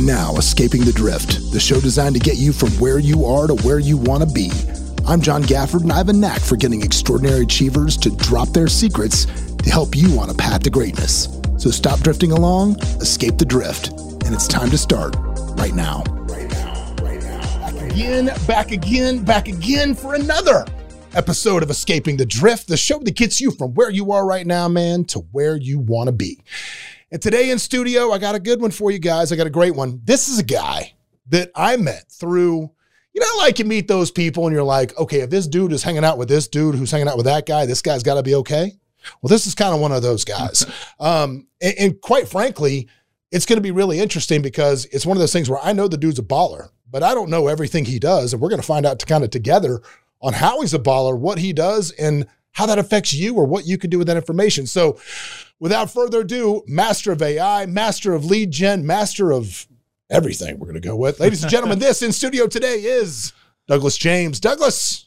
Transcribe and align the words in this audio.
And 0.00 0.06
now, 0.06 0.34
Escaping 0.38 0.86
the 0.86 0.94
Drift, 0.94 1.52
the 1.52 1.60
show 1.60 1.78
designed 1.78 2.14
to 2.14 2.20
get 2.20 2.38
you 2.38 2.54
from 2.54 2.70
where 2.80 2.98
you 2.98 3.26
are 3.26 3.46
to 3.46 3.54
where 3.56 3.78
you 3.78 3.98
want 3.98 4.26
to 4.26 4.34
be. 4.34 4.50
I'm 5.06 5.20
John 5.20 5.42
Gafford, 5.42 5.82
and 5.82 5.92
I 5.92 5.98
have 5.98 6.08
a 6.08 6.14
knack 6.14 6.40
for 6.40 6.56
getting 6.56 6.80
extraordinary 6.80 7.42
achievers 7.42 7.98
to 7.98 8.16
drop 8.16 8.48
their 8.48 8.66
secrets 8.66 9.26
to 9.56 9.70
help 9.70 9.94
you 9.94 10.18
on 10.18 10.30
a 10.30 10.34
path 10.34 10.62
to 10.62 10.70
greatness. 10.70 11.28
So 11.58 11.70
stop 11.70 12.00
drifting 12.00 12.32
along, 12.32 12.80
escape 13.02 13.36
the 13.36 13.44
drift, 13.44 13.88
and 14.24 14.34
it's 14.34 14.48
time 14.48 14.70
to 14.70 14.78
start 14.78 15.16
right 15.58 15.74
now. 15.74 16.02
Right 16.20 16.50
now, 16.50 16.94
right 17.02 17.20
now. 17.20 17.70
Back 17.70 17.90
again, 17.90 18.30
back 18.46 18.72
again, 18.72 19.22
back 19.22 19.48
again 19.48 19.94
for 19.94 20.14
another 20.14 20.64
episode 21.14 21.62
of 21.62 21.68
Escaping 21.68 22.16
the 22.16 22.24
Drift, 22.24 22.68
the 22.68 22.78
show 22.78 23.00
that 23.00 23.16
gets 23.16 23.38
you 23.38 23.50
from 23.50 23.74
where 23.74 23.90
you 23.90 24.12
are 24.12 24.26
right 24.26 24.46
now, 24.46 24.66
man, 24.66 25.04
to 25.06 25.18
where 25.32 25.56
you 25.56 25.78
want 25.78 26.06
to 26.08 26.12
be. 26.12 26.38
And 27.12 27.20
today 27.20 27.50
in 27.50 27.58
studio, 27.58 28.12
I 28.12 28.18
got 28.18 28.36
a 28.36 28.40
good 28.40 28.60
one 28.60 28.70
for 28.70 28.90
you 28.90 29.00
guys. 29.00 29.32
I 29.32 29.36
got 29.36 29.46
a 29.46 29.50
great 29.50 29.74
one. 29.74 30.00
This 30.04 30.28
is 30.28 30.38
a 30.38 30.44
guy 30.44 30.94
that 31.28 31.50
I 31.56 31.76
met 31.76 32.04
through, 32.08 32.70
you 33.12 33.20
know, 33.20 33.34
like 33.38 33.58
you 33.58 33.64
meet 33.64 33.88
those 33.88 34.12
people 34.12 34.46
and 34.46 34.54
you're 34.54 34.62
like, 34.62 34.96
okay, 34.96 35.20
if 35.20 35.30
this 35.30 35.48
dude 35.48 35.72
is 35.72 35.82
hanging 35.82 36.04
out 36.04 36.18
with 36.18 36.28
this 36.28 36.46
dude 36.46 36.76
who's 36.76 36.92
hanging 36.92 37.08
out 37.08 37.16
with 37.16 37.26
that 37.26 37.46
guy, 37.46 37.66
this 37.66 37.82
guy's 37.82 38.04
got 38.04 38.14
to 38.14 38.22
be 38.22 38.36
okay. 38.36 38.72
Well, 39.20 39.28
this 39.28 39.46
is 39.46 39.56
kind 39.56 39.74
of 39.74 39.80
one 39.80 39.90
of 39.90 40.02
those 40.02 40.24
guys. 40.24 40.64
um, 41.00 41.48
and, 41.60 41.74
and 41.78 42.00
quite 42.00 42.28
frankly, 42.28 42.88
it's 43.32 43.46
going 43.46 43.56
to 43.56 43.62
be 43.62 43.72
really 43.72 43.98
interesting 43.98 44.40
because 44.40 44.84
it's 44.86 45.06
one 45.06 45.16
of 45.16 45.20
those 45.20 45.32
things 45.32 45.50
where 45.50 45.60
I 45.62 45.72
know 45.72 45.88
the 45.88 45.96
dude's 45.96 46.18
a 46.20 46.22
baller, 46.22 46.68
but 46.88 47.02
I 47.02 47.14
don't 47.14 47.30
know 47.30 47.48
everything 47.48 47.86
he 47.86 47.98
does. 47.98 48.32
And 48.32 48.40
we're 48.40 48.50
going 48.50 48.60
to 48.60 48.66
find 48.66 48.86
out 48.86 49.00
to 49.00 49.06
kind 49.06 49.24
of 49.24 49.30
together 49.30 49.82
on 50.22 50.32
how 50.32 50.60
he's 50.60 50.74
a 50.74 50.78
baller, 50.78 51.18
what 51.18 51.38
he 51.38 51.52
does, 51.52 51.90
and 51.92 52.26
how 52.52 52.66
that 52.66 52.78
affects 52.78 53.12
you 53.12 53.34
or 53.34 53.44
what 53.46 53.66
you 53.66 53.78
can 53.78 53.90
do 53.90 53.98
with 53.98 54.06
that 54.08 54.16
information. 54.16 54.66
So, 54.66 54.98
without 55.58 55.90
further 55.90 56.20
ado, 56.20 56.62
master 56.66 57.12
of 57.12 57.22
AI, 57.22 57.66
master 57.66 58.14
of 58.14 58.24
lead 58.24 58.50
gen, 58.50 58.86
master 58.86 59.32
of 59.32 59.66
everything 60.10 60.58
we're 60.58 60.66
going 60.66 60.80
to 60.80 60.86
go 60.88 60.96
with. 60.96 61.20
Ladies 61.20 61.42
and 61.42 61.50
gentlemen, 61.50 61.78
this 61.80 62.02
in 62.02 62.12
studio 62.12 62.46
today 62.46 62.76
is 62.82 63.32
Douglas 63.68 63.96
James. 63.96 64.40
Douglas. 64.40 65.06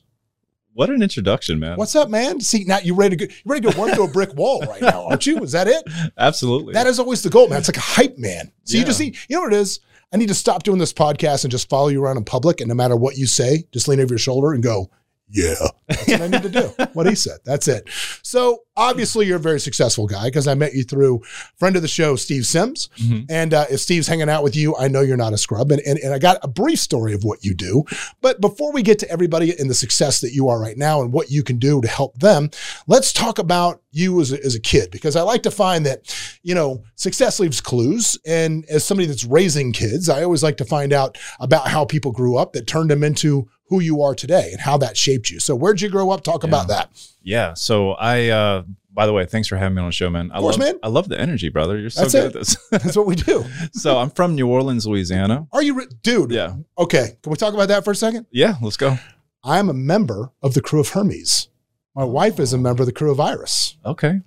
What 0.75 0.89
an 0.89 1.03
introduction, 1.03 1.59
man. 1.59 1.77
What's 1.77 1.95
up, 1.95 2.09
man? 2.09 2.39
See, 2.39 2.63
now 2.63 2.79
you 2.79 2.95
ready 2.95 3.15
to 3.15 3.27
go, 3.27 3.31
you 3.33 3.41
ready 3.45 3.67
to 3.67 3.73
go 3.75 3.83
run 3.85 3.93
through 3.93 4.05
a 4.05 4.11
brick 4.11 4.33
wall 4.33 4.61
right 4.61 4.81
now, 4.81 5.05
aren't 5.05 5.25
you? 5.27 5.37
Is 5.43 5.51
that 5.51 5.67
it? 5.67 5.83
Absolutely. 6.17 6.73
That 6.73 6.87
is 6.87 6.97
always 6.97 7.21
the 7.21 7.29
goal, 7.29 7.47
man. 7.47 7.59
It's 7.59 7.67
like 7.67 7.77
a 7.77 7.81
hype 7.81 8.17
man. 8.17 8.51
So 8.63 8.73
Yeah. 8.75 8.79
you 8.79 8.85
just 8.87 8.99
need, 8.99 9.15
you 9.27 9.35
know 9.35 9.43
what 9.43 9.53
it 9.53 9.57
is? 9.57 9.81
I 10.11 10.17
need 10.17 10.29
to 10.29 10.33
stop 10.33 10.63
doing 10.63 10.79
this 10.79 10.93
podcast 10.93 11.43
and 11.43 11.51
just 11.51 11.69
follow 11.69 11.89
you 11.89 12.03
around 12.03 12.17
in 12.17 12.25
public. 12.25 12.59
And 12.59 12.69
no 12.69 12.73
matter 12.75 12.95
what 12.95 13.17
you 13.17 13.27
say, 13.27 13.65
just 13.71 13.87
lean 13.87 13.99
over 13.99 14.13
your 14.13 14.19
shoulder 14.19 14.51
and 14.53 14.63
go, 14.63 14.89
yeah, 15.33 15.55
that's 15.87 16.07
what 16.07 16.21
I 16.21 16.27
need 16.27 16.43
to 16.43 16.49
do. 16.49 16.73
What 16.93 17.07
he 17.07 17.15
said. 17.15 17.39
That's 17.43 17.67
it. 17.67 17.89
So 18.21 18.59
obviously 18.77 19.25
you're 19.25 19.37
a 19.37 19.41
very 19.41 19.59
successful 19.59 20.07
guy 20.07 20.25
because 20.25 20.47
I 20.47 20.53
met 20.53 20.73
you 20.73 20.83
through 20.83 21.21
friend 21.57 21.75
of 21.75 21.81
the 21.81 21.87
show, 21.87 22.15
Steve 22.15 22.45
Sims. 22.45 22.89
Mhm. 22.99 23.25
And 23.29 23.53
uh, 23.53 23.65
if 23.69 23.79
Steve's 23.79 24.07
hanging 24.07 24.29
out 24.29 24.43
with 24.43 24.55
you, 24.55 24.75
I 24.77 24.87
know 24.87 25.01
you're 25.01 25.17
not 25.17 25.33
a 25.33 25.37
scrub. 25.37 25.71
And, 25.71 25.81
and, 25.81 25.99
and 25.99 26.13
I 26.13 26.19
got 26.19 26.37
a 26.43 26.47
brief 26.47 26.79
story 26.79 27.13
of 27.13 27.23
what 27.23 27.43
you 27.43 27.53
do. 27.53 27.83
But 28.21 28.41
before 28.41 28.71
we 28.71 28.83
get 28.83 28.99
to 28.99 29.09
everybody 29.09 29.57
and 29.57 29.69
the 29.69 29.75
success 29.75 30.21
that 30.21 30.33
you 30.33 30.49
are 30.49 30.59
right 30.59 30.77
now 30.77 31.01
and 31.01 31.11
what 31.11 31.31
you 31.31 31.43
can 31.43 31.57
do 31.57 31.81
to 31.81 31.87
help 31.87 32.17
them, 32.19 32.49
let's 32.87 33.11
talk 33.11 33.39
about 33.39 33.81
you 33.91 34.19
as 34.21 34.31
a, 34.31 34.43
as 34.43 34.55
a 34.55 34.59
kid 34.59 34.89
because 34.91 35.15
I 35.15 35.21
like 35.21 35.43
to 35.43 35.51
find 35.51 35.85
that, 35.85 36.15
you 36.41 36.55
know, 36.55 36.83
success 36.95 37.39
leaves 37.39 37.61
clues. 37.61 38.17
And 38.25 38.65
as 38.69 38.83
somebody 38.83 39.07
that's 39.07 39.25
raising 39.25 39.71
kids, 39.71 40.09
I 40.09 40.23
always 40.23 40.43
like 40.43 40.57
to 40.57 40.65
find 40.65 40.93
out 40.93 41.17
about 41.39 41.67
how 41.67 41.85
people 41.85 42.11
grew 42.11 42.37
up 42.37 42.53
that 42.53 42.65
turned 42.67 42.89
them 42.89 43.03
into 43.03 43.47
who 43.67 43.79
you 43.79 44.01
are 44.01 44.13
today 44.13 44.49
and 44.51 44.61
how 44.61 44.77
that 44.77 44.97
shaped 44.97 45.29
you. 45.29 45.39
So 45.39 45.55
where'd 45.55 45.81
you 45.81 45.89
grow 45.89 46.09
up? 46.11 46.23
Talk 46.23 46.43
about 46.43 46.67
that. 46.67 46.89
yeah. 47.21 47.53
So 47.53 47.91
I, 47.91 48.27
uh, 48.29 48.63
by 48.93 49.05
the 49.07 49.13
way, 49.13 49.25
thanks 49.25 49.47
for 49.47 49.57
having 49.57 49.75
me 49.75 49.81
on 49.81 49.87
the 49.87 49.91
show, 49.93 50.09
man. 50.09 50.29
I 50.31 50.39
course, 50.39 50.57
love, 50.57 50.67
man. 50.67 50.79
I 50.83 50.87
love 50.89 51.09
the 51.09 51.19
energy, 51.19 51.49
brother. 51.49 51.79
You're 51.79 51.89
so 51.89 52.01
That's 52.01 52.13
good 52.13 52.23
it. 52.23 52.27
at 52.27 52.33
this. 52.33 52.55
That's 52.71 52.95
what 52.95 53.07
we 53.07 53.15
do. 53.15 53.43
so 53.73 53.97
I'm 53.97 54.09
from 54.11 54.35
New 54.35 54.47
Orleans, 54.47 54.85
Louisiana. 54.85 55.47
Are 55.51 55.63
you, 55.63 55.73
re- 55.75 55.87
dude? 56.03 56.31
Yeah. 56.31 56.55
Okay. 56.77 57.17
Can 57.23 57.31
we 57.31 57.37
talk 57.37 57.53
about 57.55 57.69
that 57.69 57.83
for 57.83 57.91
a 57.91 57.95
second? 57.95 58.27
Yeah. 58.31 58.55
Let's 58.61 58.77
go. 58.77 58.97
I'm 59.43 59.69
a 59.69 59.73
member 59.73 60.31
of 60.43 60.53
the 60.53 60.61
Krewe 60.61 60.81
of 60.81 60.89
Hermes. 60.89 61.47
My 61.95 62.03
wife 62.03 62.39
is 62.39 62.53
a 62.53 62.57
member 62.57 62.83
of 62.83 62.87
the 62.87 62.93
Krewe 62.93 63.11
of 63.11 63.19
Iris. 63.19 63.77
Okay. 63.85 64.21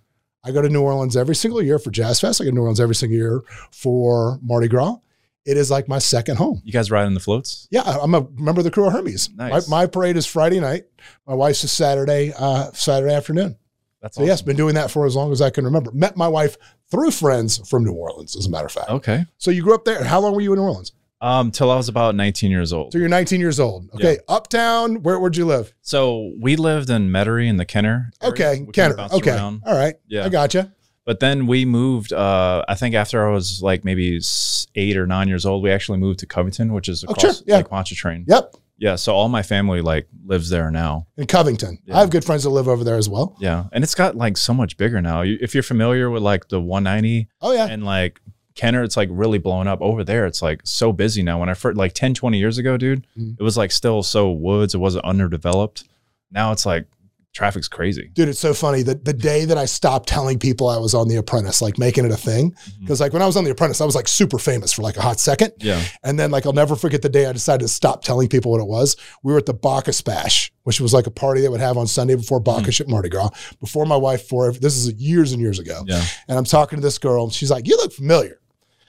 I 0.45 0.53
go 0.53 0.63
to 0.63 0.69
New 0.69 0.83
Orleans 0.83 1.17
every 1.17 1.35
single 1.35 1.61
year 1.63 1.79
for 1.79 1.91
Jazz 1.91 2.21
Fest. 2.21 2.41
I 2.41 2.45
go 2.45 2.51
to 2.51 2.55
New 2.55 2.61
Orleans 2.63 2.81
every 2.81 2.95
single 2.95 3.17
year 3.19 3.43
for 3.73 4.39
Mardi 4.43 4.69
Gras. 4.69 4.97
It 5.47 5.57
is 5.57 5.71
like 5.71 5.89
my 5.89 5.99
second 5.99 6.37
home. 6.37 6.61
You 6.65 6.73
guys 6.73 6.91
riding 6.91 7.15
the 7.15 7.21
floats? 7.21 7.69
Yeah, 7.71 7.83
I'm 7.83 8.15
a 8.15 8.27
member 8.33 8.61
of 8.61 8.65
the 8.65 8.71
Krewe 8.71 8.89
of 8.89 8.93
Hermes. 8.93 9.31
Nice. 9.35 9.69
My, 9.69 9.83
my 9.83 9.87
parade 9.87 10.17
is 10.17 10.27
Friday 10.27 10.59
night. 10.61 10.85
My 11.27 11.35
wife's 11.35 11.63
is 11.63 11.71
Saturday, 11.73 12.33
uh, 12.37 12.73
Saturday 12.73 13.15
afternoon. 13.15 13.57
That's 14.03 14.17
So 14.17 14.25
yes, 14.25 14.43
been 14.43 14.57
doing 14.57 14.75
that 14.75 14.91
for 14.91 15.07
as 15.07 15.15
long 15.17 15.33
as 15.33 15.41
I 15.41 15.51
can 15.51 15.65
remember. 15.65 15.93
Met 15.93 16.17
my 16.17 16.29
wife 16.29 16.57
through 16.91 17.13
friends 17.13 17.67
from 17.69 17.85
New 17.85 17.93
Orleans, 17.93 18.37
as 18.37 18.47
a 18.47 18.51
matter 18.51 18.67
of 18.67 18.73
fact. 18.73 18.91
Okay. 18.91 19.25
So 19.39 19.51
you 19.51 19.63
grew 19.63 19.75
up 19.75 19.85
there. 19.85 20.03
How 20.05 20.21
long 20.21 20.35
were 20.35 20.41
you 20.41 20.53
in 20.53 20.59
New 20.59 20.65
Orleans? 20.65 20.93
Um, 21.21 21.51
till 21.51 21.71
I 21.71 21.77
was 21.77 21.89
about 21.89 22.15
19 22.15 22.51
years 22.51 22.73
old. 22.73 22.93
So 22.93 22.99
you're 22.99 23.09
19 23.09 23.41
years 23.41 23.59
old. 23.59 23.89
Okay, 23.95 24.19
uptown. 24.29 25.03
Where 25.03 25.19
where'd 25.19 25.37
you 25.37 25.47
live? 25.47 25.73
So 25.81 26.33
we 26.39 26.57
lived 26.57 26.91
in 26.91 27.09
Metairie 27.09 27.49
in 27.49 27.57
the 27.57 27.65
Kenner. 27.65 28.11
area. 28.21 28.33
Okay, 28.33 28.63
We 28.67 28.73
Kenner. 28.73 28.97
Okay, 29.13 29.31
around. 29.31 29.63
all 29.65 29.75
right. 29.75 29.95
Yeah. 30.07 30.27
I 30.27 30.29
gotcha. 30.29 30.75
But 31.07 31.21
then 31.21 31.47
we 31.47 31.65
moved. 31.65 32.13
Uh, 32.13 32.65
I 32.69 32.75
think 32.75 32.95
after 32.95 33.27
I 33.27 33.33
was 33.33 33.63
like 33.63 33.85
maybe 33.85 34.21
eight 34.75 34.97
or 34.99 35.07
nine 35.07 35.29
years 35.29 35.47
old, 35.47 35.63
we 35.63 35.71
actually 35.71 35.99
moved 35.99 36.19
to 36.19 36.27
Covington, 36.27 36.73
which 36.75 36.89
is 36.89 37.05
Oh, 37.09 37.13
across 37.13 37.39
sure, 37.39 37.45
yeah. 37.47 37.63
Pontchartrain. 37.63 38.25
Yep. 38.29 38.55
Yeah. 38.79 38.97
So 38.97 39.15
all 39.15 39.29
my 39.31 39.43
family 39.43 39.81
like 39.81 40.07
lives 40.27 40.51
there 40.51 40.71
now. 40.71 41.07
In 41.17 41.27
Covington. 41.27 41.79
Yeah. 41.87 41.97
I 41.97 42.01
have 42.01 42.11
good 42.11 42.25
friends 42.25 42.43
that 42.43 42.51
live 42.51 42.69
over 42.69 42.85
there 42.85 42.97
as 42.97 43.09
well. 43.09 43.37
Yeah, 43.41 43.65
and 43.73 43.83
it's 43.85 43.95
got 43.95 44.17
like 44.17 44.37
so 44.37 44.53
much 44.53 44.77
bigger 44.77 45.01
now. 45.01 45.23
If 45.25 45.55
you're 45.55 45.63
familiar 45.63 46.11
with 46.11 46.23
like 46.23 46.49
the 46.49 46.61
190 46.61 47.29
Oh 47.41 47.53
yeah. 47.53 47.67
and 47.67 47.85
like 47.85 48.21
Kenner, 48.57 48.83
it's 48.83 48.97
like 48.97 49.09
really 49.13 49.39
blowing 49.39 49.69
up 49.69 49.81
over 49.81 50.03
there. 50.03 50.27
It's 50.27 50.43
like 50.43 50.61
so 50.65 50.93
busy 50.93 51.23
now. 51.23 51.39
When 51.39 51.49
I 51.49 51.55
first 51.55 51.77
like 51.77 51.93
10, 51.93 52.15
20 52.15 52.39
years 52.39 52.59
ago, 52.59 52.77
dude, 52.77 53.07
Mhm. 53.17 53.37
it 53.39 53.43
was 53.43 53.57
like 53.57 53.71
still 53.71 54.03
so 54.03 54.31
woods. 54.33 54.75
It 54.75 54.79
wasn't 54.79 55.05
underdeveloped. 55.05 55.85
Now 56.33 56.51
it's 56.53 56.67
like 56.67 56.87
traffic's 57.37 57.69
crazy. 57.69 58.11
Dude, 58.15 58.29
it's 58.29 58.41
so 58.41 58.55
funny. 58.55 58.83
that 58.83 59.05
the 59.05 59.13
day 59.13 59.45
that 59.45 59.59
I 59.59 59.67
stopped 59.67 60.09
telling 60.09 60.39
people 60.39 60.69
I 60.69 60.79
was 60.79 60.95
on 60.95 61.07
The 61.09 61.17
Apprentice, 61.17 61.61
like 61.61 61.79
making 61.79 62.05
it 62.07 62.11
a 62.11 62.17
thing, 62.17 62.53
Mm-hmm. 62.53 62.81
because 62.81 63.01
like 63.01 63.13
when 63.13 63.23
I 63.23 63.27
was 63.27 63.37
on 63.37 63.45
The 63.45 63.51
Apprentice, 63.51 63.81
I 63.81 63.85
was 63.85 63.95
like 63.95 64.09
super 64.09 64.39
famous 64.39 64.73
for 64.73 64.83
like 64.83 64.97
a 64.97 65.03
hot 65.03 65.21
second. 65.21 65.53
Yeah. 65.59 65.83
And 66.03 66.19
then 66.19 66.31
like 66.31 66.47
I'll 66.47 66.53
never 66.53 66.75
forget 66.77 67.03
the 67.03 67.09
day 67.09 67.27
I 67.27 67.33
decided 67.33 67.61
to 67.63 67.69
stop 67.69 68.03
telling 68.03 68.29
people 68.29 68.51
what 68.53 68.61
it 68.61 68.67
was. 68.67 68.97
We 69.23 69.33
were 69.33 69.39
at 69.39 69.47
the 69.47 69.55
Bacchus 69.55 70.01
Bash, 70.01 70.51
which 70.65 70.81
was 70.81 70.95
like 70.95 71.07
a 71.07 71.11
party 71.11 71.41
they 71.43 71.49
would 71.49 71.61
have 71.61 71.77
on 71.77 71.87
Sunday 71.87 72.15
before 72.17 72.41
Bacchus 72.41 72.81
at 72.81 72.89
Mardi 72.89 73.09
Gras, 73.11 73.31
before 73.61 73.85
my 73.87 73.97
wife, 73.97 74.27
for 74.29 74.51
this 74.53 74.75
is 74.77 74.93
years 74.95 75.33
and 75.33 75.41
years 75.41 75.59
ago. 75.59 75.83
Yeah. 75.87 76.03
And 76.29 76.39
I'm 76.39 76.45
talking 76.45 76.79
to 76.79 76.83
this 76.83 76.99
girl, 76.99 77.25
and 77.25 77.33
she's 77.33 77.51
like, 77.51 77.67
You 77.69 77.77
look 77.77 77.93
familiar. 77.93 78.41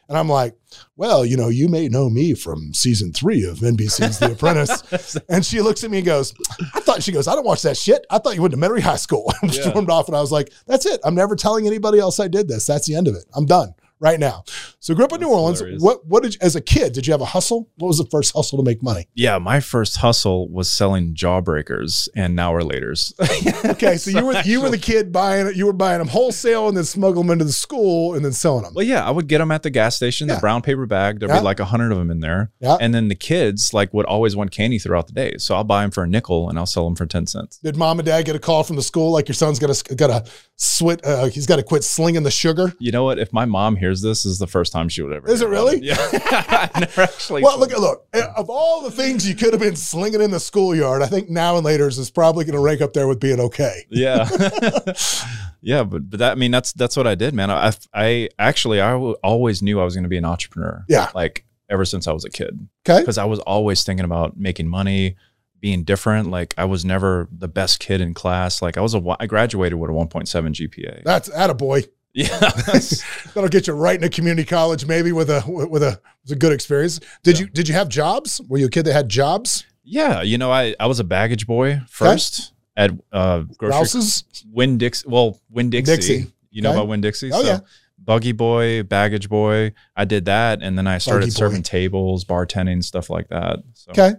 And 0.09 0.17
I'm 0.17 0.29
like, 0.29 0.55
Well, 0.95 1.25
you 1.25 1.35
know, 1.37 1.49
you 1.49 1.67
may 1.67 1.87
know 1.89 2.09
me 2.09 2.33
from 2.33 2.73
season 2.73 3.11
three 3.13 3.43
of 3.45 3.57
NBC's 3.59 4.19
The 4.19 4.31
Apprentice. 4.33 5.17
and 5.29 5.45
she 5.45 5.61
looks 5.61 5.83
at 5.83 5.91
me 5.91 5.97
and 5.97 6.05
goes, 6.05 6.33
I 6.73 6.79
thought, 6.79 7.03
she 7.03 7.11
goes, 7.11 7.27
I 7.27 7.35
don't 7.35 7.45
watch 7.45 7.61
that 7.63 7.77
shit. 7.77 8.05
I 8.09 8.17
thought 8.19 8.35
you 8.35 8.41
went 8.41 8.53
to 8.53 8.59
Metairie 8.59 8.81
High 8.81 8.95
School. 8.97 9.31
And 9.41 9.53
Yeah. 9.53 9.69
stormed 9.69 9.89
off. 9.89 10.07
And 10.07 10.15
I 10.15 10.21
was 10.21 10.31
like, 10.31 10.51
That's 10.65 10.85
it. 10.85 10.99
I'm 11.03 11.15
never 11.15 11.35
telling 11.35 11.67
anybody 11.67 11.99
else 11.99 12.19
I 12.19 12.27
did 12.27 12.47
this. 12.47 12.65
That's 12.65 12.87
the 12.87 12.95
end 12.95 13.07
of 13.07 13.15
it. 13.15 13.25
I'm 13.35 13.45
done 13.45 13.73
right 13.99 14.19
now. 14.19 14.43
So 14.79 14.93
grew 14.95 15.05
up 15.05 15.13
in 15.13 15.21
New 15.21 15.29
Orleans. 15.29 15.59
hilarious. 15.59 15.81
What, 15.81 16.05
what 16.05 16.23
did 16.23 16.33
you, 16.35 16.39
as 16.41 16.55
a 16.55 16.61
kid, 16.61 16.93
did 16.93 17.07
you 17.07 17.13
have 17.13 17.21
a 17.21 17.25
hustle? 17.25 17.69
What 17.77 17.87
was 17.87 17.97
the 17.97 18.05
first 18.05 18.33
hustle 18.35 18.57
to 18.57 18.63
make 18.63 18.81
money? 18.83 19.07
Yeah. 19.15 19.37
My 19.39 19.59
first 19.59 19.97
hustle 19.97 20.47
was 20.49 20.71
selling 20.71 21.13
jawbreakers 21.15 22.07
and 22.15 22.35
now 22.35 22.53
laters. 22.53 23.13
Okay. 23.67 23.97
So 23.97 24.11
you 24.11 24.25
were, 24.25 24.41
you 24.45 24.61
were 24.61 24.69
the 24.69 24.77
kid 24.77 25.11
buying, 25.11 25.53
you 25.55 25.65
were 25.65 25.73
buying 25.73 25.99
them 25.99 26.07
wholesale 26.07 26.67
and 26.67 26.77
then 26.77 26.83
smuggle 26.83 27.21
them 27.23 27.31
into 27.31 27.45
the 27.45 27.51
school 27.51 28.13
and 28.13 28.23
then 28.23 28.31
selling 28.33 28.63
them. 28.63 28.73
Well, 28.73 28.85
yeah, 28.85 29.05
I 29.05 29.11
would 29.11 29.27
get 29.27 29.39
them 29.39 29.51
at 29.51 29.63
the 29.63 29.69
gas 29.69 29.95
station, 29.95 30.27
Yeah. 30.27 30.35
the 30.35 30.41
brown 30.41 30.61
paper 30.61 30.85
bag. 30.85 31.19
There'd 31.19 31.29
Yeah. 31.29 31.39
be 31.39 31.43
like 31.45 31.59
a 31.59 31.65
hundred 31.65 31.91
of 31.91 31.97
them 31.97 32.09
in 32.11 32.19
there. 32.19 32.51
Yeah. 32.59 32.77
And 32.79 32.93
then 32.93 33.07
the 33.07 33.15
kids 33.15 33.73
like 33.73 33.93
would 33.93 34.05
always 34.05 34.35
want 34.35 34.51
candy 34.51 34.79
throughout 34.79 35.07
the 35.07 35.13
day. 35.13 35.35
So 35.37 35.55
I'll 35.55 35.63
buy 35.63 35.81
them 35.81 35.91
for 35.91 36.03
a 36.03 36.07
nickel 36.07 36.49
and 36.49 36.57
I'll 36.57 36.65
sell 36.65 36.85
them 36.85 36.95
for 36.95 37.05
10 37.05 37.27
cents. 37.27 37.57
Did 37.63 37.75
mom 37.75 37.99
and 37.99 38.05
dad 38.05 38.25
get 38.25 38.35
a 38.35 38.39
call 38.39 38.63
from 38.63 38.75
the 38.75 38.81
school 38.83 39.11
like 39.11 39.27
your 39.27 39.35
son's 39.35 39.59
got 39.59 39.73
to 39.73 39.95
got 39.95 40.07
to 40.25 40.31
swit? 40.57 40.99
Uh, 41.03 41.27
he's 41.29 41.45
got 41.45 41.57
to 41.57 41.63
quit 41.63 41.83
slinging 41.83 42.23
the 42.23 42.31
sugar. 42.31 42.73
You 42.79 42.91
know 42.91 43.03
what? 43.03 43.19
If 43.19 43.31
my 43.31 43.45
mom 43.45 43.75
hears 43.75 44.01
this, 44.01 44.23
this 44.23 44.25
is 44.33 44.39
the 44.39 44.47
first 44.47 44.71
time 44.73 44.89
she 44.89 45.01
would 45.01 45.13
ever. 45.13 45.29
Is 45.29 45.41
it 45.41 45.47
really? 45.47 45.79
Yeah. 45.81 45.95
I 45.99 46.79
never 46.79 47.01
actually. 47.01 47.43
Well, 47.43 47.59
look 47.59 47.71
at 47.71 47.79
look 47.79 48.07
eh, 48.13 48.25
of 48.35 48.49
all 48.49 48.81
the 48.81 48.91
things 48.91 49.27
you 49.27 49.35
could 49.35 49.53
have 49.53 49.61
been 49.61 49.75
slinging 49.75 50.21
in 50.21 50.31
the 50.31 50.39
schoolyard. 50.39 51.01
I 51.01 51.07
think 51.07 51.29
now 51.29 51.57
and 51.57 51.65
later's 51.65 51.97
is 51.97 52.09
probably 52.09 52.45
going 52.45 52.55
to 52.55 52.61
rank 52.61 52.81
up 52.81 52.93
there 52.93 53.07
with 53.07 53.19
being 53.19 53.39
okay. 53.39 53.85
Yeah. 53.89 54.27
yeah, 55.61 55.83
but 55.83 56.09
but 56.09 56.19
that 56.19 56.31
I 56.31 56.35
mean 56.35 56.51
that's 56.51 56.73
that's 56.73 56.97
what 56.97 57.07
I 57.07 57.15
did, 57.15 57.33
man. 57.33 57.51
I 57.51 57.71
I 57.93 58.29
actually 58.39 58.81
I 58.81 58.91
w- 58.91 59.15
always 59.23 59.61
knew 59.61 59.79
I 59.79 59.83
was 59.83 59.95
going 59.95 60.03
to 60.03 60.09
be 60.09 60.17
an 60.17 60.25
entrepreneur. 60.25 60.85
Yeah. 60.87 61.09
Like 61.13 61.45
ever 61.69 61.85
since 61.85 62.07
I 62.07 62.13
was 62.13 62.23
a 62.25 62.29
kid, 62.29 62.67
Okay, 62.87 63.01
because 63.01 63.17
I 63.17 63.25
was 63.25 63.39
always 63.39 63.83
thinking 63.83 64.05
about 64.05 64.37
making 64.37 64.67
money, 64.67 65.17
being 65.59 65.83
different. 65.83 66.29
Like 66.29 66.53
I 66.57 66.65
was 66.65 66.85
never 66.85 67.27
the 67.31 67.47
best 67.47 67.79
kid 67.79 68.01
in 68.01 68.13
class. 68.13 68.61
Like 68.61 68.77
I 68.77 68.81
was 68.81 68.93
a 68.93 69.01
I 69.19 69.25
graduated 69.25 69.77
with 69.79 69.89
a 69.89 69.93
1.7 69.93 70.27
GPA. 70.27 71.03
that's 71.03 71.29
attaboy. 71.29 71.87
Yeah. 72.13 72.29
That'll 73.35 73.47
get 73.47 73.67
you 73.67 73.73
right 73.73 73.93
into 73.93 74.09
community 74.09 74.43
college, 74.47 74.87
maybe 74.87 75.11
with 75.11 75.29
a 75.29 75.43
with 75.45 75.83
a 75.83 76.01
with 76.23 76.31
a 76.31 76.35
good 76.35 76.51
experience. 76.51 76.99
Did 77.21 77.37
you 77.37 77.47
did 77.47 77.67
you 77.67 77.75
have 77.75 77.89
jobs? 77.89 78.41
Were 78.47 78.57
you 78.57 78.65
a 78.65 78.69
kid 78.71 78.85
that 78.87 78.93
had 78.93 79.07
jobs? 79.07 79.65
yeah. 79.83 80.23
You 80.23 80.39
know, 80.39 80.51
I, 80.51 80.73
I 80.79 80.87
was 80.87 80.99
a 80.99 81.03
baggage 81.03 81.45
boy 81.45 81.81
first 81.87 82.53
at 82.75 82.89
uh, 83.11 83.41
grocery 83.57 83.77
Rouse's? 83.77 84.23
Win 84.51 84.79
Dix. 84.79 85.05
Well, 85.05 85.39
Winn-Dixie. 85.51 86.31
You 86.49 86.61
know 86.63 86.69
Okay. 86.71 86.77
about 86.79 86.87
Winn-Dixie? 86.87 87.31
Oh, 87.31 87.41
yeah. 87.43 87.59
buggy 88.03 88.31
boy, 88.31 88.81
baggage 88.83 89.29
boy. 89.29 89.73
I 89.95 90.05
did 90.05 90.25
that, 90.25 90.63
and 90.63 90.75
then 90.77 90.87
I 90.87 90.97
started 90.97 91.31
serving 91.31 91.61
tables, 91.63 92.25
bartending, 92.25 92.83
stuff 92.83 93.09
like 93.11 93.27
that. 93.29 93.59
So, 93.73 93.91
Okay. 93.91 94.13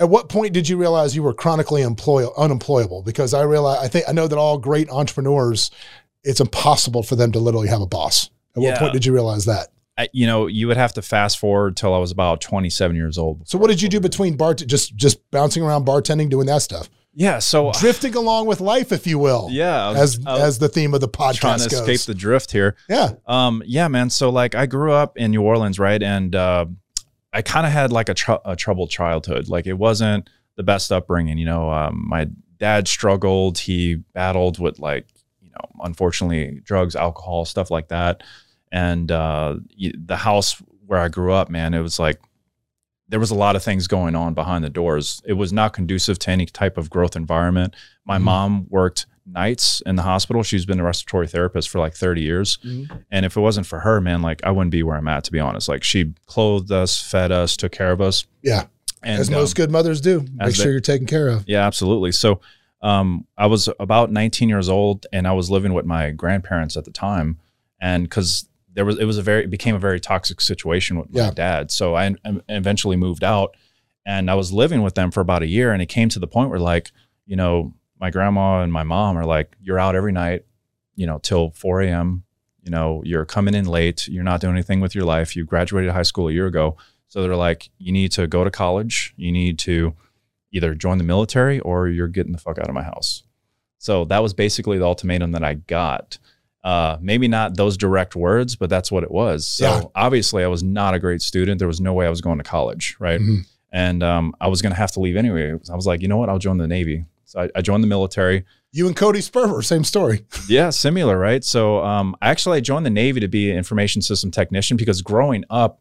At 0.00 0.08
what 0.08 0.28
point 0.28 0.52
did 0.54 0.68
you 0.68 0.76
realize 0.78 1.14
you 1.14 1.22
were 1.22 1.34
chronically 1.34 1.82
employ- 1.82 2.26
unemployable? 2.36 3.02
Because 3.02 3.34
I 3.34 3.42
realize, 3.42 3.78
I 3.84 3.88
think, 3.88 4.06
I 4.08 4.12
know 4.12 4.26
that 4.26 4.38
all 4.38 4.56
great 4.58 4.88
entrepreneurs, 4.90 5.70
it's 6.24 6.40
impossible 6.40 7.02
for 7.02 7.16
them 7.16 7.32
to 7.32 7.38
literally 7.38 7.68
have 7.68 7.82
a 7.82 7.86
boss. 7.86 8.30
At 8.56 8.62
what 8.62 8.78
point 8.78 8.92
did 8.94 9.04
you 9.06 9.12
realize 9.12 9.44
that? 9.44 9.68
I, 9.98 10.08
you 10.12 10.26
know, 10.26 10.46
you 10.46 10.66
would 10.66 10.78
have 10.78 10.94
to 10.94 11.02
fast 11.02 11.38
forward 11.38 11.76
till 11.76 11.92
I 11.94 11.98
was 11.98 12.10
about 12.10 12.40
27 12.40 12.96
years 12.96 13.18
old. 13.18 13.46
So 13.46 13.58
what 13.58 13.68
did 13.68 13.82
you 13.82 13.88
do 13.90 14.00
between 14.00 14.36
bar, 14.36 14.54
just 14.54 14.96
just 14.96 15.30
bouncing 15.30 15.62
around 15.62 15.84
bartending, 15.84 16.30
doing 16.30 16.46
that 16.46 16.62
stuff, 16.62 16.88
Yeah, 17.12 17.38
so 17.38 17.70
drifting 17.78 18.14
along 18.14 18.46
with 18.46 18.60
life, 18.62 18.92
if 18.92 19.06
you 19.06 19.18
will, 19.18 19.48
yeah, 19.50 19.90
was, 19.90 20.18
as 20.18 20.26
as 20.26 20.58
the 20.58 20.68
theme 20.70 20.94
of 20.94 21.02
the 21.02 21.08
podcast 21.08 21.34
trying 21.40 21.58
to 21.58 21.68
goes. 21.68 21.80
escape 21.80 22.00
the 22.06 22.14
drift 22.14 22.50
here. 22.52 22.76
yeah, 22.88 23.10
Um, 23.26 23.62
yeah, 23.66 23.88
man. 23.88 24.08
So 24.08 24.30
like, 24.30 24.54
I 24.54 24.64
grew 24.64 24.92
up 24.92 25.18
in 25.18 25.32
New 25.32 25.42
Orleans, 25.42 25.78
right, 25.78 26.02
and 26.02 26.34
uh, 26.34 26.64
I 27.32 27.42
kind 27.42 27.66
of 27.66 27.72
had 27.72 27.92
like 27.92 28.08
a, 28.08 28.14
tr- 28.14 28.42
a 28.44 28.56
troubled 28.56 28.90
childhood. 28.90 29.48
Like, 29.48 29.66
it 29.66 29.74
wasn't 29.78 30.28
the 30.56 30.62
best 30.62 30.90
upbringing. 30.90 31.38
You 31.38 31.46
know, 31.46 31.70
um, 31.70 32.04
my 32.08 32.28
dad 32.58 32.88
struggled. 32.88 33.58
He 33.58 33.96
battled 34.14 34.58
with 34.58 34.78
like, 34.78 35.06
you 35.40 35.50
know, 35.50 35.84
unfortunately, 35.84 36.60
drugs, 36.64 36.96
alcohol, 36.96 37.44
stuff 37.44 37.70
like 37.70 37.88
that. 37.88 38.22
And 38.72 39.10
uh, 39.10 39.56
the 39.78 40.16
house 40.16 40.60
where 40.86 41.00
I 41.00 41.08
grew 41.08 41.32
up, 41.32 41.48
man, 41.50 41.74
it 41.74 41.80
was 41.80 41.98
like 41.98 42.20
there 43.08 43.20
was 43.20 43.30
a 43.30 43.34
lot 43.36 43.56
of 43.56 43.62
things 43.62 43.86
going 43.88 44.14
on 44.14 44.34
behind 44.34 44.62
the 44.64 44.70
doors. 44.70 45.20
It 45.24 45.32
was 45.32 45.52
not 45.52 45.72
conducive 45.72 46.18
to 46.20 46.30
any 46.30 46.46
type 46.46 46.78
of 46.78 46.90
growth 46.90 47.16
environment. 47.16 47.74
My 48.04 48.18
Mhm. 48.18 48.22
mom 48.22 48.66
worked 48.68 49.06
nights 49.32 49.82
in 49.86 49.96
the 49.96 50.02
hospital. 50.02 50.42
She's 50.42 50.66
been 50.66 50.80
a 50.80 50.84
respiratory 50.84 51.28
therapist 51.28 51.68
for 51.68 51.78
like 51.78 51.94
30 51.94 52.22
years. 52.22 52.58
Mhm. 52.64 53.04
And 53.10 53.24
if 53.26 53.36
it 53.36 53.40
wasn't 53.40 53.66
for 53.66 53.80
her, 53.80 54.00
man, 54.00 54.22
like 54.22 54.40
I 54.44 54.50
wouldn't 54.50 54.70
be 54.72 54.82
where 54.82 54.96
I'm 54.96 55.08
at, 55.08 55.24
to 55.24 55.32
be 55.32 55.40
honest. 55.40 55.68
Like 55.68 55.82
she 55.84 56.12
clothed 56.26 56.70
us, 56.72 57.00
fed 57.02 57.32
us, 57.32 57.56
took 57.56 57.72
care 57.72 57.92
of 57.92 58.00
us. 58.00 58.26
yeah, 58.42 58.64
And 59.02 59.20
as 59.20 59.28
um, 59.28 59.34
most 59.34 59.54
good 59.56 59.70
mothers 59.70 60.00
do. 60.00 60.24
Make 60.34 60.54
sure 60.54 60.64
they- 60.66 60.70
you're 60.72 60.80
taken 60.80 61.06
care 61.06 61.28
of. 61.28 61.44
yeah, 61.46 61.66
absolutely. 61.66 62.12
So 62.12 62.40
um, 62.82 63.26
I 63.36 63.46
was 63.46 63.68
about 63.78 64.10
19 64.10 64.48
years 64.48 64.68
old 64.68 65.06
and 65.12 65.26
I 65.28 65.32
was 65.32 65.50
living 65.50 65.74
with 65.74 65.84
my 65.84 66.10
grandparents 66.10 66.76
at 66.76 66.84
the 66.84 66.90
time. 66.90 67.38
And 67.80 68.04
because 68.04 68.48
there 68.72 68.84
was, 68.84 68.98
it 68.98 69.04
was 69.04 69.18
a 69.18 69.22
very, 69.22 69.44
it 69.44 69.50
became 69.50 69.74
a 69.74 69.78
very 69.78 70.00
toxic 70.00 70.40
situation 70.40 70.98
with 70.98 71.12
my 71.12 71.30
dad. 71.30 71.70
So 71.70 71.94
I 71.96 72.06
I 72.24 72.40
eventually 72.48 72.96
moved 72.96 73.22
out 73.24 73.54
and 74.06 74.30
I 74.30 74.34
was 74.34 74.52
living 74.52 74.80
with 74.82 74.94
them 74.94 75.10
for 75.10 75.20
about 75.20 75.42
a 75.42 75.46
year. 75.46 75.72
And 75.72 75.82
it 75.82 75.86
came 75.86 76.08
to 76.10 76.18
the 76.18 76.26
point 76.26 76.48
where, 76.50 76.58
like, 76.60 76.90
you 77.26 77.36
know, 77.36 77.74
my 78.00 78.10
grandma 78.10 78.62
and 78.62 78.72
my 78.72 78.82
mom 78.82 79.16
are 79.18 79.24
like, 79.26 79.54
you're 79.62 79.78
out 79.78 79.94
every 79.94 80.12
night, 80.12 80.44
you 80.96 81.06
know, 81.06 81.18
till 81.18 81.50
4 81.50 81.82
a.m. 81.82 82.24
You 82.62 82.70
know, 82.70 83.02
you're 83.04 83.24
coming 83.24 83.54
in 83.54 83.66
late. 83.66 84.08
You're 84.08 84.24
not 84.24 84.40
doing 84.40 84.54
anything 84.54 84.80
with 84.80 84.94
your 84.94 85.04
life. 85.04 85.34
You 85.36 85.44
graduated 85.44 85.90
high 85.92 86.02
school 86.02 86.28
a 86.28 86.32
year 86.32 86.46
ago. 86.46 86.76
So 87.08 87.22
they're 87.22 87.36
like, 87.36 87.70
you 87.78 87.92
need 87.92 88.12
to 88.12 88.26
go 88.26 88.44
to 88.44 88.50
college. 88.50 89.14
You 89.16 89.32
need 89.32 89.58
to 89.60 89.94
either 90.52 90.74
join 90.74 90.98
the 90.98 91.04
military 91.04 91.60
or 91.60 91.88
you're 91.88 92.08
getting 92.08 92.32
the 92.32 92.38
fuck 92.38 92.58
out 92.58 92.68
of 92.68 92.74
my 92.74 92.82
house. 92.82 93.22
So 93.78 94.04
that 94.06 94.22
was 94.22 94.34
basically 94.34 94.78
the 94.78 94.84
ultimatum 94.84 95.32
that 95.32 95.42
I 95.44 95.54
got. 95.54 96.18
Uh, 96.62 96.98
maybe 97.00 97.26
not 97.28 97.56
those 97.56 97.76
direct 97.78 98.14
words, 98.14 98.54
but 98.56 98.68
that's 98.68 98.92
what 98.92 99.02
it 99.02 99.10
was. 99.10 99.46
So 99.48 99.64
Yeah. 99.64 99.82
obviously, 99.94 100.44
I 100.44 100.48
was 100.48 100.62
not 100.62 100.92
a 100.92 100.98
great 100.98 101.22
student. 101.22 101.58
There 101.58 101.68
was 101.68 101.80
no 101.80 101.94
way 101.94 102.06
I 102.06 102.10
was 102.10 102.20
going 102.20 102.36
to 102.38 102.44
college, 102.44 102.96
right? 102.98 103.20
Mhm. 103.20 103.46
And 103.72 104.02
um, 104.02 104.34
I 104.40 104.48
was 104.48 104.60
going 104.60 104.72
to 104.72 104.76
have 104.76 104.92
to 104.92 105.00
leave 105.00 105.16
anyway. 105.16 105.52
I 105.70 105.74
was 105.76 105.86
like, 105.86 106.02
you 106.02 106.08
know 106.08 106.18
what? 106.18 106.28
I'll 106.28 106.38
join 106.38 106.58
the 106.58 106.68
Navy. 106.68 107.06
So 107.30 107.42
I, 107.42 107.48
I 107.54 107.62
joined 107.62 107.84
the 107.84 107.88
military. 107.88 108.44
You 108.72 108.88
and 108.88 108.96
Cody 108.96 109.20
Sperber, 109.20 109.64
same 109.64 109.84
story. 109.84 110.26
Yeah, 110.48 110.70
similar, 110.70 111.16
right? 111.16 111.44
So 111.44 111.78
um, 111.84 112.16
actually, 112.20 112.56
I 112.58 112.60
joined 112.60 112.84
the 112.84 112.90
Navy 112.90 113.20
to 113.20 113.28
be 113.28 113.50
an 113.52 113.56
information 113.56 114.02
system 114.02 114.32
technician 114.32 114.76
because 114.76 115.00
growing 115.00 115.44
up, 115.48 115.80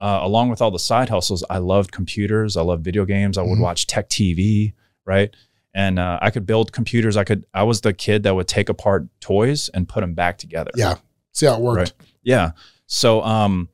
uh, 0.00 0.18
along 0.22 0.48
with 0.48 0.60
all 0.60 0.72
the 0.72 0.80
side 0.80 1.08
hustles, 1.08 1.44
I 1.48 1.58
loved 1.58 1.92
computers. 1.92 2.56
I 2.56 2.62
loved 2.62 2.82
video 2.82 3.04
games. 3.04 3.38
I 3.38 3.42
would 3.42 3.58
Mhm. 3.58 3.62
watch 3.62 3.86
tech 3.86 4.08
TV, 4.08 4.72
right? 5.04 5.32
And 5.72 6.00
uh, 6.00 6.18
I 6.20 6.30
could 6.30 6.46
build 6.46 6.72
computers. 6.72 7.16
I 7.16 7.22
could. 7.22 7.46
I 7.54 7.62
was 7.62 7.82
the 7.82 7.92
kid 7.92 8.24
that 8.24 8.34
would 8.34 8.48
take 8.48 8.68
apart 8.68 9.06
toys 9.20 9.68
and 9.72 9.88
put 9.88 10.00
them 10.00 10.14
back 10.14 10.36
together. 10.38 10.72
Yeah. 10.74 10.96
See 11.30 11.46
how 11.46 11.54
it 11.54 11.60
worked. 11.60 11.78
Right. 11.78 11.92
Yeah. 12.24 12.50
So 12.88 13.22
um, 13.22 13.68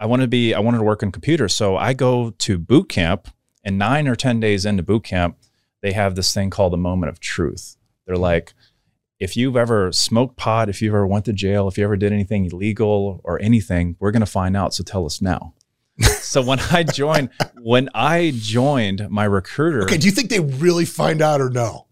I 0.00 0.06
wanted 0.06 0.24
to 0.24 0.28
be. 0.28 0.54
I 0.54 0.60
wanted 0.60 0.78
to 0.78 0.84
work 0.84 1.02
in 1.02 1.12
computers. 1.12 1.54
So 1.54 1.76
I 1.76 1.92
go 1.92 2.30
to 2.30 2.56
boot 2.58 2.88
camp, 2.88 3.28
and 3.62 3.76
nine 3.78 4.08
or 4.08 4.16
ten 4.16 4.40
days 4.40 4.64
into 4.64 4.82
boot 4.82 5.04
camp, 5.04 5.36
they 5.82 5.92
have 5.92 6.14
this 6.14 6.32
thing 6.32 6.50
called 6.50 6.72
the 6.72 6.78
moment 6.78 7.10
of 7.10 7.20
truth. 7.20 7.76
They're 8.06 8.16
like, 8.16 8.54
if 9.18 9.36
you've 9.36 9.56
ever 9.56 9.92
smoked 9.92 10.36
pot, 10.36 10.68
if 10.68 10.82
you've 10.82 10.94
ever 10.94 11.06
went 11.06 11.24
to 11.26 11.32
jail, 11.32 11.68
if 11.68 11.78
you 11.78 11.84
ever 11.84 11.96
did 11.96 12.12
anything 12.12 12.46
illegal 12.46 13.20
or 13.24 13.40
anything, 13.40 13.96
we're 13.98 14.10
gonna 14.12 14.26
find 14.26 14.56
out. 14.56 14.74
So 14.74 14.84
tell 14.84 15.06
us 15.06 15.22
now. 15.22 15.54
so 16.20 16.42
when 16.42 16.60
I 16.60 16.82
joined, 16.82 17.30
when 17.62 17.88
I 17.94 18.32
joined, 18.36 19.08
my 19.08 19.24
recruiter, 19.24 19.84
Okay. 19.84 19.96
Do 19.96 20.06
you 20.06 20.12
think 20.12 20.28
they 20.30 20.40
really 20.40 20.84
find 20.84 21.22
out 21.22 21.40
or 21.40 21.48
no? 21.50 21.86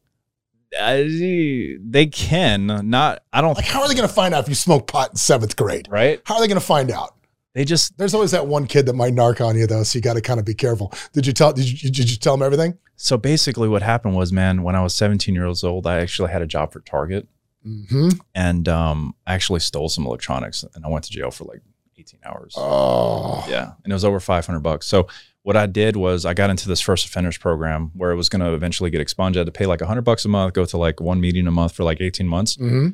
uh, 0.78 0.96
they 0.96 2.08
can 2.10 2.66
not. 2.90 3.22
I 3.32 3.40
don't. 3.40 3.54
Like, 3.54 3.64
how 3.64 3.82
are 3.82 3.88
they 3.88 3.94
going 3.94 4.08
to 4.08 4.12
find 4.14 4.34
out 4.34 4.42
if 4.42 4.48
you 4.48 4.54
smoke 4.54 4.86
pot 4.86 5.10
in 5.10 5.16
seventh 5.16 5.56
grade? 5.56 5.86
Right? 5.88 6.20
How 6.25 6.34
are 6.34 6.40
they 6.40 6.48
going 6.48 6.60
to 6.60 6.66
find 6.66 6.90
out? 6.90 7.13
They 7.55 7.65
just 7.65 7.97
There's 7.97 8.15
always 8.15 8.33
that 8.33 8.47
one 8.47 8.67
kid 8.67 8.87
that 8.87 8.95
might 8.95 9.15
narc 9.15 9.41
on 9.45 9.56
you, 9.56 9.67
though. 9.67 9.83
So 9.85 9.97
you 9.97 10.03
got 10.03 10.15
to 10.15 10.21
kind 10.21 10.39
of 10.41 10.45
be 10.47 10.55
careful. 10.55 10.93
Did 11.12 11.27
you 11.27 11.33
tell? 11.33 11.53
Did 11.53 11.83
you, 11.83 11.91
did 11.91 12.11
you 12.11 12.17
tell 12.17 12.37
them 12.37 12.45
everything? 12.45 12.77
So 12.97 13.17
basically, 13.17 13.69
what 13.69 13.83
happened 13.83 14.15
was, 14.17 14.33
man, 14.33 14.62
when 14.62 14.75
I 14.77 14.83
was 14.83 14.95
17 14.95 15.35
years 15.35 15.65
old, 15.65 15.87
I 15.87 15.99
actually 16.01 16.31
had 16.31 16.43
a 16.43 16.47
job 16.47 16.73
for 16.73 16.81
Target, 16.81 17.29
Mm-hmm. 17.67 18.09
and 18.35 18.69
um, 18.69 19.15
I 19.27 19.33
actually 19.35 19.61
stole 19.61 19.89
some 19.89 20.05
electronics, 20.06 20.65
and 20.75 20.85
I 20.85 20.89
went 20.89 21.05
to 21.06 21.11
jail 21.11 21.31
for 21.31 21.45
like 21.45 21.62
18 21.97 22.21
hours. 22.25 22.55
Oh, 22.59 23.43
Yeah, 23.49 23.73
and 23.83 23.91
it 23.91 23.95
was 23.95 24.05
over 24.05 24.21
500 24.21 24.61
bucks. 24.61 24.87
So 24.87 25.06
what 25.45 25.56
I 25.56 25.65
did 25.67 25.97
was 25.97 26.27
I 26.27 26.35
got 26.35 26.51
into 26.51 26.69
this 26.69 26.81
first 26.83 27.06
offenders 27.06 27.39
program 27.39 27.91
where 27.95 28.11
it 28.11 28.17
was 28.17 28.29
going 28.29 28.41
to 28.41 28.53
eventually 28.53 28.91
get 28.91 29.01
expunged. 29.01 29.37
I 29.39 29.41
had 29.41 29.47
to 29.47 29.53
pay 29.53 29.65
like 29.67 29.81
100 29.81 30.03
bucks 30.03 30.25
a 30.25 30.29
month, 30.29 30.53
go 30.55 30.65
to 30.67 30.77
like 30.77 31.01
one 31.01 31.21
meeting 31.23 31.47
a 31.47 31.51
month 31.51 31.73
for 31.75 31.85
like 31.85 32.01
18 32.03 32.27
months. 32.29 32.56
hmm 32.56 32.89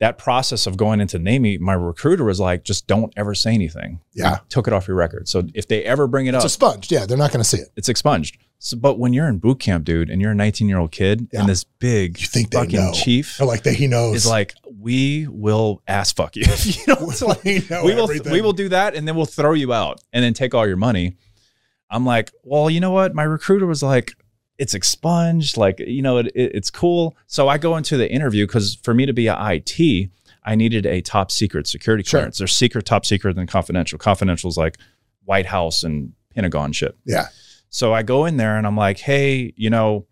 That 0.00 0.18
process 0.18 0.66
of 0.66 0.76
going 0.76 1.00
into 1.00 1.18
NAMI, 1.18 1.58
my 1.58 1.72
recruiter 1.72 2.24
was 2.24 2.40
like, 2.40 2.64
just 2.64 2.86
don't 2.86 3.12
ever 3.16 3.34
say 3.34 3.54
anything. 3.54 4.00
yeah. 4.12 4.38
Took 4.48 4.66
it 4.66 4.72
off 4.72 4.88
your 4.88 4.96
record. 4.96 5.28
So 5.28 5.44
if 5.54 5.68
they 5.68 5.84
ever 5.84 6.06
bring 6.08 6.26
it 6.26 6.34
It's 6.34 6.44
up, 6.44 6.46
a 6.46 6.50
sponge. 6.50 6.90
Yeah, 6.90 7.06
they're 7.06 7.16
not 7.16 7.30
going 7.30 7.42
to 7.42 7.48
see 7.48 7.58
it. 7.58 7.68
it's 7.76 7.88
expunged. 7.88 8.36
So, 8.58 8.76
but 8.76 8.98
when 8.98 9.12
you're 9.12 9.28
in 9.28 9.38
boot 9.38 9.60
camp, 9.60 9.84
dude, 9.84 10.10
and 10.10 10.20
you're 10.20 10.32
a 10.32 10.34
19 10.34 10.68
year 10.68 10.78
old 10.78 10.90
kid, 10.90 11.28
Yeah. 11.32 11.40
and 11.40 11.48
this 11.48 11.64
big 11.64 12.20
You 12.20 12.26
think 12.26 12.50
they 12.50 12.58
fucking 12.58 12.76
know? 12.76 12.92
chief 12.92 13.36
They're 13.38 13.46
like 13.46 13.62
that. 13.62 13.74
He 13.74 13.86
knows. 13.86 14.16
is 14.16 14.26
like, 14.26 14.54
we 14.80 15.28
will 15.28 15.80
ass 15.86 16.12
fuck 16.12 16.34
you. 16.34 16.42
you 16.64 16.82
know, 16.88 16.96
it's 17.10 17.22
like, 17.22 17.44
we 17.44 17.62
know 17.70 17.84
we 17.84 17.94
will 17.94 18.04
everything. 18.04 18.32
we 18.32 18.40
will 18.42 18.52
do 18.52 18.68
that, 18.70 18.94
and 18.96 19.06
then 19.06 19.14
we'll 19.16 19.26
throw 19.26 19.52
you 19.52 19.72
out, 19.72 20.00
and 20.12 20.24
then 20.24 20.34
take 20.34 20.54
all 20.54 20.66
your 20.66 20.76
money. 20.76 21.16
I'm 21.90 22.04
like, 22.04 22.32
well, 22.42 22.68
you 22.68 22.80
know 22.80 22.90
what? 22.90 23.14
My 23.14 23.22
recruiter 23.22 23.66
was 23.66 23.82
like, 23.82 24.12
it's 24.58 24.74
expunged, 24.74 25.56
like 25.56 25.78
you 25.80 26.02
know, 26.02 26.18
it, 26.18 26.26
it- 26.34 26.52
it's 26.54 26.70
cool. 26.70 27.16
So 27.26 27.48
I 27.48 27.58
go 27.58 27.76
into 27.76 27.96
the 27.96 28.10
interview 28.10 28.46
because 28.46 28.76
for 28.76 28.94
me 28.94 29.06
to 29.06 29.12
be 29.12 29.26
a 29.26 29.36
IT, 29.38 30.10
I 30.44 30.54
needed 30.54 30.86
a 30.86 31.00
top 31.00 31.30
secret 31.30 31.66
security 31.66 32.04
Sure. 32.04 32.20
clearance. 32.20 32.38
There's 32.38 32.54
secret, 32.54 32.84
top 32.86 33.04
secret, 33.06 33.36
and 33.38 33.48
confidential. 33.48 33.98
Confidential 33.98 34.48
is 34.48 34.56
like 34.56 34.76
White 35.24 35.46
House 35.46 35.82
and 35.82 36.12
Pentagon 36.34 36.72
shit. 36.72 36.96
Yeah. 37.04 37.26
So 37.70 37.92
I 37.92 38.02
go 38.02 38.26
in 38.26 38.36
there 38.36 38.56
and 38.56 38.66
I'm 38.66 38.76
like, 38.76 38.98
hey, 38.98 39.52
you 39.56 39.70
know, 39.70 40.06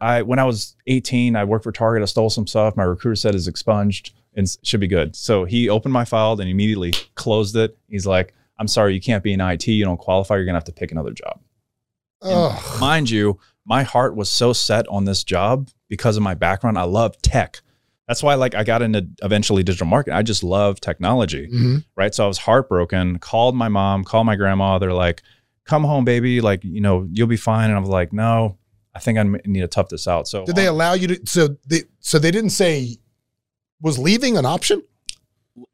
I 0.00 0.22
when 0.22 0.38
I 0.38 0.44
was 0.44 0.76
18, 0.88 1.36
I 1.36 1.44
worked 1.44 1.64
for 1.64 1.72
Target. 1.72 2.02
I 2.02 2.06
stole 2.06 2.28
some 2.30 2.46
stuff. 2.46 2.76
My 2.76 2.82
recruiter 2.82 3.16
said 3.16 3.34
it's 3.34 3.46
expunged 3.46 4.12
and 4.34 4.46
should 4.62 4.80
be 4.80 4.86
good. 4.88 5.16
So 5.16 5.44
he 5.46 5.68
opened 5.70 5.94
my 5.94 6.04
file 6.04 6.38
and 6.38 6.50
immediately 6.50 6.92
closed 7.14 7.56
it. 7.56 7.78
He's 7.88 8.06
like, 8.06 8.34
I'm 8.58 8.68
sorry, 8.68 8.92
you 8.94 9.00
can't 9.00 9.22
be 9.22 9.32
in 9.32 9.40
IT. 9.40 9.66
You 9.68 9.84
don't 9.86 9.96
qualify. 9.96 10.36
You're 10.36 10.44
gonna 10.44 10.56
have 10.58 10.64
to 10.64 10.72
pick 10.72 10.92
another 10.92 11.12
job. 11.12 11.40
Mind 12.80 13.08
you, 13.10 13.38
my 13.66 13.82
heart 13.82 14.14
was 14.16 14.30
so 14.30 14.52
set 14.52 14.86
on 14.88 15.04
this 15.04 15.24
job 15.24 15.68
because 15.88 16.16
of 16.16 16.22
my 16.22 16.34
background. 16.34 16.78
I 16.78 16.84
love 16.84 17.20
tech. 17.22 17.60
That's 18.08 18.22
why 18.22 18.34
like 18.34 18.54
I 18.54 18.62
got 18.62 18.82
into 18.82 19.08
eventually 19.22 19.62
digital 19.64 19.86
marketing. 19.88 20.16
I 20.16 20.22
just 20.22 20.44
love 20.44 20.80
technology 20.80 21.48
Mhm. 21.52 21.84
right? 21.96 22.14
So 22.14 22.24
I 22.24 22.28
was 22.28 22.38
heartbroken. 22.38 23.18
Called 23.18 23.56
my 23.56 23.68
mom, 23.68 24.04
called 24.04 24.26
my 24.26 24.36
grandma. 24.36 24.78
They're 24.78 24.92
like, 24.92 25.22
"Come 25.64 25.82
home, 25.82 26.04
baby. 26.04 26.40
Like, 26.40 26.62
you 26.62 26.80
know, 26.80 27.08
you'll 27.10 27.26
be 27.26 27.36
fine." 27.36 27.68
And 27.70 27.76
I 27.76 27.80
was 27.80 27.88
like, 27.88 28.12
"No, 28.12 28.58
I 28.94 29.00
think 29.00 29.18
I 29.18 29.24
need 29.44 29.60
to 29.62 29.66
tough 29.68 29.88
this 29.88 30.06
out." 30.06 30.28
So 30.28 30.44
Did 30.46 30.54
they 30.54 30.66
allow 30.68 30.92
you 30.92 31.08
to? 31.08 31.20
So 31.26 31.56
they 31.66 31.82
so 31.98 32.20
they 32.20 32.30
didn't 32.30 32.50
say 32.50 32.96
was 33.82 33.98
leaving 33.98 34.36
an 34.38 34.46
option. 34.46 34.82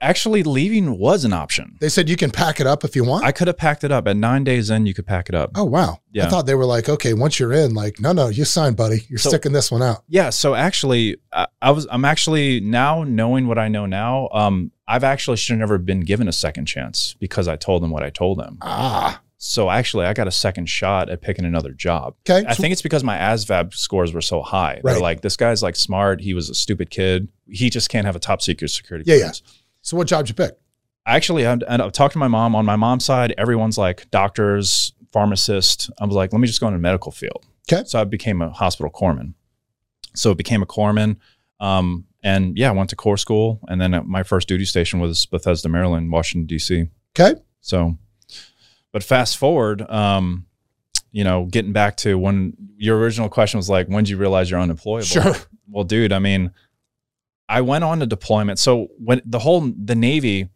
Actually 0.00 0.42
leaving 0.42 0.98
was 0.98 1.24
an 1.24 1.32
option. 1.32 1.76
They 1.80 1.88
said 1.88 2.08
you 2.08 2.16
can 2.16 2.30
pack 2.30 2.60
it 2.60 2.66
up 2.66 2.84
if 2.84 2.94
you 2.96 3.04
want. 3.04 3.24
I 3.24 3.32
could 3.32 3.46
have 3.48 3.56
packed 3.56 3.84
it 3.84 3.90
up 3.92 4.06
at 4.06 4.16
nine 4.16 4.44
days 4.44 4.70
in. 4.70 4.86
You 4.86 4.94
could 4.94 5.06
pack 5.06 5.28
it 5.28 5.34
up. 5.34 5.50
oh 5.54 5.64
wow! 5.64 5.98
Yeah. 6.12 6.26
I 6.26 6.28
thought 6.30 6.46
they 6.46 6.54
were 6.54 6.64
like, 6.66 6.88
okay, 6.88 7.14
once 7.14 7.38
you're 7.40 7.52
in, 7.52 7.74
like, 7.74 8.00
no, 8.00 8.12
no, 8.12 8.28
you 8.28 8.44
signed, 8.44 8.76
buddy. 8.76 9.04
You're 9.08 9.18
So- 9.18 9.30
sticking 9.30 9.52
this 9.52 9.70
one 9.70 9.82
out. 9.82 10.04
Yeah. 10.08 10.30
So 10.30 10.54
actually, 10.54 11.16
I, 11.32 11.46
I 11.60 11.70
was. 11.70 11.86
I'm 11.90 12.04
actually 12.04 12.60
now 12.60 13.02
knowing 13.04 13.46
what 13.46 13.58
I 13.58 13.68
know 13.68 13.86
now. 13.86 14.28
Um, 14.32 14.72
I've 14.88 15.04
actually 15.04 15.36
should 15.38 15.52
have 15.54 15.60
never 15.60 15.78
been 15.78 16.00
given 16.00 16.28
a 16.28 16.32
second 16.32 16.66
chance 16.66 17.14
because 17.18 17.48
I 17.48 17.56
told 17.56 17.82
them 17.82 17.90
what 17.90 18.02
I 18.02 18.10
told 18.10 18.38
them. 18.38 18.58
Ah, 18.60 19.22
So 19.38 19.70
actually, 19.70 20.04
I 20.06 20.12
got 20.12 20.28
a 20.28 20.32
second 20.32 20.66
shot 20.68 21.08
at 21.08 21.22
picking 21.22 21.44
another 21.46 21.72
job. 21.72 22.14
okay. 22.28 22.46
I 22.46 22.54
think 22.54 22.72
it's 22.72 22.82
because 22.82 23.02
my 23.02 23.16
ASVAB 23.16 23.72
scores 23.74 24.12
were 24.12 24.20
so 24.20 24.42
high. 24.42 24.80
They're 24.84 24.94
Right. 24.94 25.02
like, 25.02 25.20
this 25.22 25.36
guy's 25.36 25.62
like 25.62 25.76
smart. 25.76 26.20
He 26.20 26.34
was 26.34 26.50
a 26.50 26.54
stupid 26.54 26.90
kid. 26.90 27.28
He 27.48 27.70
just 27.70 27.88
can't 27.88 28.04
have 28.06 28.16
a 28.16 28.20
top 28.20 28.42
secret 28.42 28.68
security 28.70 29.10
Yeah, 29.10 29.16
yeah. 29.18 29.32
So 29.82 29.96
what 29.96 30.06
job 30.06 30.26
did 30.26 30.30
you 30.30 30.46
pick? 30.46 30.58
I 31.04 31.16
actually 31.16 31.42
had, 31.42 31.64
and 31.68 31.82
I 31.82 31.88
talked 31.90 32.12
to 32.12 32.18
my 32.18 32.28
mom. 32.28 32.54
On 32.54 32.64
my 32.64 32.76
mom's 32.76 33.04
side, 33.04 33.34
everyone's 33.36 33.76
like 33.76 34.10
doctors, 34.10 34.92
pharmacists. 35.12 35.90
I 36.00 36.06
was 36.06 36.14
like, 36.14 36.32
let 36.32 36.40
me 36.40 36.46
just 36.46 36.60
go 36.60 36.68
into 36.68 36.78
the 36.78 36.82
medical 36.82 37.12
field. 37.12 37.44
Okay. 37.70 37.84
So 37.86 38.00
I 38.00 38.04
became 38.04 38.40
a 38.40 38.50
hospital 38.50 38.90
corpsman. 38.90 39.34
So 40.14 40.30
I 40.30 40.34
became 40.34 40.62
a 40.62 40.66
corpsman. 40.66 41.16
Um, 41.60 42.06
and 42.22 42.56
yeah, 42.56 42.68
I 42.68 42.72
went 42.72 42.90
to 42.90 42.96
corps 42.96 43.16
school. 43.16 43.60
And 43.68 43.80
then 43.80 44.00
my 44.06 44.22
first 44.22 44.48
duty 44.48 44.64
station 44.64 45.00
was 45.00 45.26
Bethesda, 45.26 45.68
Maryland, 45.68 46.10
Washington, 46.12 46.46
D.C. 46.46 46.88
Okay. 47.18 47.40
So, 47.60 47.98
but 48.92 49.02
fast 49.02 49.38
forward, 49.38 49.82
um, 49.90 50.46
you 51.10 51.24
know, 51.24 51.46
getting 51.46 51.72
back 51.72 51.96
to 51.98 52.18
when 52.18 52.54
your 52.76 52.98
original 52.98 53.28
question 53.28 53.58
was 53.58 53.68
like, 53.68 53.88
when 53.88 54.04
did 54.04 54.10
you 54.10 54.16
realize 54.16 54.50
you're 54.50 54.60
unemployable? 54.60 55.06
Sure. 55.06 55.34
Well, 55.68 55.84
dude, 55.84 56.12
I 56.12 56.18
mean, 56.18 56.52
I 57.58 57.60
went 57.60 57.84
on 57.84 58.00
to 58.00 58.06
deployment. 58.06 58.58
So 58.58 58.88
when 58.98 59.20
the 59.24 59.38
whole 59.40 59.60
the 59.90 59.94
Navy, 59.94 60.48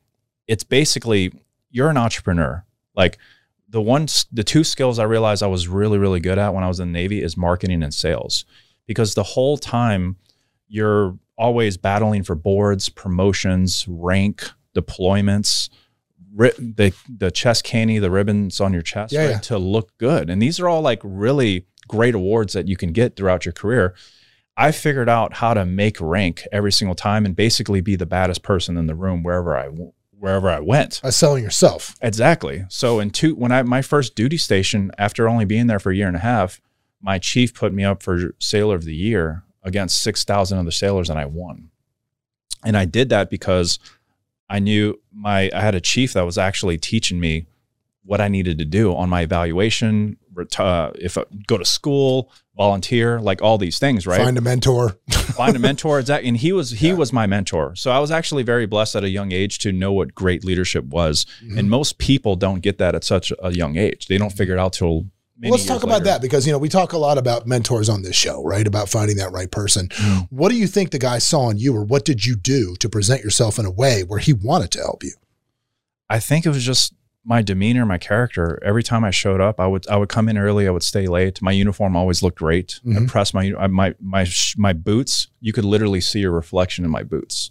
it's 0.47 0.65
basically 0.65 1.33
you're 1.71 1.91
an 1.91 1.97
entrepreneur. 1.97 2.65
Like 2.95 3.19
the 3.69 3.83
one, 3.83 4.07
the 4.33 4.45
two 4.45 4.65
skills 4.65 4.99
I 4.99 5.05
realized 5.05 5.43
I 5.43 5.47
was 5.49 5.69
really, 5.69 5.99
really 5.99 6.21
good 6.21 6.38
at 6.38 6.55
when 6.55 6.65
I 6.65 6.69
was 6.69 6.81
in 6.81 6.88
the 6.93 6.99
Navy 6.99 7.23
is 7.23 7.37
marketing 7.37 7.83
and 7.83 7.93
sales, 7.93 8.45
because 8.87 9.15
the 9.15 9.23
whole 9.23 9.59
time 9.59 10.17
you're 10.69 11.19
always 11.37 11.76
battling 11.76 12.23
for 12.23 12.35
boards, 12.35 12.88
promotions, 12.88 13.85
rank, 13.88 14.49
deployments, 14.75 15.69
ri- 16.35 16.53
the 16.59 16.95
the 17.19 17.31
chest 17.31 17.65
candy, 17.65 17.99
the 17.99 18.11
ribbons 18.11 18.61
on 18.61 18.73
your 18.73 18.83
chest, 18.83 19.12
Yeah, 19.12 19.21
right, 19.25 19.31
yeah. 19.33 19.38
to 19.41 19.59
look 19.59 19.97
good. 19.99 20.31
And 20.31 20.41
these 20.41 20.59
are 20.61 20.69
all 20.69 20.81
like 20.81 21.00
really 21.05 21.67
great 21.88 22.15
awards 22.15 22.53
that 22.55 22.69
you 22.69 22.76
can 22.76 22.93
get 22.93 23.17
throughout 23.17 23.45
your 23.45 23.53
career. 23.53 23.95
I 24.57 24.73
figured 24.73 25.09
out 25.09 25.35
how 25.35 25.55
to 25.55 25.67
make 25.67 26.01
rank 26.01 26.47
every 26.51 26.73
single 26.73 26.95
time 26.95 27.27
and 27.27 27.37
basically 27.37 27.81
be 27.81 27.97
the 27.97 28.07
baddest 28.07 28.43
person 28.43 28.77
in 28.77 28.87
the 28.87 28.95
room 28.95 29.23
wherever 29.23 29.57
I 29.57 29.69
wherever 30.19 30.49
I 30.49 30.61
went. 30.61 31.01
By 31.03 31.11
selling 31.11 31.45
yourself. 31.45 31.95
Exactly. 32.01 32.65
So 32.69 32.99
in 32.99 33.11
two 33.11 33.35
when 33.35 33.53
I 33.53 33.63
my 33.63 33.83
first 33.83 34.15
duty 34.15 34.39
station 34.39 34.91
after 34.97 35.29
only 35.29 35.45
being 35.45 35.67
there 35.67 35.79
for 35.79 35.91
a 35.91 35.97
year 35.97 36.09
and 36.09 36.17
a 36.17 36.21
half, 36.21 36.61
my 37.03 37.19
chief 37.19 37.55
put 37.55 37.73
me 37.73 37.85
up 37.85 38.03
for 38.03 38.35
sailor 38.39 38.75
of 38.75 38.85
the 38.85 38.95
year 38.95 39.43
against 39.63 40.03
6,000 40.03 40.59
other 40.59 40.71
sailors 40.71 41.11
and 41.11 41.19
I 41.19 41.27
won. 41.27 41.71
And 42.65 42.77
I 42.77 42.85
did 42.85 43.11
that 43.11 43.29
because 43.29 43.79
I 44.49 44.59
knew 44.59 45.01
my 45.13 45.51
I 45.55 45.61
had 45.61 45.75
a 45.75 45.81
chief 45.81 46.15
that 46.15 46.25
was 46.25 46.39
actually 46.39 46.79
teaching 46.79 47.21
me 47.21 47.47
what 48.05 48.21
I 48.21 48.29
needed 48.29 48.59
to 48.59 48.65
do 48.65 48.95
on 48.95 49.11
my 49.11 49.23
evaluation, 49.23 50.17
ret- 50.37 50.61
uh, 50.61 50.93
if 50.95 51.19
I 51.19 51.25
go 51.47 51.59
to 51.59 51.64
school, 51.64 52.31
volunteer, 52.57 53.21
like 53.21 53.43
all 53.43 53.59
these 53.59 53.78
things, 53.78 54.07
right? 54.07 54.21
Find 54.21 54.38
a 54.38 54.40
mentor. 54.40 54.97
find 55.11 55.57
a 55.57 55.59
mentor 55.59 55.99
exactly 56.00 56.28
and 56.28 56.37
he 56.38 56.52
was 56.52 56.71
he 56.71 56.88
Yeah. 56.88 56.95
was 56.95 57.12
my 57.12 57.26
mentor 57.26 57.75
so 57.75 57.90
i 57.90 57.99
was 57.99 58.11
actually 58.11 58.43
very 58.43 58.64
blessed 58.64 58.97
at 58.97 59.05
a 59.05 59.09
young 59.11 59.33
age 59.33 59.59
to 59.59 59.73
know 59.73 59.93
what 59.93 60.14
great 60.14 60.45
leadership 60.45 60.85
was 60.87 61.26
Mm-hmm. 61.45 61.59
and 61.59 61.69
most 61.69 61.99
people 61.99 62.37
don't 62.37 62.61
get 62.61 62.78
that 62.78 62.95
at 62.95 63.05
such 63.05 63.33
a 63.43 63.50
young 63.52 63.76
age 63.76 64.07
they 64.07 64.16
don't 64.16 64.31
figure 64.33 64.55
it 64.55 64.59
out 64.61 64.73
till 64.73 65.05
Well, 65.43 65.50
let's 65.50 65.66
talk 65.66 65.78
years 65.83 65.85
about 65.85 66.05
that 66.05 66.23
because 66.23 66.47
you 66.47 66.52
know 66.52 66.59
we 66.59 66.71
talk 66.71 66.93
a 66.95 66.99
lot 66.99 67.19
about 67.19 67.47
mentors 67.47 67.88
on 67.90 68.00
this 68.02 68.16
show, 68.16 68.43
right? 68.45 68.66
About 68.66 68.88
finding 68.88 69.16
that 69.19 69.31
right 69.33 69.50
person. 69.50 69.88
Mm. 69.88 70.28
What 70.31 70.49
do 70.50 70.57
you 70.57 70.66
think 70.66 70.90
the 70.93 70.99
guy 70.99 71.19
saw 71.19 71.50
in 71.50 71.59
you, 71.59 71.75
or 71.76 71.85
what 71.85 72.05
did 72.07 72.25
you 72.25 72.35
do 72.37 72.75
to 72.76 72.88
present 72.88 73.23
yourself 73.23 73.59
in 73.59 73.66
a 73.66 73.71
way 73.71 74.02
where 74.05 74.21
he 74.21 74.33
wanted 74.33 74.71
to 74.71 74.78
help 74.78 75.05
you? 75.05 75.12
i 76.09 76.19
think 76.21 76.47
it 76.47 76.50
was 76.50 76.64
just 76.64 76.95
my 77.28 77.42
demeanor 77.42 77.85
my 77.85 77.99
character 77.99 78.59
every 78.64 78.83
time 78.85 79.02
i 79.04 79.11
showed 79.11 79.40
up 79.40 79.59
i 79.59 79.66
would 79.66 79.85
i 79.88 79.97
would 79.97 80.09
come 80.09 80.28
in 80.28 80.38
early 80.38 80.66
i 80.68 80.71
would 80.71 80.83
stay 80.85 81.06
late. 81.09 81.42
My 81.42 81.50
uniform 81.52 81.97
always 81.97 82.23
looked 82.23 82.38
great. 82.38 82.80
I 82.87 82.88
Mhm. 82.90 83.09
pressed 83.09 83.35
my 83.35 83.50
my 83.68 83.95
my 84.00 84.25
my 84.56 84.73
boots. 84.73 85.26
You 85.40 85.52
could 85.52 85.64
literally 85.64 86.00
see 86.00 86.23
a 86.23 86.30
reflection 86.30 86.85
in 86.85 86.90
my 86.90 87.02
boots 87.02 87.50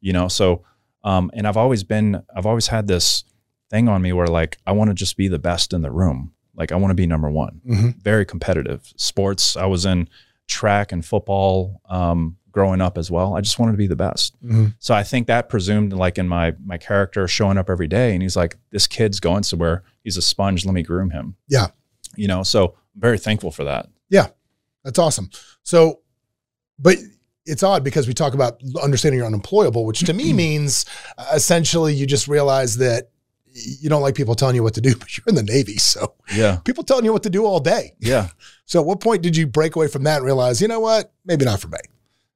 you 0.00 0.12
know? 0.12 0.28
So 0.28 0.62
um 1.04 1.30
and 1.34 1.46
i've 1.48 1.56
always 1.56 1.82
been 1.84 2.22
i've 2.36 2.46
always 2.46 2.68
had 2.68 2.86
this 2.86 3.24
thing 3.70 3.88
on 3.88 4.00
me 4.02 4.12
where 4.12 4.28
like 4.40 4.56
i 4.66 4.72
want 4.72 4.88
to 4.90 4.94
just 4.94 5.16
be 5.16 5.28
the 5.28 5.38
best 5.50 5.72
in 5.72 5.82
the 5.82 5.90
room. 5.90 6.32
Like 6.56 6.70
i 6.72 6.76
want 6.76 6.90
to 6.92 6.94
be 7.02 7.06
number 7.06 7.28
one. 7.30 7.60
Mhm. 7.68 8.00
very 8.02 8.24
competitive. 8.24 8.80
Sports 8.96 9.56
i 9.56 9.66
was 9.66 9.84
in 9.84 10.08
track 10.46 10.92
and 10.92 11.04
football 11.04 11.80
um 11.90 12.37
growing 12.50 12.80
up 12.80 12.96
as 12.98 13.10
well 13.10 13.34
i 13.36 13.40
just 13.40 13.58
wanted 13.58 13.72
to 13.72 13.78
be 13.78 13.86
the 13.86 13.96
best 13.96 14.34
Mhm. 14.44 14.74
so 14.78 14.94
i 14.94 15.02
think 15.02 15.26
that 15.26 15.48
presumed 15.48 15.92
like 15.92 16.18
in 16.18 16.26
my 16.28 16.54
my 16.64 16.78
character 16.78 17.28
showing 17.28 17.58
up 17.58 17.68
every 17.70 17.86
day 17.88 18.12
and 18.14 18.22
he's 18.22 18.36
like 18.36 18.56
this 18.70 18.86
kid's 18.86 19.20
going 19.20 19.42
somewhere 19.42 19.82
he's 20.02 20.16
a 20.16 20.22
sponge 20.22 20.64
let 20.64 20.74
me 20.74 20.82
groom 20.82 21.10
him 21.10 21.36
Yeah. 21.48 21.68
you 22.16 22.26
know 22.28 22.42
so 22.42 22.74
i'm 22.94 23.00
very 23.00 23.18
thankful 23.18 23.50
for 23.50 23.64
that 23.64 23.88
Yeah. 24.10 24.28
That's 24.84 24.98
awesome. 24.98 25.28
So, 25.64 26.00
but 26.78 26.96
it's 27.44 27.62
odd 27.62 27.84
because 27.84 28.06
we 28.08 28.14
talk 28.14 28.32
about 28.32 28.62
understanding 28.82 29.18
you're 29.18 29.26
unemployable, 29.26 29.84
which 29.84 30.00
to 30.06 30.14
me 30.14 30.32
means 30.44 30.86
uh, 31.18 31.26
essentially 31.34 31.92
you 31.94 32.06
just 32.06 32.26
realize 32.28 32.76
that 32.78 33.10
you 33.52 33.90
don't 33.90 34.00
like 34.00 34.14
people 34.14 34.34
telling 34.34 34.54
you 34.54 34.62
what 34.62 34.74
to 34.74 34.80
do, 34.80 34.94
but 35.00 35.14
you're 35.18 35.24
in 35.26 35.34
the 35.34 35.42
Navy. 35.42 35.76
So 35.76 36.14
yeah 36.34 36.58
people 36.64 36.84
telling 36.84 37.04
you 37.04 37.12
what 37.12 37.24
to 37.24 37.30
do 37.30 37.44
all 37.44 37.60
day. 37.60 37.94
yeah 38.00 38.28
So 38.64 38.80
at 38.80 38.86
what 38.86 39.00
point 39.00 39.22
did 39.22 39.36
you 39.36 39.46
break 39.46 39.76
away 39.76 39.88
from 39.88 40.04
that 40.04 40.18
and 40.18 40.24
realize, 40.26 40.62
you 40.62 40.68
know 40.68 40.80
what, 40.80 41.12
maybe 41.26 41.44
not 41.44 41.60
for 41.60 41.68
me? 41.68 41.78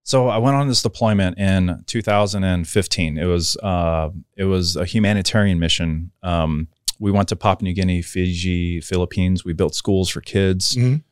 So 0.04 0.28
I 0.28 0.38
went 0.38 0.56
on 0.56 0.66
this 0.68 0.82
deployment 0.82 1.38
in 1.38 1.84
2015. 1.86 3.18
It 3.18 3.24
was 3.24 3.56
uh, 3.58 4.10
it 4.36 4.44
was 4.44 4.76
a 4.76 4.84
humanitarian 4.84 5.58
mission. 5.58 6.10
Um, 6.22 6.68
we 6.98 7.10
went 7.10 7.28
to 7.28 7.36
Papua 7.36 7.68
New 7.68 7.74
Guinea, 7.74 8.02
Fiji, 8.02 8.80
Philippines. 8.80 9.44
We 9.44 9.52
built 9.52 9.74
schools 9.74 10.08
for 10.08 10.20
kids. 10.20 10.76
Mhm. 10.76 11.02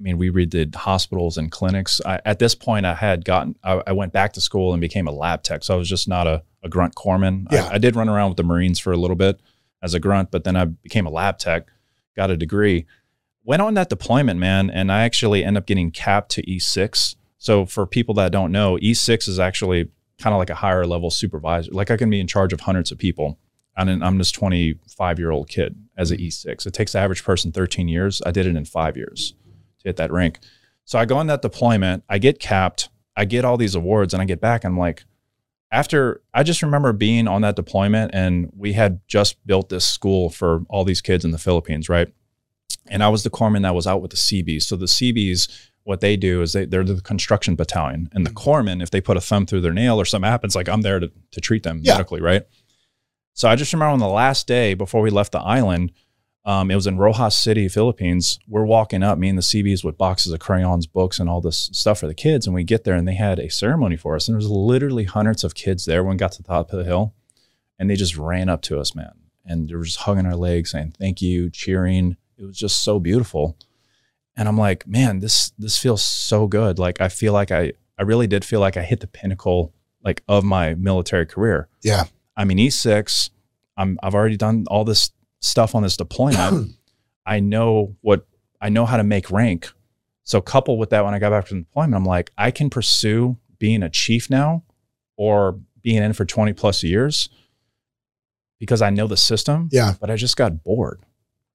I 0.00 0.02
mean, 0.02 0.16
we 0.18 0.30
redid 0.30 0.74
hospitals 0.76 1.36
and 1.36 1.50
clinics. 1.50 2.00
I, 2.06 2.20
at 2.24 2.38
this 2.38 2.54
point, 2.54 2.86
I 2.86 2.94
had 2.94 3.24
gotten. 3.24 3.56
I, 3.64 3.82
I 3.86 3.92
went 3.92 4.12
back 4.12 4.32
to 4.34 4.40
school 4.40 4.72
and 4.72 4.80
became 4.80 5.08
a 5.08 5.12
lab 5.12 5.42
tech. 5.42 5.64
So 5.64 5.74
I 5.74 5.76
was 5.76 5.88
just 5.88 6.06
not 6.08 6.26
a, 6.26 6.42
a 6.62 6.68
grunt 6.68 6.94
corpsman. 6.94 7.46
I- 7.50 7.54
Yeah. 7.56 7.68
I, 7.72 7.78
did 7.78 7.96
run 7.96 8.08
around 8.08 8.28
with 8.30 8.36
the 8.36 8.44
Marines 8.44 8.78
for 8.78 8.92
a 8.92 8.96
little 8.96 9.16
bit 9.16 9.40
as 9.82 9.94
a 9.94 10.00
grunt, 10.00 10.30
but 10.30 10.44
then 10.44 10.56
I 10.56 10.66
became 10.66 11.06
a 11.06 11.10
lab 11.10 11.38
tech. 11.38 11.66
Got 12.16 12.30
a 12.30 12.36
degree. 12.36 12.86
Went 13.44 13.60
on 13.62 13.74
that 13.74 13.88
deployment, 13.88 14.38
man, 14.38 14.70
and 14.70 14.92
I 14.92 15.02
actually 15.04 15.42
ended 15.44 15.62
up 15.62 15.66
getting 15.66 15.90
capped 15.90 16.30
to 16.32 16.42
E6. 16.42 17.16
So 17.38 17.64
for 17.64 17.86
people 17.86 18.14
that 18.14 18.32
don't 18.32 18.52
know, 18.52 18.76
E6 18.76 19.28
is 19.28 19.38
actually 19.38 19.90
kind 20.20 20.34
of 20.34 20.38
like 20.38 20.50
a 20.50 20.56
higher 20.56 20.86
level 20.86 21.10
supervisor. 21.10 21.70
Like 21.72 21.90
I 21.90 21.96
can 21.96 22.10
be 22.10 22.20
in 22.20 22.26
charge 22.26 22.52
of 22.52 22.60
hundreds 22.60 22.90
of 22.90 22.98
people. 22.98 23.38
And 23.76 24.02
I'm 24.02 24.18
this 24.18 24.32
25 24.32 25.18
year 25.20 25.30
old 25.30 25.48
kid 25.48 25.76
as 25.96 26.10
an 26.10 26.18
E6. 26.18 26.66
It 26.66 26.74
takes 26.74 26.92
the 26.92 26.98
average 26.98 27.22
person 27.22 27.52
13 27.52 27.86
years. 27.86 28.20
I 28.26 28.32
did 28.32 28.46
it 28.46 28.56
in 28.56 28.64
five 28.64 28.96
years 28.96 29.34
to 29.80 29.88
hit 29.88 29.96
that 29.96 30.10
rank. 30.10 30.40
So 30.84 30.98
I 30.98 31.04
go 31.04 31.18
on 31.18 31.28
that 31.28 31.42
deployment, 31.42 32.02
I 32.08 32.18
get 32.18 32.40
capped, 32.40 32.88
I 33.14 33.24
get 33.24 33.44
all 33.44 33.56
these 33.56 33.74
awards, 33.74 34.14
and 34.14 34.22
I 34.22 34.24
get 34.24 34.40
back. 34.40 34.64
I'm 34.64 34.78
like, 34.78 35.04
after 35.70 36.22
I 36.32 36.42
just 36.42 36.62
remember 36.62 36.92
being 36.92 37.28
on 37.28 37.42
that 37.42 37.56
deployment, 37.56 38.12
and 38.14 38.50
we 38.56 38.72
had 38.72 39.00
just 39.06 39.44
built 39.46 39.68
this 39.68 39.86
school 39.86 40.30
for 40.30 40.62
all 40.68 40.84
these 40.84 41.00
kids 41.00 41.24
in 41.24 41.30
the 41.30 41.38
Philippines, 41.38 41.88
right? 41.88 42.08
And 42.88 43.02
I 43.02 43.10
was 43.10 43.22
the 43.22 43.30
corpsman 43.30 43.62
that 43.62 43.74
was 43.74 43.86
out 43.86 44.00
with 44.00 44.10
the 44.10 44.16
Seabees. 44.16 44.66
So 44.66 44.76
the 44.76 44.88
Seabees, 44.88 45.46
what 45.88 46.02
they 46.02 46.18
do 46.18 46.42
is 46.42 46.52
they, 46.52 46.66
they're 46.66 46.84
the 46.84 47.00
construction 47.00 47.54
battalion. 47.56 48.10
And 48.12 48.26
the 48.26 48.30
corpsmen, 48.30 48.82
if 48.82 48.90
they 48.90 49.00
put 49.00 49.16
a 49.16 49.22
thumb 49.22 49.46
through 49.46 49.62
their 49.62 49.72
nail 49.72 49.98
or 49.98 50.04
something 50.04 50.30
happens, 50.30 50.54
like 50.54 50.68
I'm 50.68 50.82
there 50.82 51.00
to, 51.00 51.10
to 51.30 51.40
treat 51.40 51.62
them 51.62 51.80
Yeah. 51.82 51.94
medically, 51.94 52.20
right? 52.20 52.42
So 53.32 53.48
I 53.48 53.56
just 53.56 53.72
remember 53.72 53.92
on 53.92 53.98
the 53.98 54.06
last 54.06 54.46
day 54.46 54.74
before 54.74 55.00
we 55.00 55.08
left 55.08 55.32
the 55.32 55.38
island, 55.40 55.92
um, 56.44 56.70
it 56.70 56.74
was 56.74 56.86
in 56.86 56.98
Roxas 56.98 57.38
City, 57.38 57.68
Philippines. 57.68 58.38
We're 58.46 58.66
walking 58.66 59.02
up, 59.02 59.16
me 59.16 59.30
and 59.30 59.38
the 59.38 59.42
Seabees 59.42 59.82
with 59.82 59.96
boxes 59.96 60.30
of 60.30 60.40
crayons, 60.40 60.86
books, 60.86 61.18
and 61.18 61.26
all 61.30 61.40
this 61.40 61.70
stuff 61.72 62.00
for 62.00 62.06
the 62.06 62.12
kids. 62.14 62.46
And 62.46 62.54
we 62.54 62.64
get 62.64 62.84
there 62.84 62.94
and 62.94 63.08
they 63.08 63.14
had 63.14 63.38
a 63.38 63.48
ceremony 63.48 63.96
for 63.96 64.14
us. 64.14 64.28
And 64.28 64.34
there 64.34 64.38
was 64.38 64.50
literally 64.50 65.04
hundreds 65.04 65.42
of 65.42 65.54
kids 65.54 65.86
there 65.86 66.04
when 66.04 66.12
we 66.16 66.18
got 66.18 66.32
to 66.32 66.42
the 66.42 66.48
top 66.48 66.70
of 66.70 66.78
the 66.78 66.84
hill. 66.84 67.14
And 67.78 67.88
they 67.88 67.96
just 67.96 68.16
ran 68.18 68.50
up 68.50 68.60
to 68.62 68.78
us, 68.78 68.94
man. 68.94 69.12
And 69.46 69.70
they 69.70 69.74
were 69.74 69.84
just 69.84 70.00
hugging 70.00 70.26
our 70.26 70.36
legs, 70.36 70.72
saying 70.72 70.96
thank 70.98 71.22
you, 71.22 71.48
cheering. 71.48 72.18
It 72.36 72.44
was 72.44 72.58
just 72.58 72.82
so 72.82 72.98
beautiful. 73.00 73.56
And 74.38 74.48
I'm 74.48 74.56
like, 74.56 74.86
man, 74.86 75.18
this 75.18 75.52
this 75.58 75.76
feels 75.76 76.02
so 76.04 76.46
good. 76.46 76.78
Like 76.78 77.00
I 77.00 77.08
feel 77.08 77.32
like 77.34 77.50
I 77.50 77.72
I 77.98 78.02
really 78.04 78.26
did 78.26 78.44
feel 78.44 78.60
like 78.60 78.76
I 78.76 78.82
hit 78.82 79.00
the 79.00 79.06
pinnacle 79.08 79.74
like 80.04 80.22
of 80.28 80.44
my 80.44 80.74
military 80.74 81.26
career. 81.26 81.68
Yeah. 81.82 82.04
I'm 82.36 82.50
in 82.52 82.58
E6. 82.58 83.30
I'm 83.76 83.98
I've 84.02 84.14
already 84.14 84.36
done 84.36 84.64
all 84.70 84.84
this 84.84 85.10
stuff 85.40 85.74
on 85.74 85.82
this 85.82 85.96
deployment. 85.96 86.70
I 87.26 87.40
know 87.40 87.96
what 88.00 88.26
I 88.60 88.68
know 88.70 88.86
how 88.86 88.96
to 88.96 89.04
make 89.04 89.30
rank. 89.30 89.72
So 90.22 90.40
coupled 90.40 90.78
with 90.78 90.90
that, 90.90 91.04
when 91.04 91.14
I 91.14 91.18
got 91.18 91.30
back 91.30 91.46
from 91.48 91.62
deployment, 91.64 91.94
I'm 91.96 92.04
like, 92.04 92.30
I 92.38 92.50
can 92.52 92.70
pursue 92.70 93.38
being 93.58 93.82
a 93.82 93.90
chief 93.90 94.30
now 94.30 94.62
or 95.16 95.58
being 95.82 96.02
in 96.02 96.12
for 96.12 96.24
20 96.24 96.52
plus 96.52 96.84
years 96.84 97.28
because 98.60 98.82
I 98.82 98.90
know 98.90 99.06
the 99.06 99.16
system. 99.16 99.68
Yeah. 99.72 99.94
But 100.00 100.10
I 100.10 100.16
just 100.16 100.36
got 100.36 100.62
bored. 100.62 101.00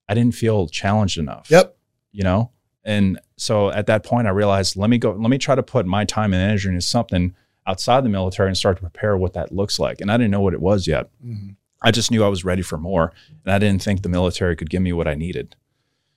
I 0.08 0.14
didn't 0.14 0.34
feel 0.34 0.66
challenged 0.68 1.16
enough 1.18 1.50
Yep. 1.50 1.76
you 2.12 2.22
know 2.24 2.50
and 2.84 3.18
so 3.36 3.70
at 3.70 3.86
that 3.86 4.04
point 4.04 4.26
i 4.26 4.30
realized 4.30 4.76
let 4.76 4.90
me 4.90 4.98
go 4.98 5.12
let 5.12 5.30
me 5.30 5.38
try 5.38 5.54
to 5.54 5.62
put 5.62 5.86
my 5.86 6.04
time 6.04 6.32
and 6.32 6.42
energy 6.42 6.68
into 6.68 6.80
something 6.80 7.34
outside 7.66 8.04
the 8.04 8.08
military 8.08 8.48
and 8.48 8.56
start 8.56 8.76
to 8.76 8.82
prepare 8.82 9.16
what 9.16 9.32
that 9.32 9.50
looks 9.52 9.78
like 9.78 10.00
and 10.00 10.10
i 10.10 10.16
didn't 10.16 10.30
know 10.30 10.40
what 10.40 10.54
it 10.54 10.60
was 10.60 10.86
yet 10.86 11.08
Mhm. 11.24 11.56
i 11.82 11.90
just 11.90 12.10
knew 12.10 12.22
i 12.24 12.28
was 12.28 12.44
ready 12.44 12.62
for 12.62 12.76
more 12.78 13.12
and 13.44 13.52
i 13.54 13.58
didn't 13.58 13.82
think 13.82 14.02
the 14.02 14.08
military 14.08 14.54
could 14.56 14.70
give 14.70 14.82
me 14.82 14.92
what 14.92 15.08
i 15.08 15.14
needed 15.14 15.56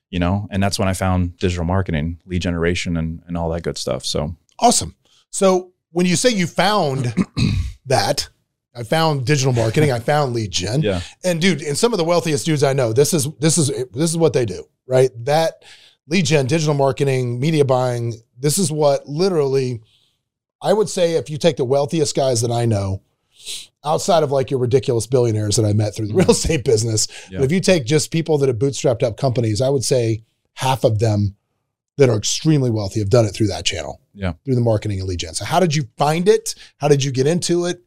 you 0.10 0.20
know 0.20 0.48
and 0.52 0.62
that's 0.62 0.78
when 0.80 0.88
i 0.88 0.94
found 0.94 1.38
digital 1.38 1.66
marketing 1.66 2.20
lead 2.26 2.42
generation 2.42 2.98
and, 2.98 3.22
and 3.28 3.38
all 3.38 3.50
that 3.50 3.64
good 3.64 3.78
stuff 3.78 4.06
so 4.06 4.36
Awesome. 4.60 4.96
So 5.30 5.72
when 5.92 6.08
you 6.08 6.16
say 6.16 6.32
you 6.32 6.48
found 6.48 7.14
that 7.86 8.30
I 8.76 8.84
found 8.84 9.26
digital 9.26 9.54
marketing. 9.54 9.92
I 9.92 10.00
found 10.00 10.34
lead 10.34 10.52
gen. 10.52 10.82
Yeah. 10.82 11.02
And 11.24 11.42
dude, 11.42 11.62
and 11.64 11.76
some 11.78 11.94
of 11.94 11.98
the 11.98 12.04
wealthiest 12.04 12.46
dudes 12.46 12.64
I 12.64 12.74
know, 12.74 12.94
this 12.94 13.14
is 13.14 13.28
this 13.40 13.58
is 13.58 13.68
this 13.70 14.10
is 14.12 14.18
what 14.18 14.34
they 14.34 14.46
do, 14.46 14.64
right? 14.88 15.10
That 15.26 15.64
lead 16.08 16.26
gen, 16.26 16.48
digital 16.48 16.74
marketing, 16.74 17.40
media 17.40 17.66
buying. 17.66 18.14
This 18.40 18.58
is 18.58 18.72
what 18.72 19.08
literally, 19.08 19.82
I 20.62 20.74
would 20.74 20.90
say, 20.90 21.14
if 21.14 21.30
you 21.30 21.38
take 21.38 21.58
the 21.58 21.66
wealthiest 21.66 22.16
guys 22.16 22.42
that 22.42 22.52
I 22.52 22.66
know, 22.66 23.02
outside 23.86 24.24
of 24.24 24.32
like 24.32 24.52
your 24.52 24.60
ridiculous 24.60 25.08
billionaires 25.08 25.56
that 25.56 25.66
I 25.66 25.74
met 25.74 25.96
through 25.96 26.08
the 26.08 26.14
mm-hmm. 26.14 26.20
real 26.20 26.32
estate 26.32 26.64
business, 26.64 27.08
Yeah. 27.30 27.40
but 27.40 27.46
if 27.46 27.52
you 27.52 27.60
take 27.60 27.86
just 27.86 28.12
people 28.12 28.38
that 28.40 28.48
have 28.48 28.58
bootstrapped 28.58 29.04
up 29.04 29.18
companies, 29.18 29.62
I 29.62 29.70
would 29.70 29.84
say 29.84 30.24
half 30.54 30.84
of 30.84 31.00
them 31.00 31.36
that 31.98 32.10
are 32.10 32.18
extremely 32.18 32.70
wealthy 32.70 33.00
have 33.00 33.10
done 33.10 33.26
it 33.26 33.32
through 33.32 33.48
that 33.48 33.66
channel. 33.66 34.02
Yeah. 34.14 34.34
Through 34.46 34.56
the 34.56 34.62
marketing 34.62 35.00
and 35.00 35.08
lead 35.08 35.20
gen. 35.20 35.34
So 35.34 35.46
how 35.46 35.60
did 35.60 35.76
you 35.76 35.88
find 35.98 36.28
it? 36.28 36.56
How 36.78 36.88
did 36.88 37.04
you 37.04 37.12
get 37.12 37.28
into 37.28 37.66
it? 37.66 37.82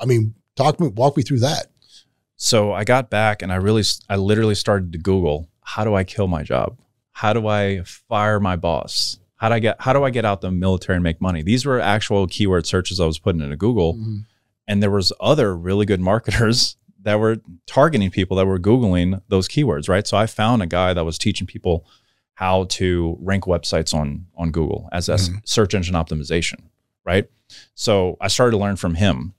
I 0.00 0.06
mean, 0.06 0.34
talk 0.56 0.80
me, 0.80 0.88
walk 0.88 1.16
me 1.16 1.22
through 1.22 1.40
that. 1.40 1.66
So 2.36 2.72
I 2.72 2.84
got 2.84 3.10
back 3.10 3.42
and 3.42 3.52
I 3.52 3.56
really, 3.56 3.82
I 4.08 4.16
literally 4.16 4.54
started 4.54 4.92
to 4.92 4.98
Google, 4.98 5.48
how 5.62 5.84
do 5.84 5.94
I 5.94 6.04
kill 6.04 6.26
my 6.26 6.42
job? 6.42 6.78
How 7.20 7.34
do 7.34 7.46
I 7.48 7.82
fire 7.84 8.40
my 8.40 8.56
boss? 8.56 9.18
How 9.36 9.50
do 9.50 9.54
I 9.54 9.58
get, 9.58 9.76
how 9.78 9.92
do 9.92 10.04
I 10.04 10.10
get 10.10 10.24
out 10.24 10.40
the 10.40 10.50
military 10.50 10.96
and 10.96 11.04
make 11.04 11.20
money? 11.20 11.42
These 11.42 11.66
were 11.66 11.78
actual 11.78 12.26
keyword 12.26 12.66
searches 12.66 12.98
I 12.98 13.04
was 13.04 13.18
putting 13.18 13.42
into 13.42 13.56
Google. 13.56 13.94
Mhm. 13.96 14.24
And 14.66 14.82
there 14.82 14.90
was 14.90 15.12
other 15.20 15.54
really 15.54 15.84
good 15.84 16.00
marketers 16.00 16.76
that 17.02 17.20
were 17.20 17.36
targeting 17.66 18.10
people 18.10 18.38
that 18.38 18.46
were 18.46 18.58
Googling 18.58 19.20
those 19.28 19.48
keywords, 19.48 19.86
right? 19.86 20.06
So 20.06 20.16
I 20.16 20.24
found 20.24 20.62
a 20.62 20.66
guy 20.66 20.94
that 20.94 21.04
was 21.04 21.18
teaching 21.18 21.46
people 21.46 21.84
how 22.34 22.64
to 22.64 23.18
rank 23.20 23.44
websites 23.44 23.92
on, 23.92 24.26
on 24.34 24.50
Google 24.50 24.88
as 24.90 25.10
a 25.10 25.16
Mhm. 25.16 25.46
search 25.46 25.74
engine 25.74 25.94
optimization, 25.96 26.60
right? 27.04 27.28
So 27.74 28.16
I 28.18 28.28
started 28.28 28.52
to 28.52 28.56
learn 28.64 28.76
from 28.76 28.94
him. 28.94 29.34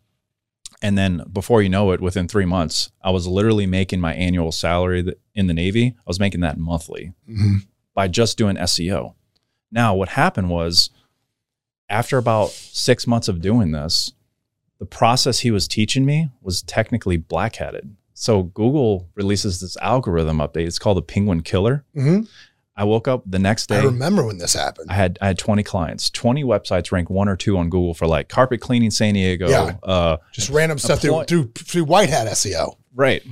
And 0.84 0.98
then 1.00 1.24
before 1.32 1.64
you 1.64 1.70
know 1.70 1.92
it, 1.94 2.02
within 2.02 2.28
three 2.28 2.46
months, 2.46 2.92
I 3.04 3.10
was 3.10 3.26
literally 3.28 3.66
making 3.68 4.02
my 4.02 4.14
annual 4.14 4.52
salary 4.52 5.14
in 5.34 5.48
the 5.48 5.54
Navy. 5.54 5.96
I 5.98 6.02
was 6.06 6.20
making 6.20 6.42
that 6.42 6.58
monthly 6.60 7.14
Mhm. 7.28 7.66
By 7.94 8.08
just 8.08 8.38
doing 8.38 8.56
SEO. 8.58 9.14
Now, 9.72 9.94
what 9.96 10.10
happened 10.10 10.50
was 10.50 10.90
after 11.90 12.18
about 12.18 12.50
six 12.50 13.06
months 13.08 13.28
of 13.28 13.42
doing 13.42 13.72
this, 13.72 14.12
the 14.80 14.86
process 14.86 15.40
he 15.40 15.52
was 15.52 15.68
teaching 15.68 16.06
me 16.06 16.30
was 16.42 16.62
technically 16.62 17.18
black 17.18 17.56
hatted. 17.56 17.96
So 18.14 18.44
Google 18.44 19.10
releases 19.16 19.60
this 19.62 19.78
algorithm 19.78 20.38
update. 20.38 20.68
It's 20.68 20.80
called 20.80 20.98
the 20.98 21.02
Penguin 21.02 21.42
Killer. 21.42 21.84
Mhm. 21.96 22.28
I 22.76 22.84
woke 22.86 23.08
up 23.08 23.24
the 23.26 23.38
next 23.40 23.68
day. 23.68 23.78
I 23.80 23.84
remember 23.84 24.26
when 24.26 24.38
this 24.38 24.54
happened. 24.54 24.90
I 24.90 24.94
had 24.96 25.18
I 25.22 25.28
had 25.28 25.38
20 25.38 25.62
clients. 25.64 26.10
20 26.10 26.44
websites 26.44 26.92
rank 26.92 27.10
one 27.10 27.28
or 27.28 27.36
two 27.36 27.58
on 27.58 27.70
Google 27.70 27.94
for 27.94 28.08
like 28.08 28.30
carpet 28.30 28.62
cleaning 28.62 28.90
San 28.92 29.14
Diego. 29.14 29.50
Yeah. 29.50 29.76
Uh, 29.84 30.18
Just 30.32 30.50
random 30.50 30.78
stuff 30.80 31.02
through, 31.02 31.26
through 31.26 31.52
through 31.56 31.84
White 31.84 32.10
Hat 32.10 32.28
SEO. 32.28 32.78
Right. 32.96 33.24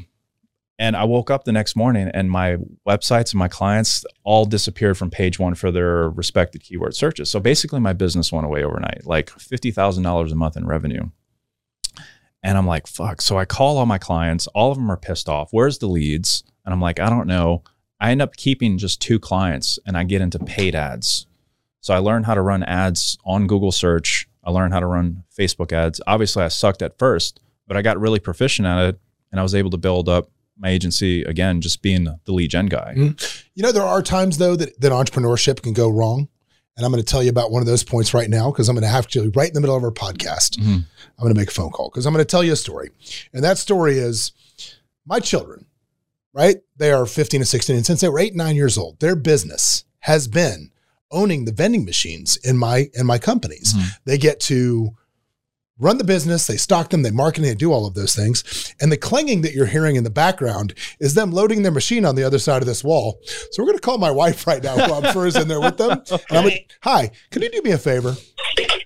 And 0.79 0.95
I 0.95 1.03
woke 1.03 1.29
up 1.29 1.43
the 1.43 1.51
next 1.51 1.75
morning 1.75 2.09
and 2.13 2.31
my 2.31 2.55
websites 2.87 3.33
and 3.33 3.39
my 3.39 3.49
clients 3.49 4.05
all 4.23 4.45
disappeared 4.45 4.97
from 4.97 5.11
page 5.11 5.37
one 5.37 5.53
for 5.53 5.71
their 5.71 6.09
respected 6.09 6.63
keyword 6.63 6.95
searches. 6.95 7.29
So 7.29 7.41
basically, 7.41 7.81
my 7.81 7.91
business 7.91 8.31
went 8.31 8.45
away 8.45 8.63
overnight, 8.63 9.05
like 9.05 9.29
$50,000 9.29 10.31
a 10.31 10.35
month 10.35 10.55
in 10.55 10.65
revenue. 10.65 11.09
And 12.41 12.57
I'm 12.57 12.65
like, 12.65 12.87
fuck. 12.87 13.21
So 13.21 13.37
I 13.37 13.43
call 13.43 13.77
all 13.77 13.85
my 13.85 13.97
clients. 13.97 14.47
All 14.47 14.71
of 14.71 14.77
them 14.77 14.89
are 14.89 14.95
pissed 14.95 15.27
off. 15.27 15.49
Where's 15.51 15.79
the 15.79 15.87
leads? 15.87 16.45
And 16.63 16.73
I'm 16.73 16.79
like, 16.79 17.01
I 17.01 17.09
don't 17.09 17.27
know. 17.27 17.63
I 17.99 18.11
end 18.11 18.21
up 18.21 18.37
keeping 18.37 18.77
just 18.77 19.01
two 19.01 19.19
clients 19.19 19.77
and 19.85 19.97
I 19.97 20.05
get 20.05 20.21
into 20.21 20.39
paid 20.39 20.75
ads. 20.75 21.27
So 21.81 21.93
I 21.93 21.97
learned 21.97 22.25
how 22.25 22.35
to 22.35 22.41
run 22.41 22.63
ads 22.63 23.17
on 23.25 23.47
Google 23.47 23.73
search. 23.73 24.29
I 24.45 24.51
learned 24.51 24.73
how 24.73 24.79
to 24.79 24.85
run 24.85 25.23
Facebook 25.37 25.73
ads. 25.73 25.99
Obviously, 26.07 26.43
I 26.43 26.47
sucked 26.47 26.81
at 26.81 26.97
first, 26.97 27.41
but 27.67 27.75
I 27.75 27.81
got 27.81 27.99
really 27.99 28.19
proficient 28.19 28.65
at 28.65 28.85
it 28.85 28.99
and 29.31 29.41
I 29.41 29.43
was 29.43 29.55
able 29.55 29.71
to 29.71 29.77
build 29.77 30.07
up 30.07 30.29
my 30.59 30.69
agency 30.69 31.23
again, 31.23 31.61
just 31.61 31.81
being 31.81 32.03
the 32.03 32.31
lead 32.31 32.49
gen 32.51 32.65
guy. 32.67 32.93
You 33.55 33.63
know, 33.63 33.71
there 33.71 33.83
are 33.83 34.01
times 34.03 34.37
though 34.37 34.55
that, 34.55 34.79
that 34.81 34.91
entrepreneurship 34.91 35.61
can 35.61 35.73
go 35.73 35.89
wrong. 35.89 36.27
And 36.77 36.85
I'm 36.85 36.91
going 36.93 37.03
to 37.03 37.09
tell 37.09 37.21
you 37.21 37.29
about 37.29 37.51
one 37.51 37.61
of 37.61 37.65
those 37.67 37.83
points 37.83 38.13
right 38.13 38.29
now 38.29 38.51
because 38.51 38.69
I'm 38.69 38.75
going 38.75 38.83
to 38.83 38.87
have 38.89 39.05
to 39.07 39.31
right 39.35 39.49
in 39.49 39.53
the 39.53 39.59
middle 39.59 39.75
of 39.75 39.83
our 39.83 39.91
podcast. 39.91 40.57
Mhm. 40.59 40.75
I'm 40.85 41.21
going 41.21 41.33
to 41.33 41.37
make 41.39 41.49
a 41.49 41.53
phone 41.53 41.71
call 41.71 41.89
because 41.89 42.05
I'm 42.05 42.13
going 42.13 42.23
to 42.23 42.29
tell 42.29 42.41
you 42.43 42.53
a 42.53 42.55
story. 42.55 42.89
And 43.33 43.43
that 43.43 43.57
story 43.57 43.97
is 43.97 44.31
my 45.05 45.19
children, 45.19 45.65
right? 46.33 46.57
They 46.77 46.91
are 46.91 47.05
15 47.05 47.41
and 47.41 47.47
16. 47.47 47.75
And 47.75 47.85
since 47.85 47.99
they 47.99 48.07
were 48.07 48.19
eight, 48.19 48.33
nine 48.33 48.55
years 48.55 48.77
old, 48.77 48.99
their 49.01 49.17
business 49.17 49.83
has 50.01 50.29
been 50.29 50.71
owning 51.11 51.43
the 51.43 51.51
vending 51.51 51.83
machines 51.83 52.37
in 52.37 52.55
my 52.57 52.87
in 52.93 53.05
my 53.05 53.17
companies. 53.17 53.73
Mhm. 53.73 53.91
They 54.05 54.17
get 54.17 54.39
to 54.41 54.95
run 55.79 55.97
the 55.97 56.03
business, 56.03 56.45
they 56.47 56.57
stock 56.57 56.89
them, 56.89 57.01
they 57.01 57.11
market, 57.11 57.41
they 57.41 57.55
do 57.55 57.71
all 57.71 57.85
of 57.85 57.93
those 57.93 58.15
things. 58.15 58.75
And 58.81 58.91
the 58.91 58.97
clanging 58.97 59.41
that 59.41 59.53
you're 59.53 59.65
hearing 59.65 59.95
in 59.95 60.03
the 60.03 60.09
background 60.09 60.73
is 60.99 61.13
them 61.13 61.31
loading 61.31 61.63
their 61.63 61.71
machine 61.71 62.05
on 62.05 62.15
the 62.15 62.23
other 62.23 62.39
side 62.39 62.61
of 62.61 62.67
this 62.67 62.83
wall. 62.83 63.19
So 63.51 63.63
we're 63.63 63.67
going 63.67 63.77
to 63.77 63.81
call 63.81 63.97
my 63.97 64.11
wife 64.11 64.45
right 64.45 64.63
now, 64.63 64.75
who 64.75 64.93
I'm 64.93 65.35
in 65.35 65.47
there 65.47 65.61
with 65.61 65.77
them. 65.77 65.89
And 66.29 66.37
I'm 66.37 66.43
gonna, 66.43 66.57
hi, 66.81 67.11
can 67.31 67.41
you 67.41 67.49
do 67.49 67.61
me 67.61 67.71
a 67.71 67.77
favor? 67.77 68.15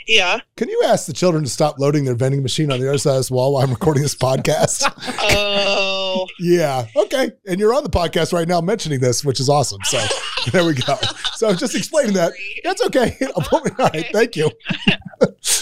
Yeah. 0.07 0.39
Can 0.55 0.69
you 0.69 0.83
ask 0.85 1.07
the 1.07 1.13
children 1.13 1.43
to 1.43 1.49
stop 1.49 1.79
loading 1.79 2.05
their 2.05 2.15
vending 2.15 2.43
machine 2.43 2.71
on 2.71 2.79
the 2.79 2.87
other 2.87 2.97
side 2.97 3.11
of 3.11 3.17
this 3.17 3.31
wall 3.31 3.53
while 3.53 3.63
I'm 3.63 3.71
recording 3.71 4.03
this 4.03 4.15
podcast? 4.15 4.83
Oh, 5.35 6.27
yeah. 6.39 6.85
Okay. 6.95 7.31
And 7.47 7.59
you're 7.59 7.73
on 7.73 7.83
the 7.83 7.89
podcast 7.89 8.33
right 8.33 8.47
now 8.47 8.61
mentioning 8.61 8.99
this, 8.99 9.25
which 9.25 9.39
is 9.39 9.49
awesome. 9.49 9.79
So 9.85 9.97
there 10.51 10.65
we 10.65 10.73
go. 10.75 10.97
So 11.35 11.49
I'm 11.49 11.57
just 11.63 11.75
explaining 11.75 12.13
that. 12.13 12.33
That's 12.63 12.83
okay. 12.85 13.17
All 13.51 13.61
right. 13.79 14.05
Thank 14.11 14.35
you. 14.35 14.49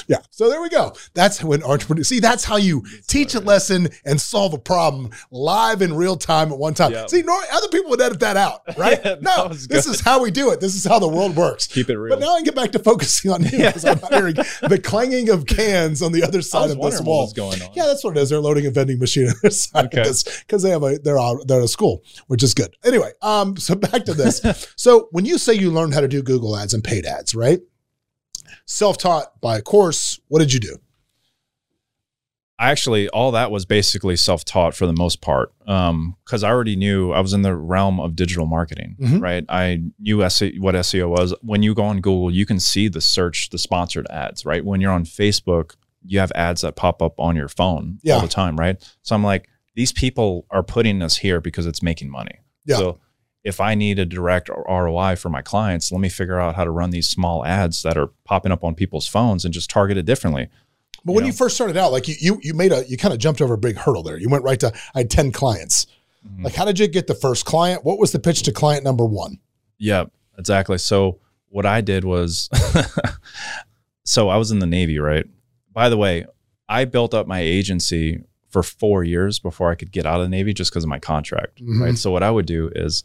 yeah. 0.08 0.18
So 0.32 0.50
there 0.50 0.62
we 0.62 0.70
go. 0.70 0.94
That's 1.14 1.44
when 1.44 1.64
entrepreneurs 1.64 2.08
see, 2.10 2.20
that's 2.20 2.44
how 2.44 2.58
you 2.58 2.84
teach 3.08 3.36
a 3.36 3.40
lesson 3.40 3.90
and 4.06 4.20
solve 4.20 4.54
a 4.54 4.58
problem 4.58 5.12
live 5.30 5.82
in 5.82 5.94
real 5.96 6.18
time 6.18 6.52
at 6.52 6.58
one 6.58 6.74
time. 6.74 6.92
Yeah. 6.92 7.06
See, 7.08 7.22
no, 7.22 7.40
other 7.54 7.68
people 7.70 7.90
would 7.92 8.02
edit 8.02 8.20
that 8.22 8.38
out, 8.38 8.62
right? 8.78 9.00
Yeah, 9.04 9.16
no, 9.22 9.36
that 9.36 9.50
was 9.50 9.68
this 9.68 9.88
is 9.88 10.02
how 10.02 10.22
we 10.22 10.32
do 10.32 10.52
it. 10.52 10.60
This 10.60 10.76
is 10.76 10.84
how 10.86 11.00
the 11.00 11.08
world 11.08 11.36
works. 11.36 11.68
Keep 11.68 11.90
it 11.90 11.98
real. 11.98 12.16
But 12.16 12.22
now 12.22 12.34
I 12.34 12.38
can 12.38 12.46
get 12.46 12.56
back 12.56 12.72
to 12.72 12.80
focusing 12.80 13.32
on 13.32 13.44
you 13.44 13.50
because 13.52 13.86
I'm 13.86 14.00
hearing 14.10 14.36
the 14.36 14.80
clanging 14.84 15.30
of 15.30 15.46
cans 15.46 16.02
on 16.02 16.12
the 16.12 16.24
other 16.24 16.40
I 16.40 16.42
side 16.42 16.62
was 16.62 16.72
of 16.72 16.82
this 16.92 17.02
wall. 17.02 17.24
was 17.24 17.34
going 17.34 17.62
on. 17.62 17.70
Yeah, 17.74 17.86
that's 17.86 18.04
what 18.04 18.18
it 18.18 18.22
is. 18.22 18.30
They're 18.30 18.40
loading 18.40 18.66
a 18.66 18.72
vending 18.72 19.00
machine 19.00 19.28
on 19.28 19.36
their 19.42 19.52
side 19.52 19.86
Okay. 19.86 20.04
because 20.46 20.64
they 20.64 20.70
have 20.72 20.84
a 20.84 20.98
they're 20.98 21.20
out 21.20 21.48
they're 21.48 21.60
at 21.60 21.64
a 21.64 21.68
school, 21.68 22.04
which 22.28 22.44
is 22.44 22.54
good. 22.54 22.76
Anyway, 22.84 23.12
um, 23.22 23.56
so 23.58 23.76
back 23.76 24.06
to 24.06 24.14
this. 24.14 24.71
So 24.76 25.08
when 25.12 25.26
you 25.26 25.38
say 25.38 25.54
you 25.54 25.72
learned 25.72 25.94
how 25.94 26.02
to 26.02 26.08
do 26.08 26.22
Google 26.22 26.56
ads 26.58 26.74
and 26.74 26.84
paid 26.84 27.06
ads, 27.06 27.34
right? 27.36 27.60
Self-taught 28.66 29.40
by 29.42 29.58
a 29.58 29.62
course. 29.62 30.20
What 30.28 30.40
did 30.40 30.54
you 30.54 30.60
do? 30.60 30.78
I 32.60 32.70
actually 32.70 33.10
all 33.10 33.32
that 33.32 33.50
was 33.50 33.66
basically 33.66 34.16
self-taught 34.16 34.76
for 34.76 34.86
the 34.86 34.94
most 34.94 35.20
part 35.20 35.52
because 35.66 36.44
I 36.44 36.50
already 36.50 36.76
knew 36.76 37.12
I 37.12 37.20
was 37.20 37.34
in 37.34 37.42
the 37.42 37.56
realm 37.56 38.00
of 38.00 38.16
digital 38.16 38.46
marketing, 38.46 38.98
Mhm. 39.00 39.20
right? 39.22 39.44
I 39.50 39.82
knew 40.00 40.18
what 40.20 40.76
SEO 40.76 41.10
was. 41.10 41.34
When 41.42 41.64
you 41.64 41.74
go 41.74 41.84
on 41.84 42.02
Google, 42.02 42.30
you 42.30 42.46
can 42.46 42.60
see 42.60 42.88
the 42.88 43.02
search, 43.02 43.50
the 43.50 43.58
sponsored 43.58 44.06
ads, 44.12 44.46
right? 44.46 44.64
When 44.64 44.80
you're 44.80 44.92
on 44.92 45.06
Facebook, 45.06 45.72
you 46.06 46.20
have 46.20 46.32
ads 46.36 46.62
that 46.62 46.76
pop 46.76 47.02
up 47.02 47.20
on 47.20 47.36
your 47.36 47.48
phone 47.48 47.98
Yeah. 48.04 48.16
all 48.16 48.22
the 48.22 48.28
time, 48.28 48.58
right? 48.58 48.78
So 49.02 49.16
I'm 49.16 49.24
like, 49.24 49.48
these 49.76 49.92
people 49.92 50.46
are 50.52 50.62
putting 50.64 51.00
this 51.00 51.18
here 51.18 51.42
because 51.42 51.66
it's 51.66 51.82
making 51.82 52.12
money. 52.12 52.40
Yeah. 52.66 52.78
So 52.78 53.00
if 53.44 53.60
I 53.60 53.74
need 53.76 53.98
a 54.00 54.06
direct 54.06 54.50
ROI 54.50 55.16
for 55.16 55.30
my 55.30 55.42
clients, 55.42 55.92
let 55.92 56.00
me 56.02 56.10
figure 56.10 56.40
out 56.40 56.56
how 56.56 56.64
to 56.64 56.70
run 56.72 56.92
these 56.92 57.10
small 57.10 57.44
ads 57.46 57.82
that 57.84 57.98
are 57.98 58.08
popping 58.24 58.52
up 58.52 58.64
on 58.64 58.76
people's 58.76 59.08
phones 59.08 59.44
and 59.46 59.54
just 59.54 59.70
target 59.70 59.98
it 59.98 60.06
differently. 60.06 60.48
But 61.04 61.14
You 61.14 61.16
when 61.16 61.24
know. 61.24 61.28
you 61.28 61.34
first 61.34 61.56
started 61.56 61.78
out, 61.78 61.92
like 61.92 62.08
you 62.08 62.16
you 62.20 62.40
you 62.44 62.54
made 62.54 62.72
a 62.72 62.86
you 62.88 62.98
kind 62.98 63.14
of 63.14 63.20
jumped 63.20 63.42
over 63.42 63.56
a 63.56 63.58
big 63.58 63.78
hurdle 63.78 64.04
there. 64.04 64.18
You 64.18 64.30
went 64.30 64.44
right 64.44 64.60
to 64.60 64.72
I 64.94 65.00
had 65.00 65.10
10 65.10 65.32
clients. 65.32 65.88
Mhm. 66.28 66.44
Like 66.44 66.54
how 66.54 66.66
did 66.66 66.78
you 66.78 66.88
get 66.88 67.08
the 67.08 67.16
first 67.16 67.46
client? 67.46 67.84
What 67.84 67.98
was 67.98 68.12
the 68.12 68.20
pitch 68.20 68.44
to 68.44 68.52
client 68.52 68.84
number 68.84 69.06
one? 69.06 69.40
Yeah, 69.80 70.04
exactly. 70.38 70.78
So 70.78 71.20
what 71.50 71.66
I 71.66 71.82
did 71.82 72.04
was, 72.06 72.48
so 74.04 74.30
I 74.30 74.38
was 74.38 74.52
in 74.52 74.60
the 74.60 74.66
Navy, 74.68 75.00
right? 75.00 75.26
By 75.74 75.90
the 75.90 75.98
way, 75.98 76.26
I 76.70 76.86
built 76.86 77.14
up 77.14 77.28
my 77.28 77.40
agency 77.40 78.24
for 78.50 78.64
four 78.64 79.04
years 79.04 79.40
before 79.40 79.72
I 79.72 79.76
could 79.76 79.92
get 79.92 80.06
out 80.06 80.20
of 80.20 80.26
the 80.26 80.30
Navy 80.30 80.54
just 80.54 80.72
because 80.72 80.84
of 80.84 80.90
my 80.90 81.00
contract, 81.00 81.62
Mhm. 81.64 81.82
right? 81.82 81.98
So 81.98 82.12
what 82.12 82.24
I 82.24 82.32
would 82.32 82.46
do 82.46 82.70
is, 82.76 83.04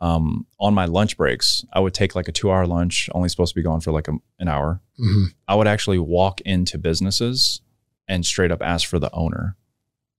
um, 0.00 0.46
on 0.58 0.72
my 0.74 0.86
lunch 0.86 1.16
breaks, 1.16 1.64
I 1.72 1.80
would 1.80 1.92
take 1.94 2.14
like 2.14 2.28
a 2.28 2.32
two-hour 2.32 2.66
lunch, 2.66 3.08
only 3.12 3.28
supposed 3.28 3.52
to 3.54 3.58
be 3.60 3.62
gone 3.62 3.80
for 3.80 3.92
like 3.92 4.08
a, 4.08 4.12
an 4.38 4.48
hour. 4.48 4.80
Mhm. 4.98 5.26
I 5.46 5.54
would 5.54 5.66
actually 5.66 5.98
walk 5.98 6.40
into 6.42 6.78
businesses 6.78 7.60
and 8.08 8.24
straight 8.24 8.50
up 8.50 8.62
ask 8.62 8.88
for 8.88 8.98
the 8.98 9.12
owner, 9.14 9.56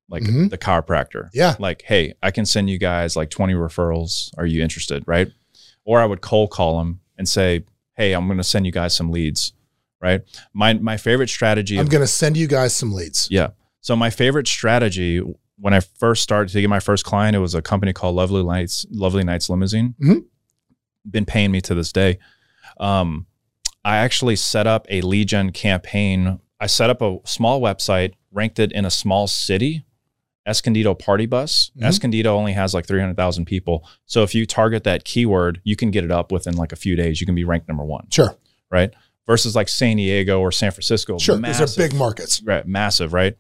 like 0.10 0.24
Mhm. 0.24 0.50
the 0.50 0.58
chiropractor 0.58 1.30
Yeah. 1.34 1.56
like, 1.60 1.82
hey, 1.84 2.14
I 2.22 2.32
can 2.32 2.46
send 2.46 2.70
you 2.70 2.78
guys 2.78 3.16
like 3.16 3.30
20 3.32 3.54
referrals. 3.54 4.32
Are 4.38 4.46
you 4.46 4.62
interested? 4.62 5.04
Right. 5.08 5.32
Or 5.84 6.00
I 6.00 6.06
would 6.06 6.22
cold 6.22 6.52
call 6.52 6.78
them 6.78 7.00
and 7.18 7.28
say, 7.28 7.64
hey, 7.98 8.14
I'm 8.14 8.28
going 8.28 8.38
to 8.38 8.44
send 8.44 8.66
you 8.66 8.72
guys 8.72 8.96
some 8.96 9.12
leads. 9.12 9.54
Right. 10.00 10.22
My, 10.54 10.74
my 10.76 10.98
favorite 10.98 11.30
strategy. 11.30 11.78
I'm 11.80 11.88
going 11.88 12.02
to 12.04 12.08
send 12.08 12.36
you 12.38 12.48
guys 12.48 12.76
some 12.76 12.94
leads. 12.94 13.28
yeah. 13.32 13.50
So 13.82 13.96
my 13.96 14.10
favorite 14.12 14.48
strategy 14.48 15.22
when 15.62 15.74
I 15.74 15.80
first 15.80 16.24
started 16.24 16.52
to 16.54 16.60
get 16.60 16.70
my 16.70 16.80
first 16.82 17.06
client, 17.06 17.36
it 17.36 17.40
was 17.40 17.56
a 17.56 17.62
company 17.62 17.94
called 17.94 18.16
Lovely 18.16 18.44
Nights, 18.44 18.86
Lovely 18.90 19.24
Nights 19.24 19.50
Limousine. 19.50 19.94
Mhm. 20.04 20.24
Been 21.10 21.26
paying 21.26 21.52
me 21.52 21.62
to 21.62 21.74
this 21.76 21.92
day. 21.92 22.18
Um, 22.80 23.28
I 23.86 23.98
actually 23.98 24.36
set 24.36 24.68
up 24.68 24.86
a 24.90 25.02
lead 25.02 25.28
gen 25.30 25.52
campaign. 25.52 26.40
I 26.60 26.68
set 26.68 26.90
up 26.90 27.02
a 27.02 27.18
small 27.26 27.62
website, 27.62 28.14
ranked 28.32 28.60
it 28.60 28.72
in 28.72 28.86
a 28.86 28.92
small 28.92 29.28
city, 29.28 29.86
Escondido 30.48 30.94
Party 30.96 31.26
Bus. 31.28 31.72
Mhm. 31.80 31.86
Escondido 31.86 32.36
only 32.36 32.54
has 32.54 32.74
like 32.74 32.86
300,000 32.88 33.46
people. 33.46 33.88
So 34.06 34.24
if 34.24 34.34
you 34.36 34.46
target 34.46 34.84
that 34.86 35.06
keyword, 35.06 35.62
you 35.64 35.76
can 35.76 35.92
get 35.92 36.04
it 36.04 36.12
up 36.12 36.32
within 36.32 36.56
like 36.56 36.72
a 36.72 36.76
few 36.76 36.96
days. 36.96 37.22
You 37.22 37.26
can 37.28 37.36
be 37.36 37.44
ranked 37.44 37.68
number 37.68 37.84
one, 37.86 38.08
Sure. 38.12 38.36
right? 38.72 38.92
Versus 39.28 39.56
like 39.56 39.70
San 39.70 39.98
Diego 39.98 40.40
or 40.40 40.52
San 40.52 40.72
Francisco. 40.72 41.18
Sure. 41.20 41.38
massive, 41.38 41.68
These 41.70 41.78
are 41.78 41.82
big 41.90 41.94
markets. 41.96 42.42
right, 42.44 42.66
massive, 42.68 43.14
right? 43.14 43.36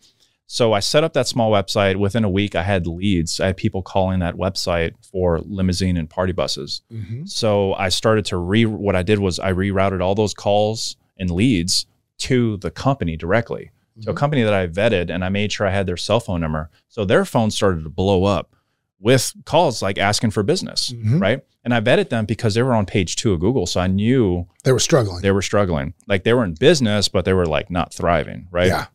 So 0.53 0.73
I 0.73 0.81
set 0.81 1.05
up 1.05 1.13
that 1.13 1.27
small 1.29 1.49
website. 1.49 1.95
Within 1.95 2.25
a 2.25 2.29
week, 2.29 2.55
I 2.55 2.63
had 2.63 2.85
leads. 2.85 3.39
I 3.39 3.45
had 3.47 3.55
people 3.55 3.81
calling 3.81 4.19
that 4.19 4.35
website 4.35 4.95
for 5.01 5.39
limousine 5.45 5.95
and 5.95 6.09
party 6.09 6.33
buses. 6.33 6.81
Mhm. 6.91 7.25
So 7.29 7.73
I 7.75 7.87
started 7.87 8.25
to 8.25 8.37
re. 8.37 8.65
What 8.65 8.93
I 8.93 9.01
did 9.01 9.19
was 9.19 9.39
I 9.39 9.53
rerouted 9.53 10.01
all 10.01 10.13
those 10.13 10.33
calls 10.33 10.97
and 11.17 11.29
leads 11.31 11.85
to 12.17 12.57
the 12.57 12.69
company 12.69 13.15
directly, 13.15 13.71
to 14.01 14.09
a 14.09 14.13
company 14.13 14.43
that 14.43 14.53
I 14.53 14.67
vetted, 14.67 15.09
and 15.09 15.23
I 15.23 15.29
made 15.29 15.53
sure 15.53 15.67
I 15.67 15.71
had 15.71 15.87
their 15.87 15.95
cell 15.95 16.19
phone 16.19 16.41
number. 16.41 16.69
So 16.89 17.05
their 17.05 17.23
phone 17.23 17.49
started 17.49 17.83
to 17.85 17.89
blow 17.89 18.25
up 18.25 18.53
with 18.99 19.31
calls 19.45 19.81
like 19.81 19.97
asking 19.97 20.31
for 20.31 20.43
business, 20.43 20.91
Mhm. 20.93 21.21
right? 21.21 21.39
And 21.63 21.73
I 21.73 21.79
vetted 21.79 22.09
them 22.09 22.25
because 22.25 22.55
they 22.55 22.61
were 22.61 22.73
on 22.73 22.85
page 22.85 23.15
two 23.15 23.31
of 23.31 23.39
Google, 23.39 23.65
so 23.67 23.79
I 23.79 23.87
knew 23.87 24.47
They 24.65 24.73
were 24.73 24.79
struggling. 24.79 25.21
they 25.21 25.31
were 25.31 25.41
struggling. 25.41 25.93
Like 26.07 26.23
they 26.25 26.33
were 26.33 26.43
in 26.43 26.55
business, 26.55 27.07
but 27.07 27.23
they 27.23 27.31
were 27.33 27.45
like 27.45 27.71
not 27.71 27.93
thriving, 27.93 28.47
right? 28.51 28.67
Yeah. 28.67 28.87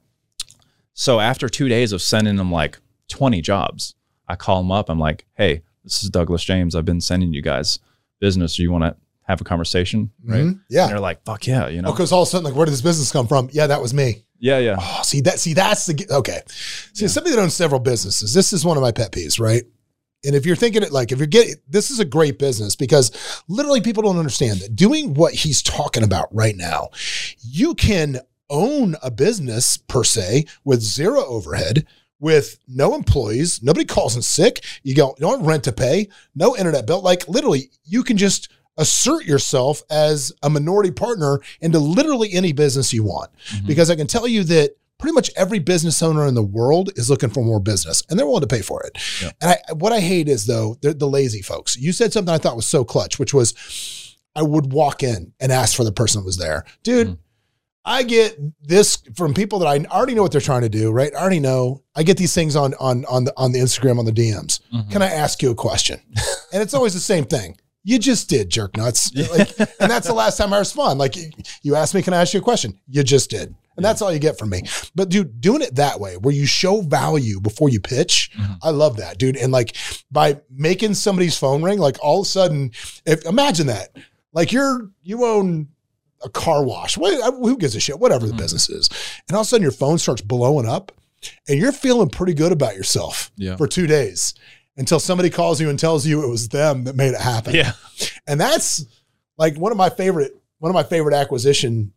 So 0.98 1.20
after 1.20 1.48
two 1.48 1.68
days 1.68 1.92
of 1.92 2.00
sending 2.00 2.36
them 2.36 2.50
like 2.50 2.78
20 3.10 3.42
jobs, 3.42 3.94
I 4.26 4.34
call 4.34 4.62
them 4.62 4.72
up. 4.72 4.88
I'm 4.88 4.98
like, 4.98 5.26
hey, 5.34 5.62
this 5.84 6.02
is 6.02 6.08
Douglas 6.08 6.42
James. 6.42 6.74
I've 6.74 6.86
been 6.86 7.02
sending 7.02 7.34
you 7.34 7.42
guys 7.42 7.78
business. 8.18 8.56
Do 8.56 8.62
you 8.62 8.72
want 8.72 8.84
to 8.84 8.96
have 9.28 9.40
a 9.40 9.44
conversation? 9.44 10.10
Right. 10.24 10.38
Mhm. 10.38 10.40
And 10.48 10.60
Yeah. 10.70 10.86
they're 10.86 10.98
like, 10.98 11.22
fuck 11.24 11.46
yeah, 11.46 11.68
you 11.68 11.82
know? 11.82 11.92
Because 11.92 12.12
all 12.12 12.22
of 12.22 12.28
a 12.28 12.30
sudden, 12.30 12.44
like, 12.46 12.54
where 12.54 12.64
did 12.64 12.72
this 12.72 12.80
business 12.80 13.12
come 13.12 13.28
from? 13.28 13.50
Yeah, 13.52 13.66
that 13.66 13.82
was 13.82 13.92
me. 13.92 14.22
Yeah, 14.38 14.58
yeah. 14.58 14.76
Oh, 14.80 15.00
see 15.04 15.20
that? 15.22 15.38
See, 15.38 15.52
that's 15.52 15.84
the 15.86 16.06
okay. 16.10 16.40
See, 16.94 17.04
Yeah. 17.04 17.08
somebody 17.08 17.36
that 17.36 17.42
owns 17.42 17.54
several 17.54 17.80
businesses. 17.80 18.32
This 18.32 18.54
is 18.54 18.64
one 18.64 18.78
of 18.78 18.82
my 18.82 18.90
pet 18.90 19.12
peeves, 19.12 19.38
right? 19.38 19.64
And 20.24 20.34
if 20.34 20.46
you're 20.46 20.56
thinking 20.56 20.82
it 20.82 20.92
like, 20.92 21.12
if 21.12 21.18
you're 21.18 21.26
getting, 21.26 21.56
this 21.68 21.90
is 21.90 22.00
a 22.00 22.04
great 22.06 22.38
business 22.38 22.74
because 22.74 23.12
literally 23.48 23.82
people 23.82 24.02
don't 24.02 24.18
understand 24.18 24.60
that 24.60 24.74
doing 24.74 25.12
what 25.14 25.34
he's 25.34 25.60
talking 25.62 26.02
about 26.02 26.34
right 26.34 26.56
now, 26.56 26.88
you 27.42 27.74
can 27.74 28.18
own 28.50 28.96
a 29.02 29.10
business 29.10 29.76
per 29.76 30.04
se 30.04 30.46
with 30.64 30.80
zero 30.82 31.24
overhead, 31.24 31.86
with 32.20 32.58
no 32.66 32.94
employees, 32.94 33.62
nobody 33.62 33.84
calls 33.84 34.16
in 34.16 34.22
sick. 34.22 34.64
You 34.82 34.94
don't, 34.94 35.18
you 35.18 35.26
don't 35.26 35.38
have 35.40 35.46
rent 35.46 35.64
to 35.64 35.72
pay, 35.72 36.08
no 36.34 36.56
internet 36.56 36.86
bill. 36.86 37.02
Like 37.02 37.28
literally, 37.28 37.70
you 37.84 38.02
can 38.02 38.16
just 38.16 38.48
assert 38.78 39.24
yourself 39.24 39.82
as 39.90 40.32
a 40.42 40.50
minority 40.50 40.90
partner 40.90 41.40
into 41.60 41.78
literally 41.78 42.32
any 42.32 42.52
business 42.52 42.92
you 42.92 43.02
want 43.02 43.30
Mhm. 43.54 43.66
because 43.66 43.90
I 43.90 43.96
can 43.96 44.06
tell 44.06 44.26
you 44.28 44.44
that 44.44 44.76
pretty 44.98 45.14
much 45.14 45.30
every 45.36 45.58
business 45.58 46.02
owner 46.02 46.26
in 46.26 46.34
the 46.34 46.42
world 46.42 46.90
is 46.96 47.10
looking 47.10 47.28
for 47.30 47.44
more 47.44 47.60
business 47.60 48.02
and 48.08 48.18
they're 48.18 48.26
willing 48.26 48.40
to 48.42 48.46
pay 48.46 48.62
for 48.62 48.82
it. 48.82 48.96
Yeah. 49.22 49.30
And 49.42 49.50
I, 49.50 49.72
what 49.74 49.92
I 49.92 50.00
hate 50.00 50.28
is 50.28 50.46
though, 50.46 50.76
the 50.80 51.08
lazy 51.08 51.42
folks. 51.42 51.76
You 51.76 51.92
said 51.92 52.12
something 52.12 52.32
I 52.34 52.38
thought 52.38 52.56
was 52.56 52.66
so 52.66 52.84
clutch, 52.84 53.18
which 53.18 53.34
was 53.34 53.52
I 54.34 54.42
would 54.42 54.72
walk 54.72 55.02
in 55.02 55.32
and 55.40 55.50
ask 55.52 55.74
for 55.76 55.84
the 55.84 55.92
person 55.92 56.20
that 56.20 56.26
was 56.26 56.36
there. 56.38 56.64
Dude, 56.82 57.08
Mhm. 57.08 57.18
I 57.88 58.02
get 58.02 58.36
this 58.60 58.98
from 59.14 59.32
people 59.32 59.60
that 59.60 59.66
I 59.68 59.78
already 59.94 60.14
know 60.14 60.22
what 60.22 60.32
they're 60.32 60.40
trying 60.40 60.62
to 60.62 60.68
do, 60.68 60.90
right? 60.90 61.14
I 61.14 61.18
already 61.20 61.38
know. 61.40 61.82
I 61.94 62.02
get 62.02 62.16
these 62.16 62.34
things 62.34 62.56
on 62.56 62.74
on 62.80 63.04
on 63.06 63.24
the 63.24 63.32
on 63.36 63.52
the 63.52 63.60
Instagram 63.60 63.98
on 64.00 64.04
the 64.04 64.12
DMs. 64.12 64.58
Mhm. 64.74 64.90
Can 64.90 65.02
I 65.02 65.06
ask 65.06 65.40
you 65.40 65.50
a 65.50 65.54
question? 65.54 66.00
and 66.52 66.60
it's 66.62 66.74
always 66.74 66.94
the 66.94 67.00
same 67.00 67.24
thing. 67.24 67.56
You 67.84 68.00
just 68.00 68.28
did, 68.28 68.50
jerk 68.50 68.76
nuts. 68.76 69.14
Like, 69.14 69.56
and 69.80 69.88
that's 69.90 70.08
the 70.08 70.14
last 70.22 70.36
time 70.36 70.52
I 70.52 70.58
respond. 70.58 70.98
Like 70.98 71.14
you- 71.62 71.76
asked 71.76 71.94
me, 71.94 72.02
can 72.02 72.12
I 72.14 72.20
ask 72.20 72.34
you 72.34 72.40
a 72.40 72.42
question? 72.42 72.80
You 72.88 73.04
just 73.04 73.30
did. 73.30 73.54
And 73.76 73.84
that's 73.84 74.02
all 74.02 74.12
you 74.12 74.18
get 74.18 74.38
from 74.38 74.48
me. 74.50 74.62
But 74.96 75.08
dude, 75.10 75.40
doing 75.40 75.62
it 75.62 75.76
that 75.76 76.00
way, 76.00 76.16
where 76.16 76.34
you 76.34 76.46
show 76.46 76.80
value 76.80 77.38
before 77.40 77.68
you 77.68 77.78
pitch, 77.78 78.30
Mhm. 78.36 78.58
I 78.62 78.70
love 78.70 78.96
that, 78.96 79.18
dude. 79.18 79.36
And 79.36 79.52
like 79.52 79.76
by 80.10 80.40
making 80.50 80.94
somebody's 80.94 81.38
phone 81.38 81.62
ring, 81.62 81.78
like 81.78 81.96
all 82.02 82.22
of 82.22 82.26
a 82.26 82.28
sudden, 82.28 82.72
if 83.04 83.24
imagine 83.24 83.68
that, 83.68 83.90
like 84.32 84.50
you're 84.50 84.90
you 85.04 85.24
own 85.24 85.68
a 86.22 86.28
car 86.28 86.64
wash. 86.64 86.96
What, 86.96 87.34
who 87.34 87.56
gives 87.56 87.74
a 87.76 87.80
shit? 87.80 87.98
Whatever 88.00 88.26
the 88.26 88.32
Mhm. 88.32 88.38
business 88.38 88.68
is, 88.68 88.88
and 89.28 89.34
all 89.36 89.42
of 89.42 89.46
a 89.46 89.48
sudden 89.48 89.62
your 89.62 89.72
phone 89.72 89.98
starts 89.98 90.22
blowing 90.22 90.66
up, 90.66 90.92
and 91.48 91.58
you're 91.58 91.72
feeling 91.72 92.08
pretty 92.08 92.34
good 92.34 92.52
about 92.52 92.74
yourself 92.76 93.30
Yeah. 93.36 93.56
for 93.56 93.66
two 93.66 93.86
days 93.86 94.34
until 94.76 95.00
somebody 95.00 95.30
calls 95.30 95.60
you 95.60 95.68
and 95.70 95.78
tells 95.78 96.06
you 96.06 96.22
it 96.22 96.28
was 96.28 96.48
them 96.48 96.84
that 96.84 96.96
made 96.96 97.14
it 97.14 97.20
happen. 97.20 97.54
Yeah. 97.54 97.72
And 98.26 98.40
that's 98.40 98.84
like 99.38 99.56
one 99.56 99.72
of 99.72 99.78
my 99.78 99.88
favorite, 99.90 100.32
one 100.58 100.70
of 100.70 100.74
my 100.74 100.82
favorite 100.82 101.14
acquisition 101.14 101.92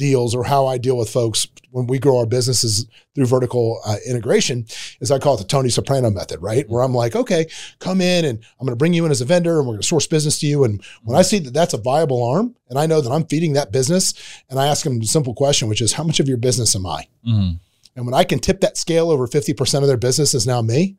deals 0.00 0.34
or 0.34 0.42
how 0.44 0.66
I 0.66 0.78
deal 0.78 0.96
with 0.96 1.10
folks 1.10 1.46
when 1.72 1.86
we 1.86 1.98
grow 1.98 2.18
our 2.18 2.26
businesses 2.26 2.86
through 3.14 3.26
vertical 3.26 3.80
uh, 3.84 3.96
integration 4.08 4.64
is 5.00 5.10
I 5.10 5.18
call 5.18 5.34
it 5.34 5.38
the 5.38 5.44
Tony 5.44 5.68
Soprano 5.68 6.10
method, 6.10 6.40
right? 6.42 6.68
Where 6.68 6.82
I'm 6.82 6.94
like, 6.94 7.14
okay, 7.14 7.46
come 7.78 8.00
in 8.00 8.24
and 8.24 8.38
I'm 8.58 8.66
going 8.66 8.72
to 8.72 8.76
bring 8.76 8.94
you 8.94 9.04
in 9.04 9.10
as 9.12 9.20
a 9.20 9.24
vendor 9.26 9.58
and 9.58 9.66
we're 9.68 9.74
going 9.74 9.82
to 9.82 9.86
source 9.86 10.06
business 10.06 10.40
to 10.40 10.46
you. 10.46 10.64
And 10.64 10.82
when 11.04 11.16
I 11.16 11.22
see 11.22 11.38
that 11.40 11.52
that's 11.52 11.74
a 11.74 11.78
viable 11.78 12.24
arm 12.28 12.56
and 12.70 12.78
I 12.78 12.86
know 12.86 13.00
that 13.02 13.12
I'm 13.12 13.26
feeding 13.26 13.52
that 13.52 13.70
business 13.72 14.14
and 14.48 14.58
I 14.58 14.66
ask 14.66 14.82
them 14.84 15.00
a 15.00 15.04
simple 15.04 15.34
question, 15.34 15.68
which 15.68 15.82
is 15.82 15.92
how 15.92 16.02
much 16.02 16.18
of 16.18 16.26
your 16.28 16.38
business 16.38 16.74
am 16.74 16.86
I? 16.86 17.06
Mhm. 17.28 17.60
And 17.94 18.06
when 18.06 18.14
I 18.14 18.24
can 18.24 18.38
tip 18.38 18.62
that 18.62 18.78
scale 18.78 19.10
over 19.10 19.28
50% 19.28 19.82
of 19.82 19.86
their 19.86 19.96
business 19.98 20.32
is 20.34 20.46
now 20.46 20.62
me, 20.62 20.96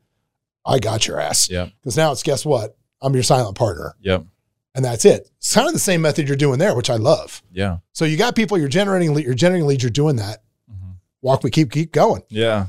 I 0.64 0.78
got 0.80 1.08
your 1.08 1.20
ass. 1.20 1.50
Yep. 1.50 1.72
Because 1.82 1.98
now 1.98 2.12
it's 2.12 2.22
guess 2.24 2.46
what? 2.46 2.78
I'm 3.02 3.14
your 3.16 3.24
silent 3.24 3.58
partner. 3.58 3.96
Yep. 4.02 4.26
And 4.74 4.86
that's 4.86 5.04
it. 5.06 5.30
It's 5.38 5.54
kind 5.54 5.68
of 5.68 5.74
the 5.74 5.80
same 5.80 6.02
method 6.02 6.28
you're 6.28 6.38
doing 6.38 6.58
there, 6.60 6.76
which 6.76 6.90
I 6.90 6.96
love. 6.96 7.44
Yeah. 7.52 7.78
So 7.92 8.06
you 8.06 8.16
got 8.18 8.36
people, 8.36 8.58
you're 8.58 8.70
generating 8.70 9.14
lead, 9.14 9.26
you're 9.26 9.34
generating 9.34 9.68
leads, 9.68 9.84
you're 9.84 9.90
doing 9.90 10.16
that. 10.18 10.44
Mhm. 10.72 10.96
Walk, 11.22 11.44
we 11.44 11.50
keep 11.52 11.72
keep 11.72 11.92
going. 11.92 12.24
Yeah. 12.30 12.68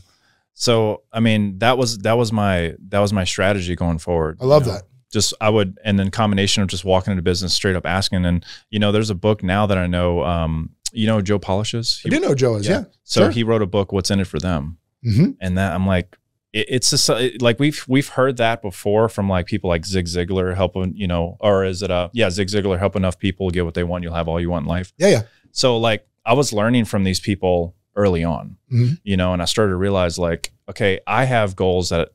So 0.55 1.03
I 1.13 1.21
mean, 1.21 1.59
that 1.59 1.79
was 1.79 1.99
that 1.99 2.15
was 2.15 2.33
my 2.33 2.75
that 2.89 2.99
was 2.99 3.13
my 3.13 3.25
strategy 3.25 3.75
going 3.77 3.99
forward. 3.99 4.39
I 4.41 4.45
love 4.47 4.63
you 4.67 4.73
know? 4.73 4.79
that. 4.79 4.85
Just 5.13 5.35
I 5.43 5.51
would, 5.51 5.79
and 5.85 5.99
then 5.99 6.11
combination 6.11 6.63
of 6.63 6.69
just 6.71 6.85
walking 6.87 7.11
into 7.11 7.23
business, 7.23 7.53
straight 7.53 7.77
up 7.77 7.85
asking, 7.85 8.25
and 8.25 8.45
you 8.71 8.79
know, 8.79 8.93
there's 8.93 9.11
a 9.11 9.15
book 9.15 9.43
now 9.43 9.67
that 9.67 9.77
I 9.77 9.87
know. 9.87 10.25
Um, 10.25 10.71
you 10.95 11.07
know, 11.07 11.21
Joe 11.21 11.39
Polish's. 11.39 12.01
He, 12.01 12.09
I 12.09 12.11
do 12.15 12.21
know 12.21 12.35
Joe 12.35 12.55
is, 12.57 12.67
yeah. 12.67 12.85
So 13.05 13.23
Sure. 13.25 13.31
he 13.31 13.43
wrote 13.45 13.61
a 13.63 13.67
book, 13.67 13.93
"What's 13.93 14.11
in 14.11 14.21
It 14.21 14.27
for 14.27 14.39
Them," 14.39 14.79
hmm 15.03 15.33
and 15.41 15.57
that 15.59 15.75
I'm 15.75 15.87
like, 15.87 16.17
it, 16.53 16.67
it's 16.69 16.91
just 16.91 17.09
uh, 17.11 17.29
like 17.41 17.59
we've 17.59 17.85
we've 17.89 18.09
heard 18.09 18.37
that 18.39 18.63
before 18.63 19.09
from 19.09 19.29
like 19.29 19.47
people 19.47 19.69
like 19.69 19.85
Zig 19.85 20.07
Ziglar 20.07 20.55
helping, 20.55 20.95
you 20.97 21.07
know, 21.07 21.37
or 21.41 21.65
is 21.65 21.83
it 21.83 21.91
a 21.91 22.11
yeah 22.13 22.31
Zig 22.31 22.49
Ziglar 22.49 22.79
help 22.79 22.97
enough 22.97 23.19
people 23.19 23.51
get 23.51 23.65
what 23.65 23.75
they 23.75 23.85
want, 23.85 24.03
you'll 24.05 24.15
have 24.15 24.29
all 24.29 24.41
you 24.41 24.51
want 24.51 24.65
in 24.65 24.69
life. 24.69 24.93
Yeah, 24.99 25.09
yeah. 25.09 25.23
So 25.53 25.77
like 25.79 26.07
I 26.25 26.35
was 26.35 26.53
learning 26.53 26.85
from 26.87 27.05
these 27.05 27.21
people 27.21 27.75
early 27.97 28.25
on, 28.25 28.57
Mhm. 28.73 28.99
you 29.05 29.17
know, 29.17 29.33
and 29.33 29.43
I 29.43 29.45
started 29.45 29.71
to 29.73 29.77
realize 29.77 30.19
like, 30.19 30.53
okay, 30.69 31.01
I 31.07 31.25
have 31.25 31.57
goals 31.57 31.91
that 31.91 32.11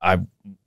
I 0.00 0.20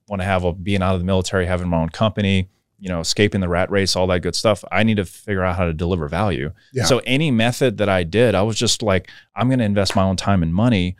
want 0.07 0.21
to 0.21 0.25
have 0.25 0.43
a 0.43 0.53
being 0.53 0.81
out 0.83 0.93
of 0.93 0.99
the 0.99 1.05
military, 1.05 1.45
having 1.47 1.67
my 1.69 1.77
own 1.77 1.89
company, 1.89 2.49
you 2.77 2.89
know, 2.89 2.99
escaping 2.99 3.41
the 3.41 3.47
rat 3.49 3.71
race, 3.71 3.95
all 3.95 4.07
that 4.07 4.19
good 4.19 4.35
stuff. 4.35 4.63
I 4.71 4.83
need 4.83 4.97
to 4.97 5.05
figure 5.05 5.43
out 5.43 5.55
how 5.55 5.65
to 5.65 5.73
deliver 5.73 6.07
value. 6.07 6.51
Yeah. 6.73 6.83
So 6.83 6.99
any 7.05 7.31
method 7.31 7.77
that 7.77 7.89
I 7.89 8.03
did, 8.03 8.35
I 8.35 8.41
was 8.41 8.55
just 8.57 8.83
like, 8.83 9.09
I'm 9.35 9.47
going 9.47 9.59
to 9.59 9.65
invest 9.65 9.95
my 9.95 10.03
own 10.03 10.15
time 10.17 10.43
and 10.43 10.53
money 10.53 10.95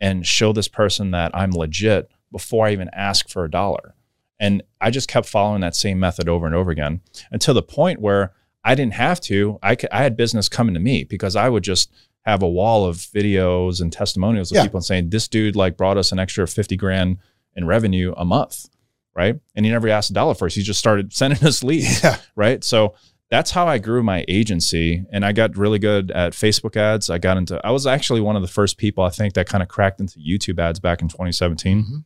and 0.00 0.26
show 0.26 0.52
this 0.52 0.68
person 0.68 1.10
that 1.12 1.30
I'm 1.34 1.50
legit 1.52 2.10
before 2.32 2.66
I 2.66 2.72
even 2.72 2.90
ask 2.92 3.28
for 3.28 3.44
a 3.44 3.50
dollar. 3.50 3.94
And 4.38 4.62
I 4.80 4.90
just 4.90 5.08
kept 5.08 5.28
following 5.28 5.62
that 5.62 5.74
same 5.74 5.98
method 5.98 6.28
over 6.28 6.44
and 6.46 6.54
over 6.54 6.70
again 6.70 7.00
until 7.30 7.54
the 7.54 7.62
point 7.62 8.00
where 8.00 8.32
I 8.64 8.74
didn't 8.74 8.94
have 8.94 9.20
to. 9.22 9.58
I, 9.62 9.74
could, 9.76 9.88
I 9.92 10.02
had 10.02 10.16
business 10.16 10.48
coming 10.48 10.74
to 10.74 10.80
me 10.80 11.04
because 11.04 11.36
I 11.36 11.48
would 11.48 11.62
just 11.64 11.90
have 12.26 12.42
a 12.42 12.48
wall 12.48 12.84
of 12.84 12.96
videos 12.96 13.80
and 13.80 13.92
testimonials 13.92 14.50
of 14.50 14.56
Yeah. 14.56 14.64
people 14.64 14.80
saying, 14.82 15.10
this 15.10 15.28
dude 15.28 15.56
like 15.56 15.76
brought 15.76 15.96
us 15.96 16.12
an 16.12 16.18
extra 16.18 16.46
50 16.46 16.76
grand 16.76 17.18
in 17.54 17.66
revenue 17.66 18.12
a 18.16 18.24
month. 18.24 18.66
Right. 19.14 19.36
And 19.54 19.64
he 19.64 19.72
never 19.72 19.88
asked 19.88 20.10
a 20.10 20.12
dollar 20.12 20.34
first. 20.34 20.56
He 20.56 20.62
just 20.62 20.80
started 20.80 21.12
sending 21.14 21.42
us 21.44 21.62
leads 21.64 22.02
Yeah. 22.02 22.18
right? 22.34 22.62
So 22.62 22.94
that's 23.30 23.50
how 23.50 23.66
I 23.66 23.78
grew 23.78 24.02
my 24.02 24.24
agency, 24.28 25.04
and 25.12 25.24
I 25.24 25.32
got 25.32 25.56
really 25.56 25.78
good 25.80 26.10
at 26.12 26.32
Facebook 26.32 26.76
ads. 26.76 27.10
I 27.10 27.18
got 27.18 27.36
into. 27.36 27.60
I 27.66 27.70
was 27.72 27.86
actually 27.86 28.20
one 28.20 28.36
of 28.36 28.42
the 28.42 28.48
first 28.48 28.78
people 28.78 29.02
I 29.04 29.10
think 29.10 29.34
that 29.34 29.48
kind 29.48 29.62
of 29.62 29.68
cracked 29.68 30.00
into 30.00 30.18
YouTube 30.20 30.58
ads 30.60 30.78
back 30.78 31.02
in 31.02 31.08
2017 31.08 31.84
Mhm. 31.84 32.04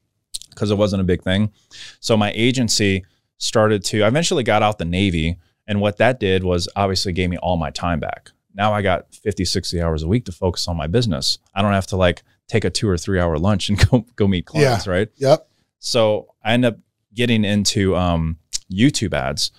because 0.51 0.71
it 0.71 0.79
wasn't 0.79 1.03
a 1.03 1.05
big 1.05 1.23
thing. 1.23 1.53
So 2.01 2.17
my 2.17 2.33
agency 2.35 3.05
started 3.39 3.85
to. 3.85 4.03
I 4.03 4.09
eventually 4.09 4.43
got 4.43 4.63
out 4.63 4.79
the 4.79 4.85
Navy, 4.85 5.37
and 5.67 5.81
what 5.81 5.99
that 5.99 6.19
did 6.21 6.43
was 6.43 6.69
obviously 6.75 7.13
gave 7.13 7.29
me 7.31 7.37
all 7.39 7.57
my 7.57 7.71
time 7.71 8.01
back. 8.01 8.31
Now 8.55 8.73
I 8.73 8.83
got 8.83 9.15
50, 9.15 9.45
60 9.45 9.81
hours 9.81 10.03
a 10.03 10.09
week 10.09 10.25
to 10.25 10.33
focus 10.33 10.67
on 10.69 10.77
my 10.77 10.87
business. 10.87 11.39
I 11.55 11.63
don't 11.63 11.73
have 11.73 11.87
to 11.89 11.97
like 11.97 12.23
take 12.49 12.65
a 12.65 12.71
two 12.71 12.89
or 12.89 12.97
three 12.99 13.21
hour 13.21 13.39
lunch 13.39 13.69
and 13.69 13.79
go 13.91 14.05
go 14.17 14.27
meet 14.27 14.47
clients, 14.47 14.87
right? 14.87 15.09
Yep. 15.19 15.47
So 15.79 16.29
I 16.43 16.53
end 16.55 16.65
up 16.65 16.79
getting 17.15 17.45
into 17.45 17.95
um, 17.97 18.39
YouTube 18.73 19.15
ads. 19.15 19.51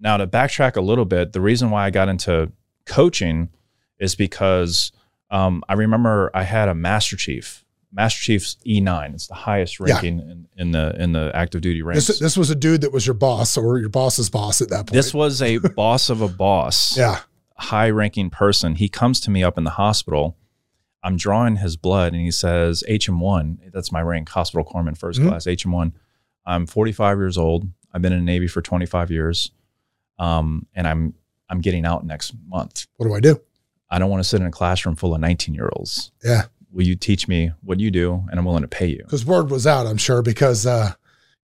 Now, 0.00 0.16
to 0.16 0.26
backtrack 0.26 0.76
a 0.76 0.80
little 0.80 1.04
bit, 1.04 1.32
the 1.32 1.40
reason 1.40 1.70
why 1.70 1.84
I 1.86 1.90
got 1.90 2.08
into 2.08 2.50
coaching 2.86 3.50
is 3.98 4.14
because 4.14 4.92
um, 5.30 5.62
I 5.68 5.74
remember 5.74 6.30
I 6.34 6.42
had 6.44 6.68
a 6.68 6.74
Master 6.74 7.16
Chief, 7.16 7.64
Master 7.92 8.20
Chief's 8.20 8.56
E9. 8.66 9.14
It's 9.14 9.26
the 9.26 9.34
highest 9.34 9.78
Yeah. 9.78 9.92
ranking 9.94 10.18
in, 10.20 10.48
in 10.56 10.70
the 10.72 10.94
in 11.00 11.12
the 11.12 11.30
active 11.34 11.60
duty 11.60 11.82
ranks. 11.82 12.06
This, 12.06 12.18
this 12.18 12.36
was 12.36 12.50
a 12.50 12.54
dude 12.54 12.80
that 12.80 12.92
was 12.92 13.06
your 13.06 13.14
boss 13.14 13.56
or 13.56 13.78
your 13.78 13.88
boss's 13.90 14.30
boss 14.30 14.60
at 14.60 14.70
that 14.70 14.86
point. 14.86 14.92
This 14.92 15.12
was 15.12 15.42
a 15.42 15.58
boss 15.76 16.08
of 16.08 16.20
a 16.22 16.28
boss, 16.28 16.96
yeah. 16.96 17.20
high 17.56 17.90
ranking 17.90 18.30
person. 18.30 18.76
He 18.76 18.88
comes 18.88 19.20
to 19.20 19.30
me 19.30 19.44
up 19.44 19.58
in 19.58 19.64
the 19.64 19.70
hospital. 19.70 20.36
I'm 21.02 21.16
drawing 21.16 21.56
his 21.56 21.76
blood, 21.76 22.12
and 22.12 22.22
he 22.22 22.30
says 22.30 22.82
HM1. 22.88 23.72
That's 23.72 23.90
my 23.92 24.02
rank, 24.02 24.28
hospital 24.28 24.64
corpsman, 24.70 24.98
1st 24.98 25.20
Mhm. 25.20 25.28
class, 25.28 25.46
HM1. 25.46 25.92
I'm 26.44 26.66
45 26.66 27.16
years 27.18 27.38
old. 27.38 27.68
I've 27.92 28.02
been 28.02 28.12
in 28.12 28.18
the 28.20 28.24
Navy 28.24 28.46
for 28.46 28.60
25 28.62 29.10
years, 29.10 29.50
um, 30.20 30.66
and 30.74 30.86
I'm 30.86 31.14
I'm 31.48 31.60
getting 31.60 31.84
out 31.84 32.06
next 32.06 32.34
month. 32.46 32.86
What 32.96 33.06
do 33.08 33.14
I 33.14 33.20
do? 33.20 33.40
I 33.90 33.98
don't 33.98 34.10
want 34.10 34.22
to 34.22 34.28
sit 34.28 34.40
in 34.40 34.46
a 34.46 34.52
classroom 34.52 34.94
full 34.94 35.14
of 35.14 35.20
19 35.20 35.52
year 35.52 35.68
olds. 35.72 36.12
Yeah. 36.22 36.42
Will 36.70 36.86
you 36.86 36.94
teach 36.94 37.26
me 37.26 37.50
what 37.62 37.80
you 37.80 37.90
do, 37.90 38.22
and 38.30 38.38
I'm 38.38 38.44
willing 38.44 38.62
to 38.62 38.68
pay 38.68 38.86
you. 38.86 38.98
Because 38.98 39.26
word 39.26 39.50
was 39.50 39.66
out, 39.66 39.88
I'm 39.88 39.96
sure, 39.96 40.22
because 40.22 40.64
uh, 40.66 40.92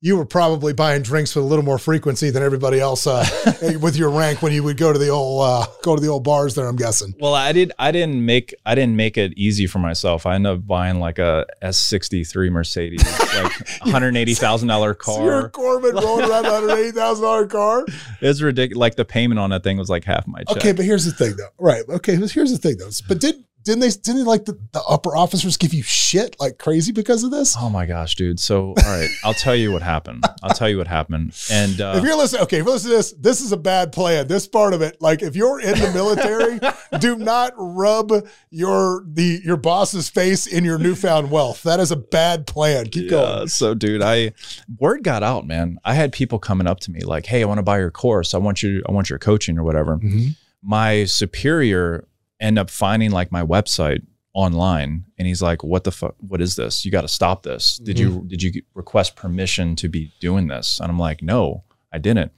you 0.05 0.15
were 0.15 0.25
probably 0.25 0.71
buying 0.71 1.01
drinks 1.01 1.35
with 1.35 1.43
a 1.43 1.47
little 1.47 1.65
more 1.65 1.79
frequency 1.79 2.29
than 2.29 2.43
everybody 2.43 2.79
else 2.79 3.07
uh, 3.07 3.25
with 3.81 3.95
your 3.95 4.11
rank 4.11 4.43
when 4.43 4.53
you 4.53 4.61
would 4.61 4.77
go 4.77 4.93
to 4.93 4.99
the 4.99 5.09
old 5.09 5.43
uh, 5.43 5.65
go 5.81 5.95
to 5.95 6.01
the 6.01 6.07
old 6.07 6.23
bars 6.23 6.53
there. 6.53 6.67
I'm 6.67 6.75
guessing. 6.75 7.15
Well, 7.19 7.33
I 7.33 7.51
did. 7.53 7.71
I 7.79 7.91
didn't 7.91 8.23
make. 8.23 8.53
I 8.67 8.75
didn't 8.75 8.97
make 8.97 9.17
it 9.17 9.33
easy 9.35 9.65
for 9.65 9.79
myself. 9.79 10.27
I 10.27 10.35
ended 10.35 10.51
up 10.51 10.67
buying 10.67 10.99
like 10.99 11.17
a 11.17 11.47
S63 11.63 12.51
Mercedes, 12.51 13.03
like 13.03 13.51
hundred 13.81 14.15
eighty 14.15 14.35
thousand 14.35 14.67
dollar 14.67 14.95
So 15.01 15.23
you're 15.23 15.47
a. 15.47 15.49
Corbin 15.49 15.95
rolling 15.95 16.29
around 16.29 16.45
a 16.45 16.51
hundred 16.51 16.75
eighty 16.75 16.91
thousand 16.91 17.23
dollar 17.23 17.47
car. 17.47 17.83
It's 18.21 18.41
ridiculous. 18.41 18.79
Like 18.79 18.95
the 18.97 19.05
payment 19.05 19.39
on 19.39 19.49
that 19.49 19.63
thing 19.63 19.77
was 19.77 19.89
like 19.89 20.03
half 20.03 20.27
my 20.27 20.43
check. 20.43 20.57
Okay, 20.57 20.71
but 20.71 20.85
here's 20.85 21.05
the 21.05 21.13
thing, 21.13 21.35
though. 21.35 21.49
Right? 21.57 21.81
Okay, 21.89 22.15
but 22.17 22.29
here's 22.29 22.51
the 22.51 22.59
thing, 22.59 22.77
though. 22.77 22.91
But 23.07 23.19
did 23.19 23.43
didn't 23.65 23.81
they 23.81 23.89
didn't 23.89 24.25
like 24.25 24.45
the, 24.45 24.53
the 24.71 24.81
upper 24.87 25.17
officers 25.17 25.57
give 25.57 25.73
you 25.73 25.83
shit 25.83 26.35
like 26.39 26.57
crazy 26.59 26.91
because 26.93 27.23
of 27.23 27.31
this? 27.31 27.55
Oh 27.59 27.69
my 27.69 27.85
gosh, 27.85 28.15
dude. 28.15 28.39
So, 28.39 28.67
all 28.69 28.73
right, 28.85 29.09
I'll 29.23 29.33
tell 29.33 29.55
you 29.55 29.71
what 29.73 29.81
happened. 29.81 30.23
I'll 30.43 30.53
tell 30.55 30.69
you 30.69 30.77
what 30.77 30.87
happened. 30.87 31.35
And 31.51 31.81
uh, 31.81 31.95
if 31.97 32.03
you're 32.03 32.15
listening, 32.15 32.43
okay, 32.43 32.59
if 32.59 32.65
you 32.65 32.71
listen 32.71 32.91
to 32.91 32.95
this, 32.97 33.11
this 33.13 33.41
is 33.41 33.51
a 33.51 33.57
bad 33.57 33.91
plan. 33.91 34.27
This 34.27 34.47
part 34.47 34.73
of 34.73 34.81
it, 34.81 35.01
like 35.01 35.21
if 35.21 35.35
you're 35.35 35.59
in 35.59 35.77
the 35.79 35.91
military, 35.93 36.59
do 36.99 37.17
not 37.17 37.53
rub 37.57 38.11
your 38.51 39.03
the 39.07 39.41
your 39.43 39.57
boss's 39.57 40.09
face 40.09 40.47
in 40.47 40.63
your 40.63 40.77
newfound 40.77 41.31
wealth. 41.31 41.63
That 41.63 41.79
is 41.79 41.91
a 41.91 41.95
bad 41.97 42.47
plan. 42.47 42.85
Keep 42.85 43.05
Yeah, 43.05 43.09
going. 43.09 43.47
So, 43.47 43.73
dude, 43.73 44.01
I 44.01 44.33
word 44.79 45.03
got 45.03 45.23
out, 45.23 45.45
man. 45.47 45.79
I 45.83 45.95
had 45.95 46.11
people 46.13 46.39
coming 46.39 46.67
up 46.67 46.79
to 46.81 46.91
me 46.91 47.01
like, 47.01 47.25
"Hey, 47.25 47.41
I 47.41 47.45
want 47.45 47.57
to 47.57 47.63
buy 47.63 47.79
your 47.79 47.91
course. 47.91 48.33
I 48.33 48.37
want 48.37 48.61
you. 48.63 48.83
I 48.87 48.91
want 48.91 49.09
your 49.09 49.19
coaching 49.19 49.57
or 49.57 49.63
whatever." 49.63 49.97
Mhm. 49.97 50.35
My 50.61 51.05
superior 51.05 52.07
end 52.39 52.59
up 52.59 52.69
finding 52.69 53.11
like 53.11 53.31
my 53.31 53.43
website 53.43 54.05
online, 54.33 55.05
and 55.17 55.27
he's 55.27 55.41
like, 55.41 55.63
"What 55.63 55.83
the 55.83 55.91
fuck? 55.91 56.15
What 56.19 56.41
is 56.41 56.55
this? 56.55 56.85
You 56.85 56.91
got 56.91 57.01
to 57.01 57.07
stop 57.07 57.43
this. 57.43 57.77
Did 57.77 57.99
you 57.99 58.11
mm-hmm. 58.11 58.27
did 58.27 58.43
you 58.43 58.61
request 58.73 59.15
permission 59.15 59.75
to 59.77 59.89
be 59.89 60.11
doing 60.19 60.47
this?" 60.47 60.79
And 60.79 60.89
I'm 60.89 60.99
like, 60.99 61.21
"No, 61.21 61.63
I 61.91 61.97
didn't." 61.97 62.31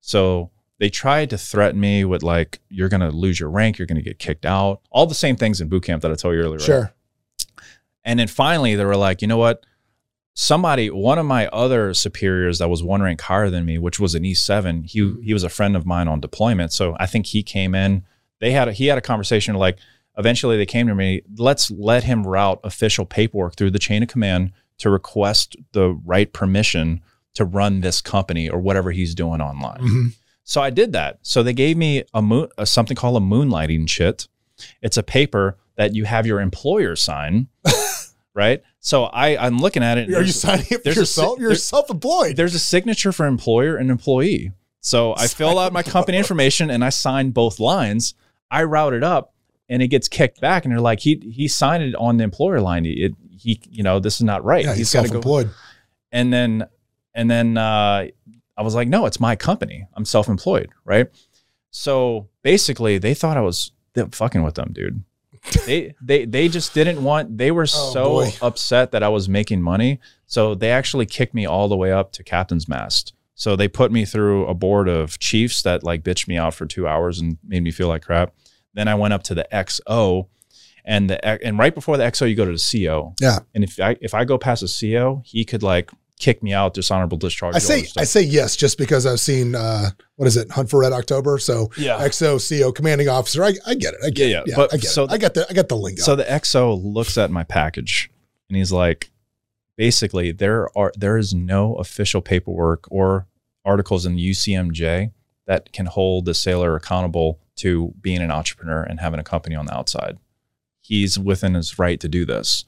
So 0.00 0.50
they 0.78 0.90
tried 0.90 1.30
to 1.30 1.38
threaten 1.38 1.80
me 1.80 2.04
with 2.04 2.22
like, 2.22 2.60
"You're 2.68 2.88
gonna 2.88 3.10
lose 3.10 3.38
your 3.38 3.50
rank. 3.50 3.78
You're 3.78 3.86
gonna 3.86 4.02
get 4.02 4.18
kicked 4.18 4.46
out." 4.46 4.80
All 4.90 5.06
the 5.06 5.14
same 5.14 5.36
things 5.36 5.60
in 5.60 5.68
boot 5.68 5.84
camp 5.84 6.02
that 6.02 6.10
I 6.10 6.14
told 6.14 6.34
you 6.34 6.40
earlier. 6.40 6.58
right? 6.58 6.64
Sure. 6.64 6.94
And 8.04 8.18
then 8.18 8.28
finally, 8.28 8.74
they 8.74 8.84
were 8.84 8.96
like, 8.96 9.22
you 9.22 9.28
know 9.28 9.38
what? 9.38 9.64
Somebody, 10.34 10.90
one 10.90 11.18
of 11.18 11.26
my 11.26 11.46
other 11.48 11.94
superiors 11.94 12.58
that 12.58 12.68
was 12.68 12.82
one 12.82 13.00
rank 13.00 13.20
higher 13.20 13.50
than 13.50 13.64
me, 13.64 13.78
which 13.78 14.00
was 14.00 14.14
an 14.14 14.24
E7, 14.24 14.84
he 14.86 15.00
mm-hmm. 15.00 15.22
he 15.22 15.32
was 15.32 15.44
a 15.44 15.48
friend 15.48 15.76
of 15.76 15.86
mine 15.86 16.08
on 16.08 16.20
deployment. 16.20 16.72
So 16.72 16.96
I 16.98 17.06
think 17.06 17.26
he 17.26 17.42
came 17.42 17.74
in. 17.74 18.04
They 18.40 18.52
had 18.52 18.68
a, 18.68 18.72
he 18.72 18.86
had 18.86 18.98
a 18.98 19.02
conversation 19.02 19.54
like. 19.54 19.78
Eventually, 20.16 20.56
they 20.56 20.64
came 20.64 20.86
to 20.86 20.94
me. 20.94 21.22
Let's 21.38 21.72
let 21.72 22.04
him 22.04 22.24
route 22.24 22.60
official 22.62 23.04
paperwork 23.04 23.56
through 23.56 23.72
the 23.72 23.80
chain 23.80 24.00
of 24.04 24.08
command 24.08 24.52
to 24.78 24.88
request 24.88 25.56
the 25.72 25.98
right 26.04 26.32
permission 26.32 27.00
to 27.34 27.44
run 27.44 27.80
this 27.80 28.00
company 28.00 28.48
or 28.48 28.60
whatever 28.60 28.92
he's 28.92 29.12
doing 29.12 29.40
online. 29.40 29.80
Mhm. 29.80 30.12
So 30.44 30.62
I 30.62 30.70
did 30.70 30.92
that. 30.92 31.18
So 31.22 31.42
they 31.42 31.52
gave 31.52 31.76
me 31.76 32.04
a, 32.14 32.22
moon, 32.22 32.46
a 32.56 32.64
something 32.64 32.96
called 32.96 33.20
a 33.20 33.26
moonlighting 33.26 33.88
chit. 33.88 34.28
It's 34.82 34.96
a 34.96 35.02
paper 35.02 35.56
that 35.76 35.96
you 35.96 36.04
have 36.04 36.26
your 36.28 36.40
employer 36.40 36.94
sign, 36.94 37.48
right? 38.34 38.62
So 38.78 39.04
I 39.06 39.36
I'm 39.36 39.58
looking 39.58 39.82
at 39.82 39.98
it. 39.98 40.14
Are 40.14 40.22
you 40.22 40.30
signing 40.30 40.66
up 40.74 40.82
for 40.82 40.90
a 40.90 40.94
yourself? 40.94 41.38
si- 41.38 41.42
You're 41.42 41.54
self-employed. 41.56 42.36
There's 42.36 42.54
a 42.54 42.60
signature 42.60 43.10
for 43.10 43.26
employer 43.26 43.76
and 43.76 43.90
employee. 43.90 44.52
So 44.80 45.12
I 45.16 45.26
fill 45.26 45.58
out 45.58 45.72
my 45.72 45.82
company 45.96 46.18
information 46.18 46.70
and 46.70 46.84
I 46.84 46.90
sign 46.90 47.30
both 47.30 47.58
lines. 47.58 48.14
I 48.54 48.64
route 48.64 48.92
it 48.94 49.02
up 49.04 49.34
and 49.68 49.82
it 49.82 49.88
gets 49.88 50.08
kicked 50.08 50.40
back 50.40 50.64
and 50.64 50.72
they're 50.72 50.80
like 50.80 51.00
he 51.00 51.16
he 51.32 51.48
signed 51.48 51.82
it 51.82 51.94
on 51.96 52.16
the 52.18 52.24
employer 52.24 52.60
line. 52.60 52.86
It 52.86 53.12
he 53.30 53.60
you 53.70 53.82
know 53.82 53.98
this 54.00 54.14
is 54.16 54.22
not 54.22 54.44
right. 54.44 54.64
yeah, 54.64 54.70
he's 54.70 54.78
he's 54.90 54.92
got 54.92 55.02
to 55.02 55.08
go 55.08 55.12
self-employed. 55.14 55.50
and 56.12 56.32
then 56.32 56.66
and 57.14 57.30
then 57.30 57.56
uh, 57.58 58.06
I 58.56 58.62
was 58.62 58.74
like, 58.74 58.88
no, 58.88 59.06
it's 59.06 59.20
my 59.20 59.36
company. 59.36 59.86
I'm 59.94 60.04
self-employed, 60.04 60.70
right? 60.84 61.08
So 61.70 62.28
basically, 62.42 62.98
they 62.98 63.14
thought 63.14 63.36
I 63.36 63.40
was 63.40 63.72
fucking 64.12 64.42
with 64.42 64.54
them, 64.54 64.70
dude. 64.72 65.02
they 65.66 65.94
they 66.00 66.24
they 66.24 66.48
just 66.48 66.72
didn't 66.74 67.02
want. 67.02 67.36
They 67.38 67.50
were 67.50 67.62
Oh, 67.64 67.92
so 67.92 68.04
boy. 68.04 68.30
upset 68.40 68.92
that 68.92 69.02
I 69.02 69.08
was 69.08 69.28
making 69.28 69.60
money, 69.62 70.00
so 70.26 70.54
they 70.54 70.70
actually 70.70 71.06
kicked 71.06 71.34
me 71.34 71.46
all 71.46 71.68
the 71.68 71.76
way 71.76 71.92
up 71.92 72.12
to 72.12 72.22
captain's 72.24 72.68
mast. 72.68 73.12
So 73.34 73.56
they 73.56 73.66
put 73.68 73.90
me 73.90 74.04
through 74.04 74.46
a 74.46 74.54
board 74.54 74.88
of 74.88 75.18
chiefs 75.18 75.62
that 75.62 75.82
like 75.82 76.02
bitched 76.04 76.28
me 76.28 76.36
out 76.36 76.54
for 76.54 76.66
two 76.66 76.86
hours 76.86 77.18
and 77.20 77.36
made 77.46 77.62
me 77.64 77.72
feel 77.72 77.88
like 77.88 78.02
crap. 78.02 78.32
Then 78.74 78.88
I 78.88 78.94
went 78.96 79.14
up 79.14 79.22
to 79.24 79.34
the 79.34 79.46
XO, 79.52 80.26
and 80.84 81.08
the 81.08 81.46
and 81.46 81.58
right 81.58 81.74
before 81.74 81.96
the 81.96 82.04
XO, 82.04 82.28
you 82.28 82.34
go 82.36 82.44
to 82.44 82.52
the 82.52 82.84
CO. 82.86 83.14
Yeah. 83.20 83.38
And 83.54 83.64
if 83.64 83.80
I 83.80 83.96
if 84.00 84.14
I 84.14 84.24
go 84.24 84.36
past 84.38 84.62
the 84.62 84.92
CO, 84.94 85.22
he 85.24 85.44
could 85.44 85.62
like 85.62 85.90
kick 86.18 86.42
me 86.42 86.52
out, 86.52 86.74
dishonorable 86.74 87.18
discharge. 87.18 87.54
I 87.56 87.58
say. 87.58 87.86
I 87.98 88.04
say 88.04 88.22
yes 88.22 88.54
just 88.56 88.78
because 88.78 89.04
I've 89.06 89.18
seen 89.20 89.54
uh, 89.54 89.90
what 90.16 90.26
is 90.26 90.36
it 90.36 90.50
Hunt 90.50 90.70
for 90.70 90.80
Red 90.80 90.92
October. 90.92 91.38
So 91.38 91.70
yeah. 91.76 91.98
XO 91.98 92.38
CO 92.38 92.70
commanding 92.72 93.08
officer. 93.08 93.42
I, 93.44 93.54
I 93.66 93.74
get 93.74 93.94
it. 93.94 94.00
I 94.04 94.10
get 94.10 94.28
Yeah, 94.30 94.38
it. 94.40 94.44
yeah. 94.46 94.52
Yeah, 94.52 94.56
But 94.56 94.74
I 94.74 94.76
get 94.78 94.90
so 94.90 95.04
it. 95.04 95.10
I 95.12 95.18
got 95.18 95.34
the 95.34 95.46
I 95.48 95.52
got 95.54 95.68
the 95.68 95.76
lingo. 95.76 96.02
So 96.02 96.14
the 96.16 96.24
XO 96.24 96.80
looks 96.82 97.16
at 97.18 97.30
my 97.30 97.42
package 97.44 98.10
and 98.48 98.56
he's 98.56 98.70
like, 98.72 99.10
basically, 99.76 100.32
there 100.32 100.68
are 100.76 100.92
there 100.96 101.16
is 101.16 101.34
no 101.34 101.74
official 101.76 102.20
paperwork 102.22 102.84
or 102.90 103.26
articles 103.64 104.04
in 104.06 104.14
the 104.16 104.30
UCMJ 104.30 105.12
that 105.46 105.72
can 105.72 105.86
hold 105.86 106.24
the 106.26 106.34
sailor 106.34 106.74
accountable 106.76 107.38
to 107.56 107.94
being 108.00 108.20
an 108.20 108.30
entrepreneur 108.30 108.82
and 108.82 109.00
having 109.00 109.20
a 109.20 109.24
company 109.24 109.54
on 109.54 109.66
the 109.66 109.74
outside. 109.74 110.18
He's 110.80 111.18
within 111.18 111.54
his 111.54 111.78
right 111.78 111.98
to 112.00 112.08
do 112.08 112.24
this. 112.24 112.64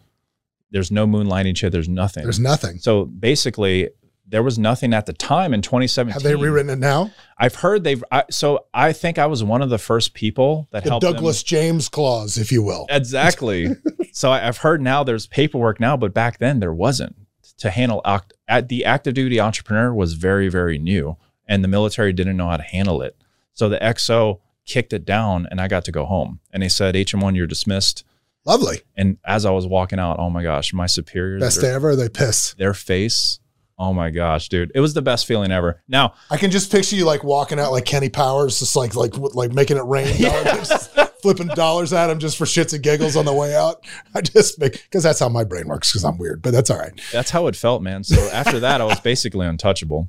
There's 0.70 0.90
no 0.90 1.06
moonlighting 1.06 1.56
shit. 1.56 1.72
There's 1.72 1.88
nothing. 1.88 2.22
There's 2.24 2.40
nothing. 2.40 2.78
so 2.78 3.04
basically, 3.04 3.90
there 4.26 4.42
was 4.42 4.58
nothing 4.58 4.92
at 4.92 5.06
the 5.06 5.12
time 5.12 5.54
in 5.54 5.62
2017. 5.62 6.12
Have 6.12 6.22
they 6.22 6.34
rewritten 6.34 6.70
it 6.70 6.78
now? 6.78 7.12
I've 7.38 7.54
heard 7.56 7.84
they've. 7.84 8.02
I, 8.10 8.24
so 8.30 8.66
I 8.74 8.92
think 8.92 9.18
I 9.18 9.26
was 9.26 9.44
one 9.44 9.62
of 9.62 9.70
the 9.70 9.78
first 9.78 10.14
people 10.14 10.66
that 10.72 10.82
The 10.82 10.90
helped 10.90 11.04
them- 11.04 11.12
Douglas 11.14 11.42
James 11.42 11.88
clause, 11.88 12.36
if 12.36 12.50
you 12.50 12.62
will. 12.62 12.86
Exactly. 12.90 13.68
so 14.12 14.30
I, 14.32 14.48
I've 14.48 14.58
heard 14.58 14.80
now 14.80 15.04
there's 15.04 15.26
paperwork 15.28 15.78
now, 15.78 15.96
but 15.96 16.12
back 16.12 16.38
then 16.38 16.58
there 16.60 16.74
wasn't 16.74 17.14
to 17.58 17.70
handle 17.70 18.02
act, 18.04 18.32
at 18.48 18.68
the 18.68 18.84
active 18.84 19.14
duty 19.14 19.38
entrepreneur 19.40 19.94
was 19.94 20.14
very 20.14 20.48
very 20.48 20.78
new, 20.78 21.16
and 21.46 21.62
the 21.62 21.68
military 21.68 22.12
didn't 22.12 22.36
know 22.36 22.48
how 22.48 22.56
to 22.56 22.62
handle 22.64 23.02
it. 23.02 23.16
So 23.54 23.68
the 23.68 23.78
XO 23.78 24.40
kicked 24.66 24.92
it 24.92 25.04
down, 25.04 25.46
and 25.50 25.60
I 25.60 25.68
got 25.68 25.84
to 25.86 25.92
go 25.92 26.04
home. 26.04 26.40
And 26.52 26.62
they 26.62 26.68
said, 26.68 26.94
"HM1, 26.94 27.36
you're 27.36 27.46
dismissed." 27.46 28.04
Lovely. 28.44 28.82
And 28.96 29.18
as 29.24 29.44
I 29.44 29.50
was 29.50 29.66
walking 29.66 29.98
out, 29.98 30.18
oh 30.20 30.30
my 30.30 30.42
gosh, 30.42 30.72
my 30.72 30.86
superiors, 30.86 31.42
Best 31.42 31.60
their, 31.60 31.70
day 31.72 31.74
ever. 31.74 31.96
They 31.96 32.08
pissed. 32.08 32.56
their 32.58 32.74
face. 32.74 33.40
Oh 33.78 33.92
my 33.92 34.10
gosh, 34.10 34.48
dude. 34.48 34.70
It 34.74 34.80
was 34.80 34.94
the 34.94 35.02
best 35.02 35.26
feeling 35.26 35.50
ever. 35.50 35.82
Now, 35.88 36.14
I 36.30 36.36
can 36.38 36.50
just 36.50 36.70
picture 36.72 36.96
you 36.96 37.04
like 37.04 37.24
walking 37.24 37.58
out 37.58 37.72
like 37.72 37.84
Kenny 37.84 38.08
Powers, 38.08 38.58
just 38.60 38.74
like 38.76 38.94
like 38.94 39.16
like 39.18 39.52
making 39.52 39.76
it 39.76 39.84
rain, 39.84 40.14
just 40.16 40.96
flipping 41.20 41.48
dollars 41.48 41.92
at 41.92 42.08
him 42.08 42.18
just 42.18 42.38
for 42.38 42.44
shits 42.44 42.72
and 42.72 42.82
giggles 42.82 43.16
on 43.16 43.24
the 43.24 43.34
way 43.34 43.54
out. 43.54 43.84
I 44.14 44.22
just 44.22 44.58
make 44.58 44.72
because 44.84 45.02
that's 45.02 45.18
how 45.18 45.28
my 45.28 45.44
brain 45.44 45.66
works 45.68 45.90
because 45.90 46.04
I'm 46.04 46.16
weird, 46.16 46.40
but 46.40 46.52
that's 46.52 46.70
all 46.70 46.78
right. 46.78 46.98
that's 47.12 47.30
how 47.30 47.48
it 47.48 47.56
felt, 47.56 47.82
man. 47.82 48.04
So 48.04 48.16
after 48.30 48.60
that, 48.60 48.80
I 48.80 48.84
was 48.84 49.00
basically 49.00 49.46
untouchable. 49.46 50.08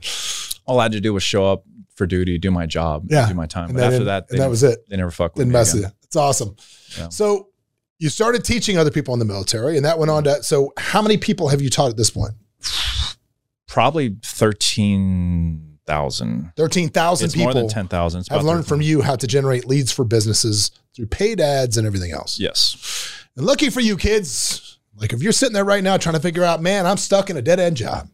All 0.66 0.80
I 0.80 0.84
had 0.84 0.92
to 0.94 1.02
do 1.02 1.14
was 1.14 1.24
show 1.24 1.52
up 1.52 1.66
for 1.98 2.06
duty, 2.06 2.38
do 2.38 2.52
my 2.52 2.66
job, 2.66 3.08
Yeah. 3.10 3.28
do 3.28 3.34
my 3.34 3.46
time. 3.48 3.70
And 3.70 3.74
But 3.78 3.84
after 3.92 4.04
that, 4.06 4.30
that 4.30 4.50
was 4.50 4.64
it. 4.64 4.88
they 4.90 4.96
never 4.98 5.12
fucked 5.12 5.36
with 5.36 5.42
Didn't 5.42 5.54
me 5.54 5.60
mess 5.60 5.74
again. 5.74 5.92
It's 6.04 6.16
awesome. 6.16 6.56
Yeah. 6.98 7.10
So 7.10 7.50
you 8.00 8.10
started 8.10 8.44
teaching 8.46 8.78
other 8.78 8.92
people 8.92 9.14
in 9.14 9.20
the 9.20 9.26
military, 9.26 9.76
and 9.76 9.86
that 9.86 9.98
went 10.00 10.12
on 10.12 10.24
to. 10.26 10.44
So 10.44 10.72
how 10.78 11.02
many 11.02 11.18
people 11.18 11.50
have 11.50 11.62
you 11.62 11.70
taught 11.70 11.90
at 11.90 11.98
this 11.98 12.10
point? 12.12 12.34
Probably 13.68 14.16
thirteen 14.24 15.78
thousand. 15.86 16.52
Thirteen 16.56 16.90
thousand 16.90 17.32
people 17.32 17.46
more 17.46 17.54
than 17.54 17.68
ten 17.68 17.88
thousand. 17.88 18.26
I've 18.32 18.44
learned 18.44 18.68
from 18.68 18.82
you 18.82 19.02
how 19.02 19.16
to 19.16 19.28
generate 19.28 19.66
leads 19.66 19.92
for 19.92 20.06
businesses 20.06 20.72
through 20.96 21.08
paid 21.08 21.42
ads 21.42 21.78
and 21.78 21.86
everything 21.86 22.12
else. 22.12 22.40
Yes. 22.40 23.12
And 23.36 23.46
lucky 23.46 23.70
for 23.70 23.82
you 23.82 23.98
kids, 23.98 24.80
like 24.96 25.14
if 25.14 25.22
you're 25.22 25.32
sitting 25.32 25.54
there 25.54 25.66
right 25.66 25.84
now 25.84 25.98
trying 25.98 26.16
to 26.16 26.22
figure 26.22 26.44
out, 26.44 26.62
man, 26.62 26.86
I'm 26.86 26.98
stuck 26.98 27.30
in 27.30 27.38
a 27.38 27.42
dead 27.42 27.60
end 27.60 27.78
job. 27.78 28.10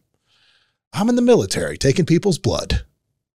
I'm 0.92 1.08
in 1.08 1.16
the 1.16 1.22
military 1.22 1.76
taking 1.78 2.04
people's 2.06 2.38
blood. 2.38 2.84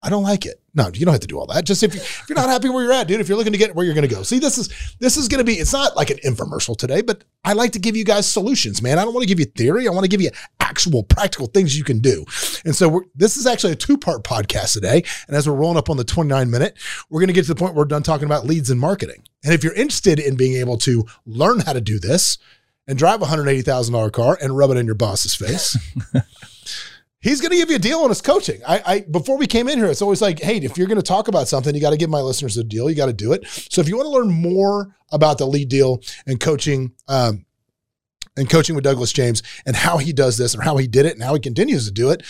I 0.03 0.09
don't 0.09 0.23
like 0.23 0.45
it. 0.45 0.61
No, 0.75 0.89
you 0.93 1.05
don't 1.05 1.13
have 1.13 1.21
to 1.21 1.27
do 1.27 1.39
all 1.39 1.47
that. 1.47 1.65
Just 1.65 1.81
if, 1.81 1.95
you, 1.95 2.01
if 2.01 2.25
you're 2.29 2.35
not 2.35 2.49
happy 2.49 2.69
where 2.69 2.83
you're 2.83 2.93
at, 2.93 3.07
dude, 3.07 3.21
if 3.21 3.27
you're 3.27 3.37
looking 3.37 3.53
to 3.53 3.57
get 3.57 3.73
where 3.73 3.85
you're 3.85 3.95
going 3.95 4.07
to 4.07 4.13
go. 4.13 4.23
See, 4.23 4.39
this 4.39 4.57
is 4.57 4.95
this 4.99 5.17
is 5.17 5.27
going 5.27 5.39
to 5.39 5.43
be. 5.43 5.53
It's 5.53 5.73
not 5.73 5.95
like 5.95 6.09
an 6.09 6.17
infomercial 6.17 6.77
today, 6.77 7.01
but 7.01 7.23
I 7.43 7.53
like 7.53 7.71
to 7.71 7.79
give 7.79 7.95
you 7.95 8.03
guys 8.03 8.27
solutions, 8.27 8.81
man. 8.81 8.99
I 8.99 9.03
don't 9.03 9.13
want 9.13 9.23
to 9.23 9.27
give 9.27 9.39
you 9.39 9.45
theory. 9.45 9.87
I 9.87 9.91
want 9.91 10.03
to 10.03 10.09
give 10.09 10.21
you 10.21 10.29
actual 10.59 11.03
practical 11.03 11.47
things 11.47 11.77
you 11.77 11.83
can 11.83 11.99
do. 11.99 12.25
And 12.65 12.75
so 12.75 13.03
this 13.15 13.37
is 13.37 13.47
actually 13.47 13.73
a 13.73 13.77
two 13.77 13.97
part 13.97 14.23
podcast 14.23 14.73
today. 14.73 15.03
And 15.27 15.35
as 15.35 15.47
we're 15.47 15.55
rolling 15.55 15.77
up 15.77 15.89
on 15.89 15.97
the 15.97 16.03
29 16.03 16.51
minute, 16.51 16.77
we're 17.09 17.21
going 17.21 17.27
to 17.27 17.33
get 17.33 17.45
to 17.45 17.53
the 17.53 17.55
point 17.55 17.73
where 17.73 17.83
we're 17.83 17.87
done 17.87 18.03
talking 18.03 18.25
about 18.25 18.45
leads 18.45 18.69
and 18.69 18.79
marketing. 18.79 19.23
And 19.43 19.53
if 19.53 19.63
you're 19.63 19.73
interested 19.73 20.19
in 20.19 20.35
being 20.35 20.57
able 20.57 20.77
to 20.79 21.05
learn 21.25 21.61
how 21.61 21.73
to 21.73 21.81
do 21.81 21.97
this 21.99 22.37
and 22.87 22.97
drive 22.97 23.21
a 23.21 23.25
$180,000 23.25 24.11
car 24.11 24.37
and 24.41 24.57
rub 24.57 24.71
it 24.71 24.77
in 24.77 24.85
your 24.85 24.95
boss's 24.95 25.35
face. 25.35 25.77
He's 27.21 27.41
going 27.41 27.51
to 27.51 27.57
give 27.57 27.69
you 27.69 27.77
a 27.77 27.79
deal 27.79 27.99
on 27.99 28.09
his 28.09 28.21
coaching. 28.21 28.61
I, 28.67 28.81
I 28.85 28.99
before 29.01 29.37
we 29.37 29.47
came 29.47 29.67
in 29.67 29.79
here, 29.79 29.87
it's 29.87 30.01
always 30.01 30.21
like, 30.21 30.39
hey, 30.39 30.57
if 30.57 30.77
you're 30.77 30.87
going 30.87 30.97
to 30.97 31.03
talk 31.03 31.27
about 31.27 31.47
something, 31.47 31.73
you 31.73 31.81
got 31.81 31.89
to 31.89 31.97
give 31.97 32.09
my 32.09 32.21
listeners 32.21 32.57
a 32.57 32.63
deal. 32.63 32.89
You 32.89 32.95
got 32.95 33.07
to 33.07 33.13
do 33.13 33.33
it. 33.33 33.47
So 33.47 33.81
if 33.81 33.87
you 33.87 33.97
want 33.97 34.05
to 34.05 34.11
learn 34.11 34.31
more 34.31 34.95
about 35.11 35.37
the 35.37 35.47
lead 35.47 35.69
deal 35.69 36.01
and 36.27 36.39
coaching, 36.39 36.93
um, 37.07 37.45
and 38.37 38.49
coaching 38.49 38.75
with 38.75 38.83
Douglas 38.83 39.13
James 39.13 39.41
and 39.65 39.77
how 39.77 39.97
he 39.97 40.11
does 40.11 40.37
this 40.37 40.53
and 40.53 40.61
how 40.61 40.75
he 40.75 40.87
did 40.87 41.05
it 41.05 41.13
and 41.13 41.23
how 41.23 41.33
he 41.33 41.39
continues 41.39 41.85
to 41.85 41.91
do 41.91 42.09
it, 42.09 42.21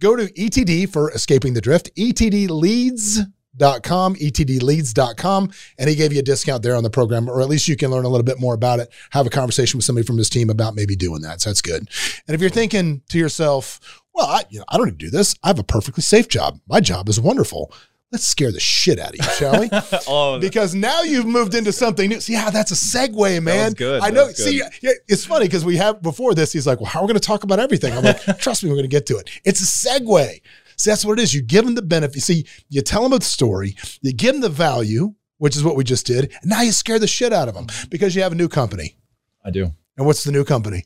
go 0.00 0.16
to 0.16 0.32
ETD 0.32 0.90
for 0.90 1.10
escaping 1.10 1.52
the 1.52 1.60
drift, 1.60 1.94
ETD 1.96 2.48
leads. 2.48 3.20
Etdleads.com, 3.58 4.16
etdleads.com, 4.16 5.50
and 5.78 5.88
he 5.88 5.94
gave 5.94 6.12
you 6.12 6.18
a 6.18 6.22
discount 6.22 6.62
there 6.62 6.74
on 6.74 6.82
the 6.82 6.90
program, 6.90 7.28
or 7.28 7.40
at 7.40 7.48
least 7.48 7.68
you 7.68 7.76
can 7.76 7.90
learn 7.90 8.04
a 8.04 8.08
little 8.08 8.24
bit 8.24 8.40
more 8.40 8.54
about 8.54 8.80
it, 8.80 8.90
have 9.10 9.26
a 9.26 9.30
conversation 9.30 9.78
with 9.78 9.84
somebody 9.84 10.04
from 10.04 10.18
his 10.18 10.28
team 10.28 10.50
about 10.50 10.74
maybe 10.74 10.96
doing 10.96 11.22
that. 11.22 11.40
So 11.40 11.50
that's 11.50 11.62
good. 11.62 11.88
And 12.26 12.34
if 12.34 12.40
you're 12.40 12.50
thinking 12.50 13.02
to 13.10 13.18
yourself, 13.18 14.02
well, 14.14 14.26
I, 14.26 14.44
you 14.48 14.60
know, 14.60 14.64
I 14.68 14.76
don't 14.76 14.86
need 14.86 14.98
to 14.98 15.06
do 15.06 15.10
this. 15.10 15.34
I 15.42 15.48
have 15.48 15.58
a 15.58 15.64
perfectly 15.64 16.02
safe 16.02 16.28
job. 16.28 16.60
My 16.68 16.80
job 16.80 17.08
is 17.08 17.20
wonderful. 17.20 17.72
Let's 18.12 18.28
scare 18.28 18.52
the 18.52 18.60
shit 18.60 19.00
out 19.00 19.10
of 19.10 19.16
you, 19.16 19.32
shall 19.32 19.60
we? 19.60 19.68
oh, 20.08 20.38
because 20.38 20.72
now 20.72 21.02
you've 21.02 21.26
moved 21.26 21.52
into 21.52 21.72
something 21.72 22.08
new. 22.08 22.20
See 22.20 22.34
how 22.34 22.48
that's 22.48 22.70
a 22.70 22.74
segue, 22.74 23.42
man. 23.42 23.72
good. 23.72 24.02
I 24.02 24.10
know. 24.10 24.26
good. 24.26 24.36
See, 24.36 24.62
it's 24.82 25.24
funny 25.24 25.46
because 25.46 25.64
we 25.64 25.76
have 25.78 26.00
before 26.00 26.32
this. 26.32 26.52
He's 26.52 26.64
like, 26.64 26.78
"Well, 26.78 26.88
how 26.88 27.00
are 27.00 27.02
we 27.02 27.08
going 27.08 27.18
to 27.18 27.26
talk 27.26 27.42
about 27.42 27.58
everything?" 27.58 27.92
I'm 27.92 28.04
like, 28.04 28.22
"Trust 28.38 28.62
me, 28.62 28.70
we're 28.70 28.76
going 28.76 28.84
to 28.84 28.88
get 28.88 29.06
to 29.06 29.16
it." 29.16 29.28
It's 29.44 29.60
a 29.60 29.88
segue. 29.88 30.40
See, 30.76 30.90
that's 30.90 31.04
what 31.04 31.18
it 31.18 31.22
is. 31.22 31.34
You 31.34 31.42
give 31.42 31.64
them 31.64 31.74
the 31.74 31.82
benefit. 31.82 32.20
See, 32.22 32.46
you 32.68 32.82
tell 32.82 33.02
them 33.02 33.12
a 33.12 33.20
story. 33.20 33.74
You 34.00 34.12
give 34.12 34.34
them 34.34 34.42
the 34.42 34.48
value, 34.48 35.14
which 35.38 35.56
is 35.56 35.64
what 35.64 35.74
we 35.74 35.82
just 35.82 36.06
did. 36.06 36.32
And 36.42 36.50
now 36.50 36.62
you 36.62 36.70
scare 36.70 37.00
the 37.00 37.08
shit 37.08 37.32
out 37.32 37.48
of 37.48 37.54
them 37.54 37.66
because 37.90 38.14
you 38.14 38.22
have 38.22 38.32
a 38.32 38.36
new 38.36 38.48
company. 38.48 38.96
I 39.44 39.50
do. 39.50 39.72
And 39.96 40.06
what's 40.06 40.24
the 40.24 40.32
new 40.32 40.44
company? 40.44 40.84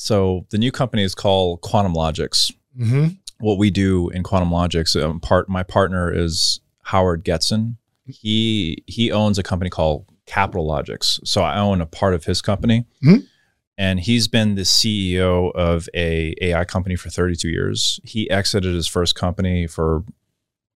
So 0.00 0.46
the 0.50 0.58
new 0.58 0.70
company 0.70 1.02
is 1.02 1.12
called 1.12 1.60
Quantum 1.60 1.92
Logics. 1.92 2.52
Mm-hmm. 2.78 3.08
What 3.40 3.58
we 3.58 3.68
do 3.68 4.10
in 4.10 4.22
Quantum 4.22 4.52
Logics, 4.52 4.94
um, 4.94 5.18
part 5.18 5.48
my 5.48 5.64
partner 5.64 6.12
is 6.12 6.60
Howard 6.84 7.24
Getson. 7.24 7.78
He 8.06 8.84
he 8.86 9.10
owns 9.10 9.38
a 9.38 9.42
company 9.42 9.70
called 9.70 10.06
Capitalogix. 10.24 11.18
So 11.26 11.42
I 11.42 11.58
own 11.58 11.80
a 11.80 11.86
part 11.86 12.14
of 12.14 12.24
his 12.26 12.40
company. 12.40 12.86
Mhm. 13.02 13.24
And 13.76 13.98
he's 13.98 14.28
been 14.28 14.54
the 14.54 14.64
CEO 14.64 15.50
of 15.56 15.88
a 15.94 16.32
AI 16.42 16.64
company 16.64 16.94
for 16.94 17.10
32 17.10 17.48
years. 17.48 17.98
He 18.04 18.30
exited 18.30 18.74
his 18.76 18.86
first 18.86 19.16
company 19.16 19.66
for 19.66 20.04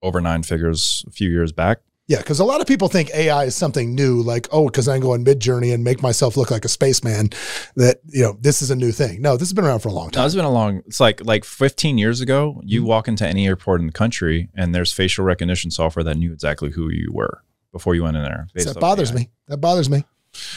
over 0.01 0.19
nine 0.19 0.43
figures 0.43 1.05
a 1.07 1.11
few 1.11 1.29
years 1.29 1.53
back. 1.53 1.79
Yeah, 2.07 2.17
because 2.17 2.39
a 2.41 2.43
lot 2.43 2.59
of 2.59 2.67
people 2.67 2.89
think 2.89 3.11
AI 3.15 3.45
is 3.45 3.55
something 3.55 3.95
new, 3.95 4.21
like, 4.21 4.47
oh, 4.51 4.65
because 4.65 4.89
I 4.89 4.95
can 4.95 5.01
go 5.01 5.13
on 5.13 5.23
Midjourney 5.23 5.73
and 5.73 5.85
make 5.85 6.01
myself 6.01 6.35
look 6.35 6.51
like 6.51 6.65
a 6.65 6.67
spaceman, 6.67 7.29
that, 7.77 8.01
you 8.09 8.21
know, 8.23 8.37
this 8.41 8.61
is 8.61 8.69
a 8.71 8.75
new 8.75 8.91
thing. 8.91 9.21
No, 9.21 9.37
this 9.37 9.47
has 9.47 9.53
been 9.53 9.63
around 9.63 9.79
for 9.79 9.87
a 9.87 9.93
long 9.93 10.07
No, 10.07 10.11
time. 10.11 10.25
it's 10.25 10.35
been 10.35 10.43
a 10.43 10.51
long. 10.51 10.83
It's 10.85 10.99
like 10.99 11.23
like 11.25 11.45
15 11.45 11.97
years 11.97 12.19
ago. 12.19 12.61
You 12.65 12.81
Mm-hmm. 12.81 12.89
walk 12.89 13.07
into 13.07 13.25
any 13.25 13.47
airport 13.47 13.79
in 13.79 13.87
the 13.87 13.93
country, 13.93 14.49
and 14.53 14.75
there's 14.75 14.91
facial 14.91 15.23
recognition 15.23 15.71
software 15.71 16.03
that 16.03 16.17
knew 16.17 16.33
exactly 16.33 16.71
who 16.71 16.89
you 16.89 17.09
were 17.13 17.41
before 17.71 17.95
you 17.95 18.03
went 18.03 18.17
in 18.17 18.23
there. 18.23 18.47
that 18.53 18.79
bothers 18.81 19.11
AI. 19.11 19.15
me. 19.19 19.29
That 19.47 19.57
bothers 19.57 19.89
me. 19.89 20.03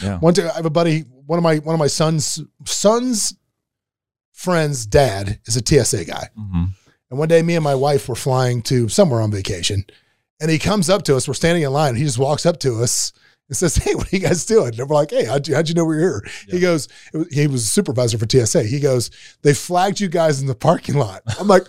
Yeah. 0.03 0.17
One 0.19 0.33
day, 0.33 0.49
I 0.49 0.53
have 0.55 0.65
a 0.65 0.69
buddy, 0.69 1.01
one 1.27 1.39
of 1.39 1.43
my 1.43 1.57
one 1.59 1.73
of 1.75 1.79
my 1.79 1.87
son's 1.87 2.41
son's 2.65 3.33
friend's 4.33 4.85
dad 4.85 5.39
is 5.45 5.55
a 5.55 5.61
TSA 5.65 6.05
guy. 6.05 6.29
hmm 6.35 6.65
And 7.09 7.17
one 7.19 7.29
day, 7.29 7.41
me 7.41 7.55
and 7.55 7.63
my 7.63 7.75
wife 7.75 8.09
were 8.09 8.15
flying 8.15 8.61
to 8.63 8.89
somewhere 8.89 9.21
on 9.21 9.31
vacation, 9.31 9.85
and 10.39 10.49
he 10.51 10.59
comes 10.59 10.89
up 10.89 11.03
to 11.03 11.15
us. 11.15 11.27
We're 11.27 11.33
standing 11.33 11.63
in 11.63 11.71
line. 11.71 11.89
And 11.89 11.97
he 11.97 12.03
just 12.03 12.17
walks 12.19 12.45
up 12.45 12.59
to 12.59 12.81
us 12.83 13.13
and 13.49 13.57
says, 13.57 13.75
"Hey, 13.77 13.95
what 13.95 14.11
are 14.11 14.15
you 14.15 14.21
guys 14.21 14.45
doing?" 14.45 14.79
And 14.79 14.89
we're 14.89 14.95
like, 14.95 15.11
"Hey, 15.11 15.25
how'd 15.25 15.47
you, 15.47 15.55
how'd 15.55 15.69
you 15.69 15.75
know 15.75 15.85
we 15.85 15.95
were 15.95 16.01
here?" 16.01 16.23
He 16.49 16.59
goes, 16.59 16.87
was- 17.13 17.27
"He 17.33 17.47
was 17.47 17.63
a 17.63 17.67
supervisor 17.67 18.17
for 18.17 18.25
TSA." 18.29 18.63
He 18.63 18.79
goes, 18.79 19.09
"They 19.41 19.53
flagged 19.53 19.99
you 19.99 20.07
guys 20.09 20.41
in 20.41 20.47
the 20.47 20.55
parking 20.55 20.95
lot." 20.95 21.21
I'm 21.39 21.47
like. 21.47 21.67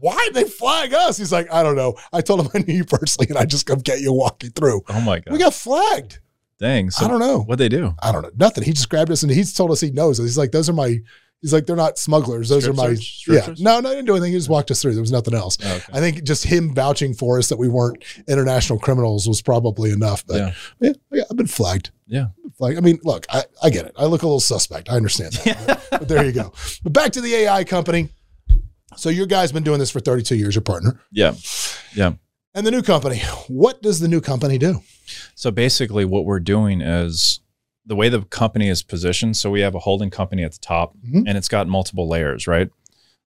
Why 0.00 0.16
did 0.24 0.32
they 0.34 0.44
flag 0.48 0.94
us? 0.94 1.18
He's 1.18 1.30
like, 1.30 1.52
I 1.52 1.62
don't 1.62 1.76
know. 1.76 1.92
I 2.10 2.22
told 2.22 2.40
him 2.40 2.48
I 2.54 2.58
knew 2.66 2.72
you 2.74 2.84
personally, 2.86 3.28
and 3.28 3.36
I 3.36 3.44
just 3.44 3.66
come 3.66 3.80
get 3.80 4.00
you 4.00 4.08
and 4.08 4.16
walk 4.16 4.42
you 4.42 4.48
through. 4.48 4.80
Oh 4.88 5.00
my 5.02 5.20
god! 5.20 5.30
We 5.30 5.38
got 5.38 5.52
flagged. 5.52 6.20
Dang. 6.58 6.88
So 6.90 7.04
I 7.04 7.08
don't 7.08 7.20
know. 7.20 7.40
what 7.40 7.58
they 7.58 7.68
do. 7.68 7.92
I 8.02 8.10
don't 8.10 8.22
know. 8.22 8.30
Nothing. 8.34 8.64
He 8.64 8.72
just 8.72 8.88
grabbed 8.88 9.10
us 9.10 9.22
and 9.22 9.30
he's 9.30 9.52
told 9.52 9.70
us 9.72 9.82
he 9.82 9.90
knows. 9.90 10.16
He's 10.16 10.38
like, 10.38 10.52
those 10.52 10.70
are 10.70 10.72
my. 10.72 11.00
He's 11.44 11.52
like, 11.52 11.66
they're 11.66 11.76
not 11.76 11.98
smugglers. 11.98 12.48
Those 12.48 12.62
Strip 12.62 12.78
are 12.78 12.88
my. 12.88 12.94
search? 12.94 13.24
Yeah. 13.28 13.42
search? 13.42 13.60
No, 13.60 13.78
no, 13.78 13.90
I 13.90 13.94
didn't 13.96 14.06
do 14.06 14.14
anything. 14.14 14.32
He 14.32 14.38
just 14.38 14.48
walked 14.48 14.70
us 14.70 14.80
through. 14.80 14.94
There 14.94 15.02
was 15.02 15.12
nothing 15.12 15.34
else. 15.34 15.58
Oh, 15.62 15.74
okay. 15.74 15.92
I 15.92 16.00
think 16.00 16.24
just 16.24 16.44
him 16.44 16.74
vouching 16.74 17.12
for 17.12 17.38
us 17.38 17.50
that 17.50 17.58
we 17.58 17.68
weren't 17.68 18.02
international 18.26 18.78
criminals 18.78 19.28
was 19.28 19.42
probably 19.42 19.90
enough. 19.90 20.26
But 20.26 20.36
Yeah. 20.36 20.52
yeah, 20.80 20.92
yeah 21.12 21.22
I've 21.30 21.36
been 21.36 21.46
flagged. 21.46 21.90
Yeah. 22.06 22.28
Flagged. 22.56 22.78
I 22.78 22.80
mean, 22.80 22.98
look, 23.04 23.26
I, 23.28 23.42
I 23.62 23.68
get 23.68 23.84
it. 23.84 23.92
I 23.98 24.06
look 24.06 24.22
a 24.22 24.26
little 24.26 24.40
suspect. 24.40 24.88
I 24.88 24.94
understand 24.96 25.34
that. 25.34 25.86
but 25.90 26.08
there 26.08 26.24
you 26.24 26.32
go. 26.32 26.54
But 26.82 26.94
back 26.94 27.12
to 27.12 27.20
the 27.20 27.34
AI 27.34 27.62
company. 27.64 28.08
So 28.96 29.10
your 29.10 29.26
guy's 29.26 29.52
been 29.52 29.64
doing 29.64 29.78
this 29.80 29.90
for 29.90 30.00
32 30.00 30.36
years, 30.36 30.54
your 30.54 30.62
partner. 30.62 30.98
Yeah. 31.12 31.34
Yeah. 31.94 32.14
And 32.54 32.66
the 32.66 32.70
new 32.70 32.80
company, 32.82 33.18
what 33.48 33.82
does 33.82 34.00
the 34.00 34.08
new 34.08 34.22
company 34.22 34.56
do? 34.56 34.80
So 35.34 35.50
basically, 35.50 36.06
what 36.06 36.24
we're 36.24 36.40
doing 36.40 36.80
is 36.80 37.40
the 37.86 37.94
way 37.96 38.08
the 38.08 38.22
company 38.22 38.68
is 38.68 38.82
positioned. 38.82 39.36
So 39.36 39.50
we 39.50 39.60
have 39.60 39.74
a 39.74 39.80
holding 39.80 40.10
company 40.10 40.42
at 40.42 40.52
the 40.52 40.58
top, 40.58 40.96
Mhm. 41.06 41.24
and 41.26 41.36
it's 41.38 41.48
got 41.48 41.68
multiple 41.68 42.08
layers, 42.08 42.46
right? 42.46 42.68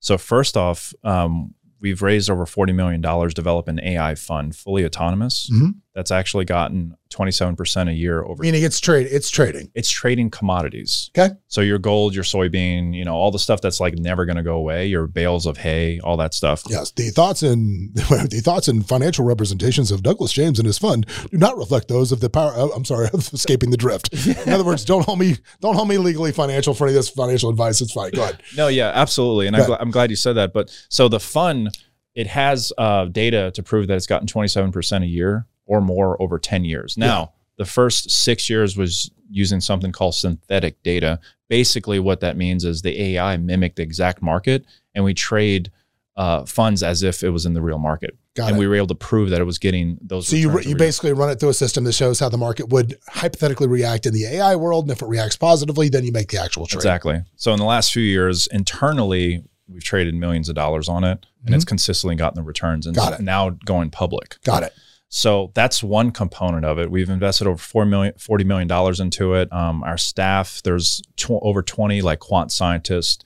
So 0.01 0.19
first 0.19 0.57
off, 0.57 0.93
um, 1.05 1.55
we've 1.81 2.03
raised 2.03 2.29
over 2.31 2.45
forty 2.47 2.73
million 2.73 3.01
dollars 3.01 3.35
developing 3.35 3.79
an 3.79 3.85
AI 3.85 4.15
fund, 4.17 4.57
fully 4.57 4.85
autonomous. 4.85 5.49
Mhm. 5.53 5.75
That's 5.99 6.13
actually 6.13 6.45
gotten 6.45 6.97
twenty 7.11 7.33
seven 7.33 7.57
percent 7.57 7.89
a 7.89 7.93
year 7.93 8.23
over. 8.23 8.41
Meaning 8.41 8.63
it's 8.63 8.79
trade, 8.79 9.09
it's 9.11 9.29
trading. 9.29 9.73
It's 9.75 9.91
trading 9.91 10.31
commodities. 10.31 11.11
Okay. 11.19 11.35
So 11.49 11.61
your 11.61 11.81
gold, 11.81 12.15
your 12.15 12.23
soybean, 12.23 12.95
you 12.95 13.05
know, 13.05 13.17
all 13.17 13.33
the 13.33 13.39
stuff 13.41 13.61
that's 13.61 13.81
like 13.81 13.95
never 13.95 14.25
going 14.25 14.37
to 14.37 14.45
go 14.45 14.55
away. 14.55 14.87
Your 14.87 15.09
bales 15.09 15.45
of 15.45 15.57
hay, 15.57 15.99
all 16.05 16.17
that 16.19 16.35
stuff. 16.35 16.63
Yes, 16.69 16.93
the 16.93 17.11
thoughts 17.11 17.43
and 17.43 17.93
the 17.97 18.41
thoughts 18.45 18.69
and 18.69 18.87
financial 18.87 19.25
representations 19.25 19.91
of 19.91 20.05
Douglas 20.05 20.33
James 20.33 20.61
and 20.61 20.67
his 20.67 20.79
fund 20.79 21.05
do 21.33 21.37
not 21.37 21.57
reflect 21.57 21.89
those 21.89 22.13
of 22.13 22.21
the 22.21 22.31
power. 22.31 22.53
oh, 22.55 22.71
I'm 22.77 22.85
sorry, 22.85 23.09
of 23.13 23.35
escaping 23.35 23.71
the 23.73 23.77
drift. 23.77 24.15
In 24.47 24.53
other 24.53 24.63
words, 24.63 24.85
don't 24.85 25.05
hold 25.05 25.19
me, 25.19 25.35
don't 25.61 25.75
hold 25.75 25.89
me 25.89 25.99
legally 25.99 26.31
financial 26.31 26.75
for 26.75 26.87
any 26.87 26.93
of 26.93 26.99
this 26.99 27.11
financial 27.11 27.51
advice. 27.51 27.81
It's 27.81 27.93
fine. 27.93 28.13
Go 28.13 28.23
ahead. 28.23 28.41
No, 28.57 28.69
yeah, 28.69 28.93
absolutely, 28.95 29.49
and 29.49 29.57
I'm, 29.57 29.69
gl- 29.69 29.79
I'm 29.81 29.91
glad 29.91 30.11
you 30.11 30.17
said 30.17 30.35
that. 30.35 30.53
But 30.53 30.71
so 30.89 31.09
the 31.09 31.19
fund, 31.19 31.77
it 32.15 32.29
has 32.29 32.73
uh, 32.79 33.07
data 33.07 33.51
to 33.51 33.65
prove 33.65 33.89
that 33.89 33.97
it's 33.97 34.07
gotten 34.07 34.29
27 34.29 34.71
percent 34.71 35.03
a 35.03 35.09
year 35.09 35.49
or 35.69 35.81
more 35.81 36.21
over 36.21 36.39
10 36.41 36.65
years. 36.65 36.97
Now, 36.99 37.33
the 37.57 37.65
first 37.65 38.11
six 38.11 38.51
years 38.51 38.77
was 38.77 39.11
using 39.31 39.61
something 39.61 39.93
called 39.93 40.15
synthetic 40.17 40.83
data. 40.83 41.21
Basically, 41.49 41.99
what 42.01 42.21
that 42.21 42.37
means 42.37 42.65
is 42.65 42.83
the 42.83 43.01
AI 43.01 43.37
mimicked 43.37 43.77
the 43.77 43.83
exact 43.83 44.23
market, 44.23 44.65
and 44.95 45.05
we 45.05 45.15
trade 45.15 45.71
uh, 46.17 46.45
funds 46.45 46.83
as 46.83 47.03
if 47.05 47.23
it 47.23 47.31
was 47.31 47.47
in 47.47 47.55
the 47.55 47.63
real 47.63 47.79
market, 47.79 48.17
Got 48.35 48.49
and 48.49 48.57
it. 48.57 48.61
we 48.61 48.67
were 48.67 48.75
able 48.75 48.89
to 48.89 48.95
prove 48.95 49.31
that 49.31 49.41
it 49.41 49.45
was 49.45 49.59
getting 49.59 49.99
those. 50.01 50.27
so 50.27 50.35
you 50.35 50.59
you 50.61 50.75
basically 50.75 51.13
run 51.13 51.31
it 51.31 51.39
through 51.39 51.51
a 51.51 51.55
system 51.55 51.85
that 51.85 51.93
shows 51.93 52.19
how 52.19 52.29
the 52.29 52.37
market 52.37 52.71
would 52.71 52.97
hypothetically 53.09 53.69
react 53.69 54.05
in 54.05 54.13
the 54.13 54.25
AI 54.25 54.57
world, 54.57 54.85
and 54.85 54.91
if 54.91 55.01
it 55.01 55.07
reacts 55.07 55.37
positively, 55.37 55.89
then 55.89 56.05
you 56.05 56.11
make 56.11 56.29
the 56.31 56.39
actual 56.39 56.67
trade. 56.67 56.79
Exactly. 56.79 57.23
So 57.37 57.53
in 57.53 57.59
the 57.59 57.65
last 57.65 57.93
few 57.93 58.03
years, 58.03 58.49
internally, 58.49 59.45
we've 59.69 59.85
traded 59.85 60.15
millions 60.15 60.49
of 60.49 60.55
dollars 60.57 60.89
on 60.89 61.05
it, 61.05 61.25
and 61.45 61.55
it's 61.55 61.65
consistently 61.65 62.17
gotten 62.17 62.37
the 62.37 62.43
returns, 62.43 62.87
and 62.87 62.97
Mm-hmm. 62.97 63.11
Got 63.11 63.21
it. 63.21 63.23
now 63.23 63.51
going 63.51 63.91
public. 63.91 64.37
Got 64.45 64.63
it. 64.65 64.73
So 65.09 65.51
that's 65.55 65.83
one 65.83 66.11
component 66.11 66.65
of 66.67 66.79
it. 66.79 66.91
We've 66.91 67.09
invested 67.09 67.47
over 67.47 67.57
four 67.59 67.87
million, 67.87 68.13
$40 68.15 68.45
million 68.45 69.01
into 69.01 69.35
it. 69.35 69.51
Um, 69.53 69.83
our 69.83 69.97
staff, 69.97 70.61
there's 70.65 71.03
tw- 71.17 71.31
over 71.43 71.63
20 71.63 72.03
like 72.03 72.19
quant 72.19 72.53
scientists, 72.53 73.25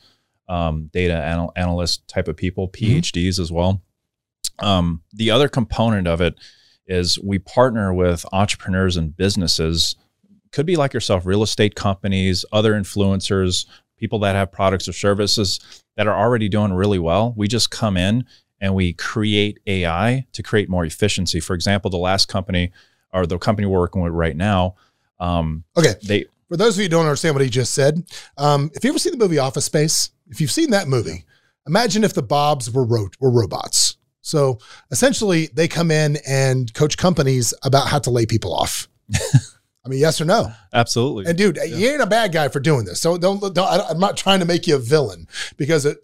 um, 0.49 0.91
data 0.93 1.15
anal- 1.15 1.53
analyst 1.57 2.07
type 2.07 2.29
of 2.29 2.37
people, 2.37 2.69
Mm-hmm. 2.69 2.99
PhDs 2.99 3.39
as 3.41 3.51
well. 3.51 3.83
Um, 4.61 5.03
the 5.13 5.31
other 5.31 5.49
component 5.49 6.07
of 6.07 6.21
it 6.21 6.35
is 6.87 7.19
we 7.19 7.39
partner 7.39 7.93
with 7.93 8.25
entrepreneurs 8.33 8.97
and 8.97 9.17
businesses, 9.17 9.97
could 10.53 10.67
be 10.67 10.77
like 10.77 10.93
yourself, 10.93 11.27
real 11.27 11.43
estate 11.43 11.75
companies, 11.75 12.45
other 12.53 12.75
influencers, 12.75 13.67
people 13.97 14.19
that 14.21 14.37
have 14.37 14.53
products 14.53 14.87
or 14.87 14.93
services 14.93 15.83
that 15.97 16.07
are 16.07 16.17
already 16.17 16.49
doing 16.49 16.73
really 16.73 16.99
well. 16.99 17.35
We 17.37 17.49
just 17.49 17.71
come 17.71 17.97
in 17.97 18.25
and 18.63 18.75
we 18.75 18.95
create 18.95 19.59
AI 19.67 20.25
to 20.33 20.43
create 20.43 20.71
more 20.71 20.87
efficiency. 20.87 21.41
For 21.41 21.53
example, 21.55 21.91
the 21.91 21.99
last 21.99 22.29
company 22.29 22.73
or 23.13 23.27
the 23.27 23.37
company 23.37 23.67
we're 23.67 23.81
working 23.81 24.01
with 24.01 24.13
right 24.15 24.37
now, 24.37 24.77
um, 25.21 25.65
Okay. 25.77 25.95
they 26.05 26.25
For 26.49 26.57
those 26.57 26.75
of 26.77 26.79
you 26.79 26.85
who 26.85 26.89
don't 26.91 27.05
understand 27.05 27.35
what 27.35 27.43
he 27.45 27.51
just 27.51 27.75
said, 27.75 28.05
um, 28.39 28.71
if 28.75 28.85
you 28.85 28.91
ever 28.91 28.99
seen 28.99 29.13
the 29.13 29.19
movie 29.19 29.39
Office 29.39 29.65
Space, 29.67 30.11
if 30.29 30.41
you've 30.41 30.51
seen 30.51 30.71
that 30.71 30.87
movie, 30.89 31.25
imagine 31.67 32.05
if 32.05 32.15
the 32.15 32.23
Bobs 32.23 32.71
were 32.71 32.85
ro- 32.85 33.09
were 33.21 33.31
robots. 33.31 33.97
So 34.21 34.59
essentially, 34.93 35.49
they 35.53 35.67
come 35.67 35.91
in 35.91 36.19
and 36.27 36.73
coach 36.75 36.97
companies 36.97 37.53
about 37.65 37.89
how 37.89 37.99
to 37.99 38.11
lay 38.11 38.25
people 38.27 38.55
off. 38.55 38.89
I 39.85 39.89
mean, 39.89 39.99
yes 39.99 40.21
or 40.21 40.25
no? 40.25 40.53
Absolutely. 40.73 41.27
And 41.27 41.37
dude, 41.37 41.59
you 41.67 41.89
ain't 41.91 42.01
a 42.01 42.07
bad 42.07 42.31
guy 42.33 42.47
for 42.47 42.61
doing 42.61 42.85
this. 42.85 43.01
So 43.01 43.19
don't, 43.19 43.41
don't 43.53 43.59
I'm 43.91 43.99
not 43.99 44.17
trying 44.17 44.39
to 44.39 44.47
make 44.47 44.69
you 44.69 44.77
a 44.77 44.79
villain 44.79 45.27
because 45.57 45.85
it, 45.87 45.99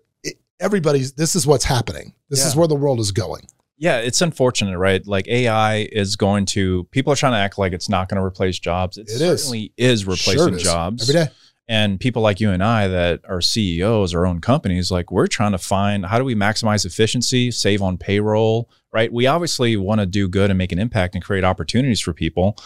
everybody's, 0.61 1.13
this 1.13 1.35
is 1.35 1.47
what's 1.47 1.65
happening. 1.65 2.15
This 2.31 2.45
is 2.45 2.55
where 2.57 2.69
the 2.69 2.75
world 2.75 3.01
is 3.01 3.13
going. 3.13 3.47
Yeah, 3.81 3.99
it's 3.99 4.21
unfortunate, 4.21 4.77
right? 4.77 5.07
Like 5.07 5.29
AI 5.29 5.89
is 5.93 6.17
going 6.17 6.47
to 6.47 6.85
people 6.91 7.13
are 7.13 7.17
trying 7.17 7.33
to 7.33 7.39
act 7.39 7.59
like 7.59 7.73
it's 7.73 7.89
not 7.89 8.09
going 8.09 8.21
to 8.21 8.25
replace 8.25 8.59
jobs. 8.59 8.99
It, 8.99 9.03
It 9.03 9.21
is. 9.21 9.43
certainly 9.43 9.73
is, 9.77 10.05
replacing 10.05 10.35
Sure 10.37 10.55
is. 10.55 10.63
jobs 10.63 11.09
Every 11.09 11.27
day. 11.27 11.33
And 11.69 12.01
people 12.01 12.23
like 12.23 12.41
you 12.41 12.51
and 12.51 12.65
I 12.65 12.89
that 12.89 13.21
are 13.29 13.41
CEOs, 13.43 14.15
our 14.15 14.27
own 14.27 14.41
companies, 14.41 14.91
like 14.91 15.13
we're 15.13 15.27
trying 15.27 15.53
to 15.53 15.59
find 15.59 16.07
how 16.07 16.19
do 16.19 16.25
we 16.25 16.35
maximize 16.35 16.87
efficiency, 16.87 17.51
save 17.51 17.83
on 17.83 17.99
payroll, 17.99 18.71
right? 18.93 19.13
We 19.13 19.27
obviously 19.27 19.77
want 19.77 20.01
to 20.01 20.07
do 20.07 20.29
good 20.29 20.51
and 20.51 20.57
make 20.57 20.73
an 20.73 20.79
impact 20.79 21.15
and 21.15 21.23
create 21.23 21.45
opportunities 21.45 22.01
for 22.01 22.13
people, 22.15 22.57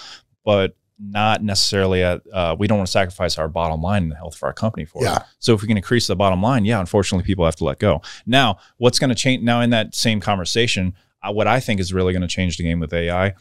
but 0.44 0.76
not 1.04 1.42
necessarily 1.42 2.02
at 2.02 2.22
uh, 2.32 2.54
we 2.58 2.66
don't 2.66 2.78
want 2.78 2.86
to 2.86 2.92
sacrifice 2.92 3.38
our 3.38 3.48
bottom 3.48 3.82
line 3.82 4.04
and 4.04 4.12
the 4.12 4.16
health 4.16 4.36
of 4.36 4.42
our 4.44 4.52
company 4.52 4.84
for 4.84 5.02
it. 5.02 5.22
So 5.40 5.52
if 5.54 5.62
we 5.62 5.68
can 5.68 5.76
increase 5.76 6.06
the 6.06 6.16
bottom 6.16 6.40
line, 6.42 6.64
yeah, 6.64 6.78
unfortunately, 6.78 7.24
people 7.26 7.44
have 7.44 7.56
to 7.56 7.64
let 7.64 7.78
go. 7.78 8.00
Now, 8.26 8.58
what's 8.78 8.98
going 8.98 9.10
to 9.10 9.16
change? 9.16 9.42
Now, 9.42 9.60
in 9.60 9.70
that 9.70 9.94
same 9.94 10.20
conversation, 10.20 10.94
uh, 11.22 11.32
what 11.32 11.46
I 11.46 11.60
think 11.60 11.80
is 11.80 11.92
really 11.92 12.12
going 12.12 12.22
to 12.22 12.28
change 12.28 12.56
the 12.56 12.64
game 12.64 12.80
with 12.80 12.92
AI 12.92 13.34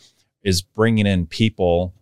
is 0.43 0.61
bringing 0.61 1.05
in 1.05 1.27
people 1.27 1.93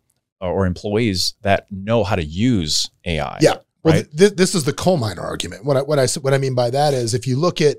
uh, 0.42 0.48
or 0.48 0.66
employees 0.66 1.34
that 1.42 1.68
know 1.72 2.04
how 2.04 2.16
to 2.16 2.24
use 2.24 2.90
AI. 3.06 3.38
Yeah. 3.42 3.56
Well, 3.84 3.94
Right. 3.94 4.18
th- 4.18 4.34
this 4.36 4.56
is 4.56 4.66
the 4.66 4.74
coal 4.74 4.98
miner 4.98 5.22
argument. 5.22 5.64
What 5.64 5.78
I, 5.78 5.82
what 5.84 6.00
I 6.00 6.08
what 6.20 6.34
I 6.34 6.38
mean 6.38 6.54
by 6.54 6.70
that 6.70 6.94
is, 6.94 7.14
if 7.14 7.26
you 7.26 7.38
look 7.38 7.62
at, 7.62 7.78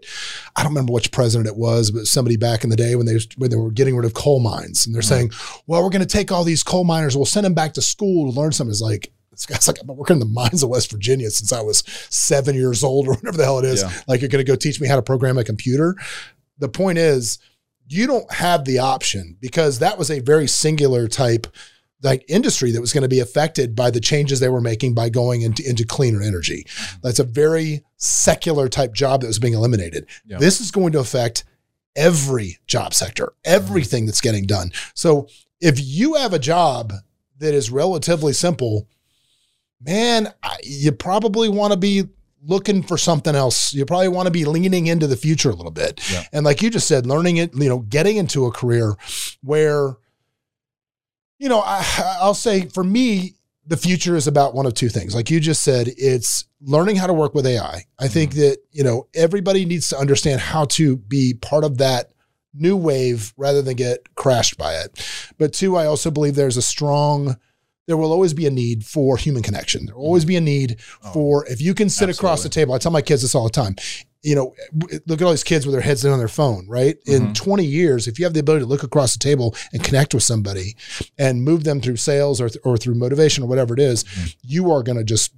I 0.56 0.62
don't 0.62 0.72
remember 0.72 0.92
which 0.94 1.12
president 1.12 1.46
it 1.46 1.56
was, 1.56 1.90
but 1.90 2.06
somebody 2.06 2.36
back 2.36 2.64
in 2.64 2.70
the 2.70 2.76
day 2.76 2.96
when 2.96 3.04
they 3.06 3.18
when 3.36 3.50
they 3.50 3.56
were 3.56 3.70
getting 3.70 3.94
rid 3.96 4.06
of 4.06 4.14
coal 4.14 4.40
mines, 4.40 4.86
and 4.86 4.94
they're 4.94 5.02
Mhm. 5.02 5.08
saying, 5.08 5.30
"Well, 5.66 5.82
we're 5.82 5.90
going 5.90 6.00
to 6.00 6.06
take 6.06 6.32
all 6.32 6.42
these 6.44 6.62
coal 6.62 6.84
miners, 6.84 7.16
we'll 7.16 7.26
send 7.26 7.44
them 7.44 7.52
back 7.54 7.74
to 7.74 7.82
school 7.82 8.32
to 8.32 8.38
learn 8.40 8.52
something." 8.52 8.72
It's 8.72 8.80
like 8.80 9.12
this 9.30 9.44
guy's 9.44 9.66
like, 9.68 9.78
"I've 9.78 9.86
been 9.86 9.96
working 9.96 10.14
in 10.16 10.20
the 10.20 10.26
mines 10.26 10.62
of 10.62 10.70
West 10.70 10.90
Virginia 10.90 11.30
since 11.30 11.52
I 11.52 11.60
was 11.60 11.82
seven 12.08 12.54
years 12.54 12.82
old, 12.82 13.06
or 13.08 13.14
whatever 13.14 13.36
the 13.36 13.44
hell 13.44 13.58
it 13.58 13.66
is." 13.66 13.82
Yeah. 13.82 13.92
Like, 14.08 14.20
you're 14.22 14.28
going 14.30 14.44
to 14.44 14.50
go 14.50 14.56
teach 14.56 14.80
me 14.80 14.88
how 14.88 14.96
to 14.96 15.02
program 15.02 15.36
a 15.36 15.44
computer. 15.44 15.96
The 16.58 16.68
point 16.70 16.96
is, 16.98 17.38
you 17.88 18.06
don't 18.06 18.32
have 18.32 18.64
the 18.64 18.78
option 18.78 19.36
because 19.40 19.80
that 19.80 19.98
was 19.98 20.10
a 20.10 20.20
very 20.20 20.46
singular 20.48 21.08
type 21.08 21.46
like 22.02 22.24
industry 22.28 22.70
that 22.72 22.80
was 22.80 22.92
going 22.92 23.02
to 23.02 23.08
be 23.08 23.20
affected 23.20 23.76
by 23.76 23.90
the 23.90 24.00
changes 24.00 24.40
they 24.40 24.48
were 24.48 24.60
making 24.60 24.94
by 24.94 25.08
going 25.08 25.42
into, 25.42 25.68
into 25.68 25.84
cleaner 25.84 26.22
energy. 26.22 26.64
Mm-hmm. 26.66 27.00
That's 27.02 27.18
a 27.18 27.24
very 27.24 27.84
secular 27.96 28.68
type 28.68 28.94
job 28.94 29.20
that 29.20 29.26
was 29.26 29.38
being 29.38 29.54
eliminated. 29.54 30.06
Yeah. 30.24 30.38
This 30.38 30.60
is 30.60 30.70
going 30.70 30.92
to 30.92 31.00
affect 31.00 31.44
every 31.96 32.58
job 32.66 32.94
sector, 32.94 33.32
everything 33.44 34.06
that's 34.06 34.20
getting 34.20 34.46
done. 34.46 34.72
So 34.94 35.28
if 35.60 35.78
you 35.78 36.14
have 36.14 36.32
a 36.32 36.38
job 36.38 36.92
that 37.38 37.52
is 37.52 37.70
relatively 37.70 38.32
simple, 38.32 38.88
man, 39.80 40.32
I- 40.42 40.58
you 40.62 40.92
probably 40.92 41.48
want 41.48 41.72
to 41.72 41.78
be 41.78 42.04
looking 42.42 42.82
for 42.82 42.96
something 42.96 43.34
else. 43.34 43.74
You 43.74 43.84
probably 43.84 44.08
want 44.08 44.26
to 44.26 44.30
be 44.30 44.46
leaning 44.46 44.86
into 44.86 45.06
the 45.06 45.16
future 45.16 45.50
a 45.50 45.54
little 45.54 45.70
bit. 45.70 46.00
Yeah. 46.10 46.24
And 46.32 46.44
like 46.44 46.62
you 46.62 46.70
just 46.70 46.88
said, 46.88 47.04
learning 47.04 47.36
it, 47.36 47.54
you 47.54 47.68
know, 47.68 47.80
getting 47.80 48.16
into 48.16 48.46
a 48.46 48.50
career 48.50 48.94
where, 49.42 49.96
you 51.40 51.48
know, 51.48 51.60
I, 51.60 51.84
I'll 52.20 52.34
say 52.34 52.66
for 52.66 52.84
me, 52.84 53.34
the 53.66 53.76
future 53.76 54.14
is 54.14 54.26
about 54.26 54.54
one 54.54 54.66
of 54.66 54.74
two 54.74 54.88
things. 54.88 55.14
Like 55.14 55.30
you 55.30 55.40
just 55.40 55.62
said, 55.62 55.88
it's 55.96 56.44
learning 56.60 56.96
how 56.96 57.06
to 57.06 57.12
work 57.12 57.34
with 57.34 57.46
AI. 57.46 57.84
I 57.98 58.08
think 58.08 58.32
mm-hmm. 58.32 58.40
that, 58.40 58.58
you 58.70 58.84
know, 58.84 59.08
everybody 59.14 59.64
needs 59.64 59.88
to 59.88 59.98
understand 59.98 60.40
how 60.40 60.66
to 60.66 60.96
be 60.96 61.34
part 61.34 61.64
of 61.64 61.78
that 61.78 62.12
new 62.52 62.76
wave 62.76 63.32
rather 63.36 63.62
than 63.62 63.76
get 63.76 64.14
crashed 64.16 64.58
by 64.58 64.74
it. 64.74 65.32
But 65.38 65.52
two, 65.52 65.76
I 65.76 65.86
also 65.86 66.10
believe 66.10 66.34
there's 66.34 66.56
a 66.56 66.62
strong, 66.62 67.36
there 67.86 67.96
will 67.96 68.12
always 68.12 68.34
be 68.34 68.46
a 68.46 68.50
need 68.50 68.84
for 68.84 69.16
human 69.16 69.42
connection. 69.42 69.86
There 69.86 69.94
will 69.94 70.04
always 70.04 70.24
mm-hmm. 70.24 70.28
be 70.28 70.36
a 70.36 70.40
need 70.40 70.76
Oh, 71.04 71.12
for 71.12 71.46
if 71.46 71.60
you 71.60 71.74
can 71.74 71.88
sit 71.88 72.10
across 72.10 72.42
the 72.42 72.48
table. 72.48 72.74
I 72.74 72.78
tell 72.78 72.92
my 72.92 73.02
kids 73.02 73.22
this 73.22 73.34
all 73.34 73.44
the 73.44 73.50
time. 73.50 73.76
You 74.22 74.34
know, 74.34 74.54
look 75.06 75.20
at 75.20 75.22
all 75.22 75.30
these 75.30 75.42
kids 75.44 75.64
with 75.64 75.72
their 75.72 75.80
heads 75.82 76.04
in 76.04 76.12
on 76.12 76.18
their 76.18 76.28
phone, 76.28 76.66
right? 76.68 76.96
In 77.06 77.28
Mhm. 77.28 77.34
20 77.34 77.64
years, 77.64 78.06
if 78.06 78.18
you 78.18 78.26
have 78.26 78.34
the 78.34 78.40
ability 78.40 78.64
to 78.64 78.68
look 78.68 78.82
across 78.82 79.14
the 79.14 79.18
table 79.18 79.54
and 79.72 79.82
connect 79.82 80.12
with 80.12 80.22
somebody 80.22 80.76
and 81.18 81.42
move 81.42 81.64
them 81.64 81.80
through 81.80 81.96
sales 81.96 82.38
or, 82.40 82.48
th- 82.50 82.60
or 82.62 82.76
through 82.76 82.96
motivation 82.96 83.42
or 83.42 83.46
whatever 83.46 83.72
it 83.72 83.80
is, 83.80 84.04
Mhm. 84.04 84.34
you 84.42 84.70
are 84.70 84.82
going 84.82 84.98
to 84.98 85.04
just 85.04 85.32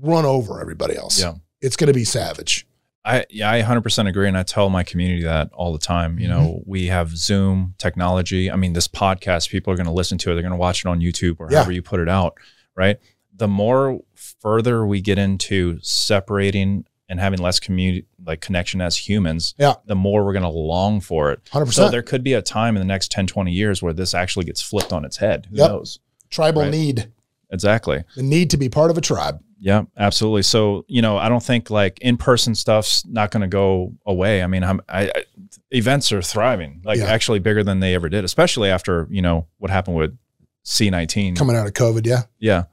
run 0.00 0.24
over 0.24 0.60
everybody 0.60 0.96
else. 0.96 1.20
Yeah. 1.20 1.34
It's 1.60 1.74
going 1.76 1.88
to 1.88 1.92
be 1.92 2.04
savage. 2.04 2.66
I 3.04 3.24
yeah, 3.30 3.50
I 3.50 3.58
100% 3.62 4.06
agree, 4.08 4.28
and 4.28 4.38
I 4.38 4.44
tell 4.44 4.70
my 4.70 4.84
community 4.84 5.24
that 5.24 5.50
all 5.52 5.72
the 5.72 5.78
time. 5.80 6.20
You 6.20 6.28
know, 6.28 6.62
we 6.66 6.86
have 6.86 7.16
Zoom 7.16 7.74
technology. 7.78 8.48
I 8.48 8.54
mean, 8.54 8.74
this 8.74 8.86
podcast, 8.86 9.50
people 9.50 9.72
are 9.72 9.76
going 9.76 9.86
to 9.86 9.92
listen 9.92 10.18
to 10.18 10.30
it. 10.30 10.34
They're 10.34 10.42
going 10.42 10.52
to 10.52 10.56
watch 10.56 10.84
it 10.84 10.88
on 10.88 11.00
YouTube 11.00 11.36
or 11.40 11.48
Yeah. 11.50 11.56
however 11.58 11.72
you 11.72 11.82
put 11.82 11.98
it 11.98 12.08
out, 12.08 12.34
right? 12.76 12.98
The 13.34 13.48
more 13.48 14.02
further 14.14 14.86
we 14.86 15.00
get 15.00 15.18
into 15.18 15.80
separating 15.82 16.84
and 17.12 17.20
having 17.20 17.38
less 17.40 17.60
community 17.60 18.06
like 18.24 18.40
connection 18.40 18.80
as 18.80 18.96
humans, 18.96 19.54
Yeah. 19.58 19.74
the 19.84 19.94
more 19.94 20.24
we're 20.24 20.32
going 20.32 20.44
to 20.44 20.48
long 20.48 21.00
for 21.02 21.30
it. 21.30 21.44
100%. 21.52 21.72
So 21.74 21.90
there 21.90 22.02
could 22.02 22.24
be 22.24 22.32
a 22.32 22.40
time 22.40 22.74
in 22.74 22.80
the 22.80 22.86
next 22.86 23.12
10, 23.12 23.26
20 23.26 23.52
years 23.52 23.82
where 23.82 23.92
this 23.92 24.14
actually 24.14 24.46
gets 24.46 24.62
flipped 24.62 24.94
on 24.94 25.04
its 25.04 25.18
head. 25.18 25.46
Who 25.50 25.56
Yep. 25.58 25.68
knows? 25.70 25.98
Tribal 26.30 26.62
Right. 26.62 26.70
need, 26.70 27.12
Exactly. 27.50 28.02
the 28.16 28.22
need 28.22 28.48
to 28.48 28.56
be 28.56 28.70
part 28.70 28.90
of 28.90 28.96
a 28.96 29.02
tribe. 29.02 29.40
Yeah, 29.60 29.82
absolutely. 29.98 30.42
So, 30.42 30.84
you 30.88 31.02
know, 31.02 31.18
I 31.18 31.28
don't 31.28 31.42
think 31.42 31.68
like 31.70 31.98
in-person 32.00 32.54
stuff's 32.54 33.04
not 33.06 33.30
going 33.30 33.42
to 33.42 33.46
go 33.46 33.92
away. 34.06 34.42
I 34.42 34.46
mean, 34.46 34.64
I'm, 34.64 34.80
I, 34.88 35.02
I 35.14 35.22
events 35.70 36.10
are 36.12 36.22
thriving, 36.22 36.80
like 36.84 36.98
Yeah. 36.98 37.04
actually 37.04 37.38
bigger 37.40 37.62
than 37.62 37.80
they 37.80 37.94
ever 37.94 38.08
did, 38.08 38.24
especially 38.24 38.70
after, 38.70 39.06
you 39.10 39.20
know, 39.22 39.46
what 39.58 39.70
happened 39.70 39.98
with 39.98 40.16
C19. 40.64 41.36
Coming 41.36 41.56
out 41.56 41.66
of 41.66 41.74
COVID, 41.74 42.06
yeah. 42.06 42.22
Yeah. 42.38 42.64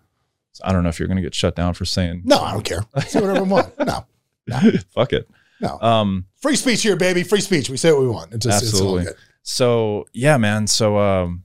So 0.54 0.64
I 0.66 0.72
don't 0.72 0.84
know 0.84 0.90
if 0.90 0.98
you're 1.00 1.08
going 1.08 1.18
to 1.18 1.22
get 1.24 1.36
shut 1.36 1.56
down 1.56 1.74
for 1.74 1.86
saying, 1.86 2.22
No, 2.26 2.40
I 2.40 2.54
don't 2.54 2.64
care. 2.66 2.82
Say 3.08 3.22
whatever 3.22 3.44
we 3.44 3.50
want. 3.50 3.72
No, 3.86 4.06
fuck 4.94 5.14
it. 5.14 5.30
no. 5.62 5.80
Um, 5.82 6.26
Free 6.42 6.56
speech 6.56 6.82
here, 6.84 6.96
baby. 6.96 7.24
Free 7.24 7.42
speech. 7.42 7.70
We 7.70 7.78
say 7.78 7.92
what 7.92 8.02
we 8.02 8.08
want. 8.08 8.34
It's 8.34 8.46
just, 8.46 8.64
Absolutely. 8.64 9.02
it's 9.02 9.10
all 9.10 9.14
good. 9.14 9.22
so 9.44 10.06
yeah, 10.14 10.38
man. 10.38 10.68
So, 10.68 10.98
um, 10.98 11.44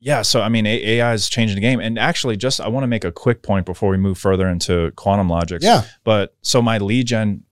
yeah. 0.00 0.22
So, 0.22 0.42
I 0.42 0.48
mean, 0.48 0.66
AI 0.66 1.12
is 1.14 1.28
changing 1.28 1.54
the 1.54 1.60
game. 1.60 1.80
And 1.80 1.98
actually 1.98 2.36
just, 2.36 2.60
I 2.60 2.68
want 2.68 2.82
to 2.84 2.88
make 2.88 3.04
a 3.04 3.12
quick 3.12 3.42
point 3.42 3.64
before 3.66 3.88
we 3.90 3.96
move 3.96 4.18
further 4.18 4.48
into 4.48 4.90
quantum 4.96 5.28
logic. 5.28 5.62
Yeah. 5.62 5.84
But 6.02 6.34
so 6.42 6.60
my 6.60 6.78
lead 6.78 7.06
gen 7.06 7.44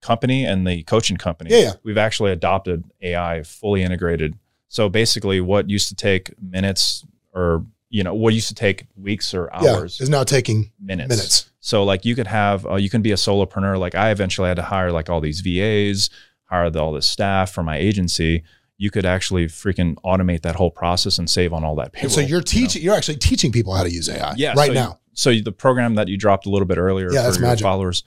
company 0.00 0.46
and 0.46 0.66
the 0.66 0.82
coaching 0.84 1.16
company, 1.18 1.50
Yeah, 1.50 1.58
yeah. 1.58 1.72
we've 1.82 1.98
actually 1.98 2.32
adopted 2.32 2.84
AI 3.02 3.42
fully 3.42 3.82
integrated. 3.82 4.38
So 4.68 4.88
basically, 4.88 5.40
what 5.42 5.68
used 5.68 5.88
to 5.88 5.94
take 5.94 6.32
minutes 6.40 7.04
or 7.34 7.66
you 7.90 8.02
know 8.04 8.14
what 8.14 8.32
used 8.34 8.48
to 8.48 8.54
take 8.54 8.86
weeks 8.96 9.34
or 9.34 9.50
Yeah. 9.62 9.74
hours, 9.74 10.00
Is 10.00 10.08
now 10.08 10.22
taking 10.24 10.70
minutes. 10.80 11.08
minutes. 11.08 11.50
So 11.60 11.84
like 11.84 12.04
you 12.04 12.14
could 12.14 12.28
have, 12.28 12.64
uh, 12.66 12.76
you 12.76 12.88
can 12.88 13.02
be 13.02 13.12
a 13.12 13.16
solopreneur. 13.16 13.78
Like 13.78 13.94
I 13.94 14.10
eventually 14.10 14.48
had 14.48 14.56
to 14.56 14.62
hire 14.62 14.92
like 14.92 15.10
all 15.10 15.20
these 15.20 15.40
VAs, 15.40 16.08
hire 16.44 16.70
the, 16.70 16.78
all 16.80 16.92
this 16.92 17.08
staff 17.08 17.52
for 17.52 17.62
my 17.62 17.76
agency. 17.76 18.44
You 18.78 18.90
could 18.90 19.04
actually 19.04 19.46
freaking 19.46 19.96
automate 20.04 20.40
that 20.42 20.54
whole 20.54 20.70
process 20.70 21.18
and 21.18 21.28
save 21.28 21.52
on 21.52 21.64
all 21.64 21.74
that 21.76 21.92
payroll. 21.92 22.04
And 22.06 22.12
so 22.12 22.20
you're 22.20 22.28
you 22.28 22.36
know? 22.36 22.40
teaching, 22.42 22.82
you're 22.82 22.94
actually 22.94 23.18
teaching 23.18 23.52
people 23.52 23.74
how 23.74 23.82
to 23.82 23.90
use 23.90 24.08
AI 24.08 24.34
Yeah, 24.36 24.54
right 24.56 24.68
so 24.68 24.72
now. 24.72 24.98
So 25.12 25.34
the 25.34 25.52
program 25.52 25.96
that 25.96 26.08
you 26.08 26.16
dropped 26.16 26.46
a 26.46 26.48
little 26.50 26.66
bit 26.66 26.78
earlier 26.78 27.12
Yeah, 27.12 27.26
for 27.28 27.32
your 27.32 27.40
magic. 27.42 27.62
followers, 27.64 28.04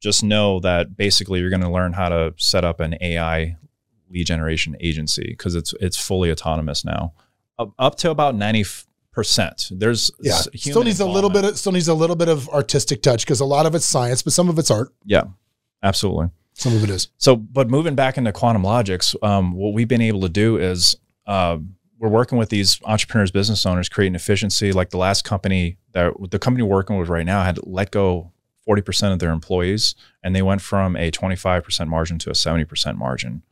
just 0.00 0.24
know 0.24 0.58
that 0.60 0.96
basically 0.96 1.40
you're 1.40 1.50
going 1.50 1.62
to 1.62 1.70
learn 1.70 1.92
how 1.92 2.08
to 2.08 2.34
set 2.38 2.64
up 2.64 2.80
an 2.80 2.96
AI 3.00 3.56
lead 4.10 4.26
generation 4.26 4.76
agency 4.80 5.26
because 5.28 5.54
it's 5.54 5.74
it's 5.80 5.96
fully 5.98 6.30
autonomous 6.30 6.84
now, 6.84 7.12
up, 7.58 7.72
up 7.78 7.94
to 7.96 8.10
about 8.10 8.34
ninety 8.34 8.64
percent. 9.14 9.68
There's 9.70 10.10
yeah. 10.20 10.34
Still 10.34 10.82
needs 10.82 11.00
a 11.00 11.06
little 11.06 11.30
bit 11.30 11.44
of, 11.44 11.58
still 11.58 11.72
needs 11.72 11.88
a 11.88 11.94
little 11.94 12.16
bit 12.16 12.28
of 12.28 12.48
artistic 12.50 13.02
touch 13.02 13.24
because 13.24 13.40
a 13.40 13.44
lot 13.44 13.66
of 13.66 13.74
it's 13.74 13.86
science, 13.86 14.22
but 14.22 14.32
some 14.32 14.48
of 14.48 14.58
it's 14.58 14.70
art. 14.70 14.92
yeah, 15.04 15.24
absolutely. 15.82 16.28
Some 16.54 16.74
of 16.74 16.84
it 16.84 16.90
is. 16.90 17.08
So, 17.18 17.34
but 17.34 17.68
moving 17.68 17.96
back 17.96 18.16
into 18.16 18.32
quantum 18.32 18.62
logics, 18.62 19.16
um, 19.22 19.52
what 19.52 19.74
we've 19.74 19.88
been 19.88 20.00
able 20.00 20.20
to 20.20 20.28
do 20.28 20.56
is 20.56 20.94
uh, 21.26 21.58
we're 21.98 22.08
working 22.08 22.38
with 22.38 22.48
these 22.48 22.78
entrepreneurs, 22.84 23.32
business 23.32 23.66
owners, 23.66 23.88
creating 23.88 24.14
efficiency. 24.14 24.70
Like 24.70 24.90
the 24.90 24.98
last 24.98 25.24
company 25.24 25.78
that 25.92 26.12
the 26.30 26.38
company 26.38 26.62
we're 26.62 26.76
working 26.76 26.96
with 26.96 27.08
right 27.08 27.26
now 27.26 27.42
had 27.42 27.58
let 27.64 27.90
go 27.90 28.32
40% 28.68 29.12
of 29.12 29.18
their 29.18 29.30
employees, 29.30 29.94
and 30.22 30.34
they 30.34 30.42
went 30.42 30.60
from 30.62 30.96
a 30.96 31.10
25% 31.10 31.88
margin 31.88 32.18
to 32.20 32.30
a 32.30 32.34
70% 32.34 32.96
margin 32.96 33.42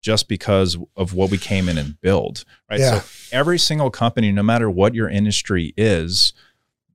just 0.00 0.28
because 0.28 0.76
of 0.96 1.12
what 1.14 1.30
we 1.30 1.38
came 1.38 1.68
in 1.68 1.76
and 1.78 2.00
build. 2.00 2.44
Right. 2.70 2.80
Yeah. 2.80 3.00
So 3.00 3.36
every 3.36 3.58
single 3.58 3.90
company, 3.90 4.32
no 4.32 4.42
matter 4.42 4.70
what 4.70 4.94
your 4.94 5.08
industry 5.08 5.74
is, 5.76 6.32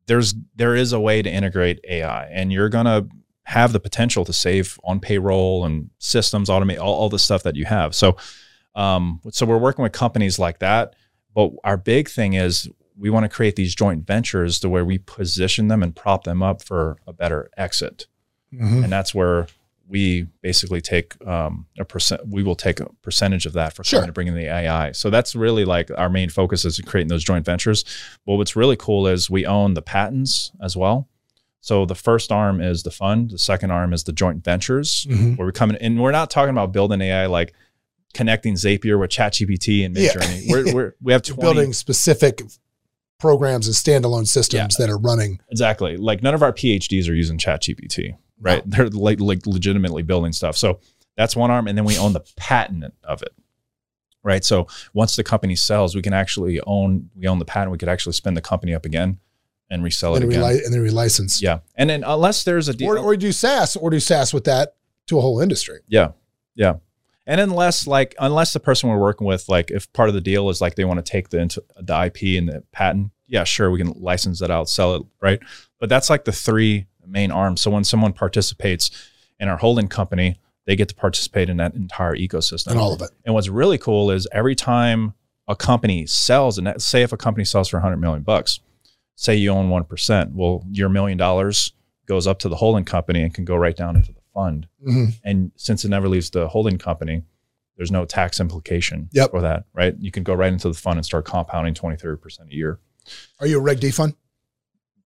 there's 0.08 0.34
there 0.56 0.76
is 0.76 0.94
a 0.94 1.00
way 1.00 1.22
to 1.22 1.30
integrate 1.30 1.80
AI, 1.88 2.26
and 2.28 2.52
you're 2.52 2.70
gonna 2.70 3.08
have 3.44 3.74
the 3.74 3.80
potential 3.80 4.26
to 4.26 4.34
save 4.34 4.80
on 4.84 5.00
payroll 5.00 5.66
and 5.66 5.90
systems, 6.00 6.50
automate 6.50 6.80
all, 6.80 6.94
all 6.96 7.10
the 7.10 7.20
stuff 7.20 7.44
that 7.44 7.56
you 7.56 7.66
have. 7.66 7.94
So, 7.94 8.18
um, 8.76 9.22
so 9.32 9.46
we're 9.46 9.58
working 9.60 9.84
with 9.84 9.92
companies 9.92 10.40
like 10.40 10.60
that. 10.60 10.96
But 11.36 11.52
our 11.64 11.78
big 11.78 12.10
thing 12.10 12.34
is 12.34 12.68
we 12.98 13.10
want 13.10 13.24
to 13.24 13.30
create 13.30 13.56
these 13.56 13.76
joint 13.76 14.08
ventures 14.08 14.60
to 14.62 14.70
where 14.70 14.86
we 14.86 14.98
position 14.98 15.68
them 15.68 15.84
and 15.84 15.96
prop 15.96 16.24
them 16.24 16.42
up 16.42 16.64
for 16.64 16.98
a 17.06 17.14
better 17.14 17.50
exit, 17.58 18.08
Mhm. 18.54 18.84
and 18.86 18.92
that's 18.92 19.14
where 19.14 19.48
we 19.88 20.28
basically 20.42 20.82
take 20.82 21.16
um, 21.28 21.68
a 21.80 21.86
percent. 21.86 22.22
We 22.28 22.42
will 22.44 22.56
take 22.56 22.80
a 22.80 22.88
percentage 23.04 23.46
of 23.46 23.54
that 23.54 23.74
for 23.74 23.84
Sure. 23.84 24.00
trying 24.00 24.08
to 24.08 24.14
bring 24.14 24.28
in 24.28 24.34
the 24.36 24.48
AI. 24.48 24.92
So 24.94 25.10
that's 25.10 25.36
really 25.36 25.64
like 25.66 25.92
our 25.96 26.10
main 26.10 26.30
focus 26.30 26.66
is 26.66 26.80
creating 26.86 27.10
those 27.10 27.24
joint 27.24 27.46
ventures. 27.46 27.86
But 28.26 28.36
what's 28.36 28.56
really 28.56 28.76
cool 28.78 29.06
is 29.08 29.30
we 29.30 29.46
own 29.46 29.76
the 29.76 29.82
patents 29.84 30.52
as 30.62 30.76
well. 30.76 31.08
So 31.62 31.86
the 31.86 31.96
first 31.96 32.32
arm 32.32 32.62
is 32.62 32.84
the 32.84 32.92
fund. 32.92 33.32
The 33.32 33.38
second 33.40 33.72
arm 33.72 33.94
is 33.94 34.04
the 34.04 34.12
joint 34.12 34.44
ventures, 34.44 35.06
Mhm. 35.10 35.38
where 35.38 35.46
we 35.48 35.52
come 35.52 35.70
in, 35.72 35.78
and 35.78 36.00
we're 36.02 36.12
not 36.12 36.30
talking 36.30 36.52
about 36.52 36.72
building 36.72 37.02
AI 37.02 37.26
like 37.28 37.54
connecting 38.14 38.54
Zapier 38.56 39.00
with 39.00 39.10
ChatGPT 39.12 39.86
and 39.86 39.96
Yeah. 39.96 40.10
Midjourney. 40.14 40.44
We're, 40.50 40.74
we're 40.74 40.96
we 41.02 41.12
have 41.14 41.28
You're 41.28 41.36
20, 41.36 41.42
building 41.54 41.74
specific 41.74 42.42
programs 43.20 43.68
and 43.68 43.76
standalone 43.76 44.28
systems 44.28 44.76
that 44.78 44.90
are 44.90 44.98
running. 44.98 45.40
Exactly. 45.50 45.98
Like 45.98 46.22
none 46.24 46.34
of 46.34 46.44
our 46.44 46.52
PhDs 46.54 47.10
are 47.10 47.14
using 47.14 47.38
ChatGPT, 47.38 48.16
right? 48.40 48.62
They're 48.66 48.90
like, 48.90 49.20
like 49.20 49.46
legitimately 49.46 50.04
building 50.04 50.32
stuff. 50.32 50.58
So 50.58 50.80
that's 51.18 51.36
one 51.36 51.52
arm, 51.52 51.68
and 51.68 51.78
then 51.78 51.86
we 51.86 51.98
own 51.98 52.14
the 52.14 52.24
patent 52.36 52.94
of 53.04 53.22
it, 53.22 53.34
right? 54.24 54.44
So 54.44 54.68
once 54.94 55.16
the 55.16 55.24
company 55.24 55.56
sells, 55.56 55.96
we 55.96 56.02
can 56.02 56.14
actually 56.14 56.60
own 56.62 57.10
we 57.16 57.28
own 57.28 57.40
the 57.40 57.46
patent. 57.46 57.72
We 57.72 57.78
could 57.78 57.90
actually 57.90 58.14
spin 58.14 58.34
the 58.34 58.42
company 58.42 58.74
up 58.74 58.86
again 58.86 59.20
and 59.70 59.84
resell 59.84 60.16
it 60.16 60.24
and, 60.24 60.32
again. 60.32 60.44
reli- 60.44 60.66
and 60.66 60.74
then 60.74 60.82
relicense. 60.82 61.42
yeah, 61.42 61.60
and 61.76 61.90
then 61.90 62.04
unless 62.06 62.44
there's 62.44 62.68
a 62.68 62.74
deal, 62.74 62.90
Or, 62.92 62.98
or 62.98 63.16
do 63.18 63.32
SaaS 63.32 63.76
or 63.76 63.90
do 63.90 64.00
SaaS 64.00 64.34
with 64.34 64.44
that 64.44 64.76
to 65.08 65.18
a 65.18 65.22
whole 65.22 65.40
industry. 65.40 65.80
Yeah. 65.88 66.12
Yeah. 66.56 66.76
And 67.28 67.42
unless 67.42 67.88
like 67.88 68.14
unless 68.20 68.54
the 68.54 68.60
person 68.60 68.90
we're 68.90 69.00
working 69.00 69.26
with, 69.26 69.50
like 69.50 69.72
if 69.72 69.92
part 69.94 70.10
of 70.10 70.16
the 70.16 70.22
deal 70.22 70.50
is 70.50 70.62
like 70.62 70.76
they 70.76 70.86
want 70.86 71.04
to 71.04 71.12
take 71.12 71.30
the 71.30 71.40
into 71.40 71.64
the 71.78 72.06
IP 72.06 72.38
and 72.38 72.48
the 72.50 72.64
patent, 72.72 73.12
yeah, 73.28 73.44
sure, 73.44 73.72
we 73.72 73.80
can 73.80 73.92
license 73.96 74.40
that 74.40 74.52
out, 74.52 74.70
sell 74.70 74.96
it, 74.96 75.04
right? 75.22 75.40
But 75.80 75.90
that's 75.90 76.10
like 76.10 76.26
the 76.26 76.32
three 76.32 76.86
main 77.08 77.32
arm. 77.32 77.58
So 77.58 77.72
when 77.72 77.84
someone 77.84 78.14
participates 78.14 78.92
in 79.40 79.48
our 79.48 79.58
holding 79.58 79.88
company, 79.88 80.40
they 80.66 80.76
get 80.76 80.90
to 80.90 80.96
participate 80.96 81.50
in 81.50 81.58
that 81.58 81.76
entire 81.76 82.16
ecosystem. 82.16 82.72
And 82.72 82.80
all 82.80 82.94
of 82.94 83.02
it. 83.02 83.12
And 83.26 83.34
what's 83.36 83.50
really 83.50 83.78
cool 83.78 84.10
is 84.12 84.28
every 84.32 84.56
time 84.56 85.14
a 85.48 85.56
company 85.56 86.06
sells, 86.08 86.58
and 86.58 86.66
that- 86.68 86.82
say 86.82 87.04
if 87.04 87.12
a 87.14 87.18
company 87.18 87.46
sells 87.46 87.70
for 87.70 87.78
100 87.78 87.98
million 87.98 88.24
bucks, 88.24 88.60
say 89.16 89.36
you 89.36 89.52
own 89.52 89.70
1%, 89.70 90.32
well, 90.34 90.66
your 90.72 90.90
million 90.90 91.18
dollars 91.18 91.72
goes 92.08 92.28
up 92.28 92.40
to 92.40 92.50
the 92.50 92.56
holding 92.58 92.84
company 92.86 93.22
and 93.22 93.34
can 93.34 93.46
go 93.46 93.56
right 93.56 93.76
down 93.76 93.96
into 93.96 94.12
the 94.12 94.22
fund. 94.34 94.68
Mhm. 94.88 95.14
And 95.24 95.52
since 95.56 95.86
it 95.86 95.90
never 95.90 96.08
leaves 96.10 96.30
the 96.32 96.48
holding 96.48 96.78
company, 96.78 97.24
there's 97.78 97.92
no 97.92 98.06
tax 98.06 98.40
implication 98.40 99.10
Yep. 99.12 99.32
for 99.32 99.42
that, 99.42 99.66
right? 99.74 99.96
You 100.00 100.12
can 100.12 100.24
go 100.24 100.34
right 100.34 100.52
into 100.52 100.68
the 100.68 100.74
fund 100.76 100.98
and 100.98 101.06
start 101.06 101.26
compounding 101.26 101.74
20, 101.74 101.98
30% 101.98 102.50
a 102.52 102.56
year. 102.56 102.80
Are 103.40 103.48
you 103.48 103.58
a 103.58 103.62
Reg 103.62 103.80
D 103.80 103.92
fund? 103.92 104.16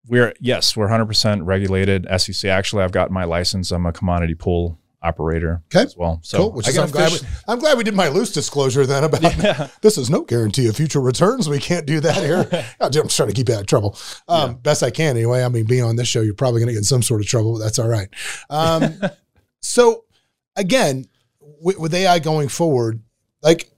We're, 0.08 0.34
yes, 0.40 0.76
we're 0.78 0.88
100% 0.88 1.42
regulated 1.46 2.08
SEC. 2.18 2.50
Actually, 2.50 2.84
I've 2.84 2.92
got 2.92 3.12
my 3.12 3.24
license. 3.26 3.72
I'm 3.72 3.86
a 3.86 3.92
commodity 3.94 4.36
pool 4.36 4.80
operator 5.04 5.62
Okay. 5.74 5.84
as 5.84 5.96
well. 5.96 6.20
So 6.24 6.38
cool. 6.38 6.52
Which 6.54 6.68
is, 6.68 6.78
I'm 6.78 6.90
glad, 6.90 7.12
we, 7.12 7.20
I'm 7.48 7.60
glad 7.60 7.78
we 7.78 7.84
did 7.84 7.94
my 7.94 8.08
loose 8.08 8.32
disclosure 8.34 8.86
then 8.86 9.04
about 9.04 9.22
Yeah. 9.38 9.68
this 9.82 9.98
is 9.98 10.10
no 10.10 10.22
guarantee 10.22 10.68
of 10.68 10.76
future 10.76 11.00
returns. 11.00 11.48
We 11.48 11.60
can't 11.60 11.86
do 11.86 12.00
that 12.00 12.16
here. 12.16 12.50
I'm 12.82 12.92
just 12.92 13.16
trying 13.16 13.30
to 13.30 13.36
keep 13.36 13.48
you 13.48 13.56
out 13.56 13.62
of 13.62 13.68
trouble. 13.68 13.98
Um, 14.28 14.56
Best 14.56 14.82
I 14.84 14.90
can 14.90 15.16
anyway. 15.16 15.44
I 15.44 15.50
mean, 15.50 15.66
being 15.66 15.84
on 15.84 15.96
this 15.98 16.08
show, 16.08 16.22
you're 16.22 16.34
probably 16.34 16.62
going 16.62 16.68
to 16.68 16.74
get 16.74 16.80
in 16.80 16.84
some 16.84 17.04
sort 17.04 17.22
of 17.22 17.28
trouble, 17.28 17.54
but 17.54 17.60
that's 17.60 17.78
all 17.80 17.88
right. 17.88 18.10
Um, 18.50 19.00
so 19.62 20.06
again, 20.56 21.06
with, 21.62 21.78
with 21.80 21.94
AI 21.94 22.20
going 22.20 22.50
forward, 22.50 23.02
like 23.44 23.70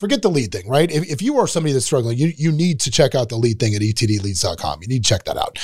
forget 0.00 0.22
the 0.22 0.30
lead 0.30 0.52
thing, 0.52 0.68
right? 0.68 0.90
If, 0.90 1.10
if 1.10 1.22
you 1.22 1.38
are 1.38 1.46
somebody 1.46 1.72
that's 1.72 1.86
struggling, 1.86 2.18
you, 2.18 2.32
you 2.36 2.52
need 2.52 2.80
to 2.80 2.90
check 2.90 3.14
out 3.14 3.28
the 3.28 3.36
lead 3.36 3.58
thing 3.58 3.74
at 3.74 3.80
etdleads.com. 3.82 4.82
You 4.82 4.88
need 4.88 5.04
to 5.04 5.08
check 5.08 5.24
that 5.24 5.36
out. 5.36 5.58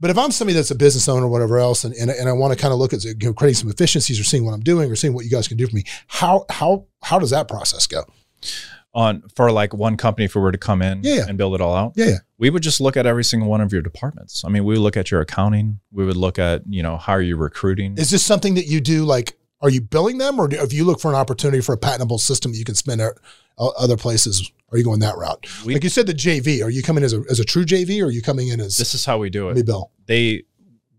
But 0.00 0.10
if 0.10 0.18
I'm 0.18 0.30
somebody 0.30 0.54
that's 0.54 0.70
a 0.70 0.74
business 0.74 1.08
owner 1.08 1.26
or 1.26 1.28
whatever 1.28 1.58
else, 1.58 1.84
and, 1.84 1.94
and, 1.94 2.10
and 2.10 2.28
I 2.28 2.32
want 2.32 2.52
to 2.52 2.58
kind 2.60 2.72
of 2.72 2.78
look 2.78 2.92
at 2.92 3.04
you 3.04 3.14
know, 3.22 3.32
creating 3.32 3.56
some 3.56 3.70
efficiencies 3.70 4.18
or 4.20 4.24
seeing 4.24 4.44
what 4.44 4.52
I'm 4.52 4.60
doing 4.60 4.90
or 4.90 4.96
seeing 4.96 5.14
what 5.14 5.24
you 5.24 5.30
guys 5.30 5.48
can 5.48 5.56
do 5.56 5.66
for 5.66 5.74
me, 5.76 5.84
how, 6.06 6.44
how, 6.50 6.86
how 7.02 7.18
does 7.18 7.30
that 7.30 7.48
process 7.48 7.86
go? 7.86 8.02
on 8.94 9.22
for 9.36 9.52
like 9.52 9.74
one 9.74 9.96
company 9.98 10.24
if 10.24 10.34
we 10.34 10.40
were 10.40 10.50
to 10.50 10.56
come 10.58 10.80
in 10.80 11.02
Yeah, 11.02 11.14
yeah. 11.16 11.24
and 11.28 11.36
build 11.36 11.54
it 11.54 11.60
all 11.60 11.74
out 11.74 11.92
Yeah, 11.94 12.06
yeah. 12.06 12.16
we 12.38 12.48
would 12.48 12.62
just 12.62 12.80
look 12.80 12.96
at 12.96 13.04
every 13.04 13.22
single 13.22 13.48
one 13.48 13.60
of 13.60 13.70
your 13.70 13.82
departments 13.82 14.44
i 14.46 14.48
mean 14.48 14.64
we 14.64 14.74
would 14.74 14.82
look 14.82 14.96
at 14.96 15.10
your 15.10 15.20
accounting 15.20 15.78
we 15.92 16.06
would 16.06 16.16
look 16.16 16.38
at 16.38 16.62
you 16.66 16.82
know 16.82 16.96
how 16.96 17.12
are 17.12 17.20
you 17.20 17.36
recruiting 17.36 17.98
Is 17.98 18.10
this 18.10 18.24
something 18.24 18.54
that 18.54 18.66
you 18.66 18.80
do? 18.80 19.04
Like, 19.04 19.36
are 19.60 19.68
you 19.68 19.82
billing 19.82 20.16
them, 20.18 20.38
or 20.38 20.48
do, 20.48 20.56
if 20.62 20.72
you 20.72 20.84
look 20.84 21.00
for 21.00 21.10
an 21.10 21.16
opportunity 21.16 21.60
for 21.60 21.74
a 21.74 21.76
patentable 21.76 22.16
system 22.18 22.52
that 22.52 22.58
you 22.58 22.64
can 22.64 22.74
spin 22.76 23.00
uh, 23.00 23.10
other 23.58 23.96
places, 23.96 24.50
are 24.70 24.78
you 24.78 24.84
going 24.84 25.00
that 25.00 25.16
route? 25.16 25.46
We- 25.64 25.74
like 25.74 25.84
you 25.84 25.90
said, 25.90 26.06
the 26.06 26.14
JV. 26.14 26.62
Are 26.64 26.70
you 26.70 26.82
coming 26.82 27.04
as 27.04 27.12
a 27.12 27.22
as 27.30 27.40
a 27.40 27.44
true 27.44 27.64
JV, 27.64 28.00
or 28.02 28.06
are 28.06 28.10
you 28.10 28.22
coming 28.22 28.48
in 28.48 28.60
as 28.60 28.76
this 28.76 28.94
is 28.94 29.04
how 29.04 29.18
we 29.18 29.30
do 29.30 29.46
let 29.46 29.54
me 29.56 29.60
it 29.60 29.66
bill? 29.66 29.90
they 30.06 30.44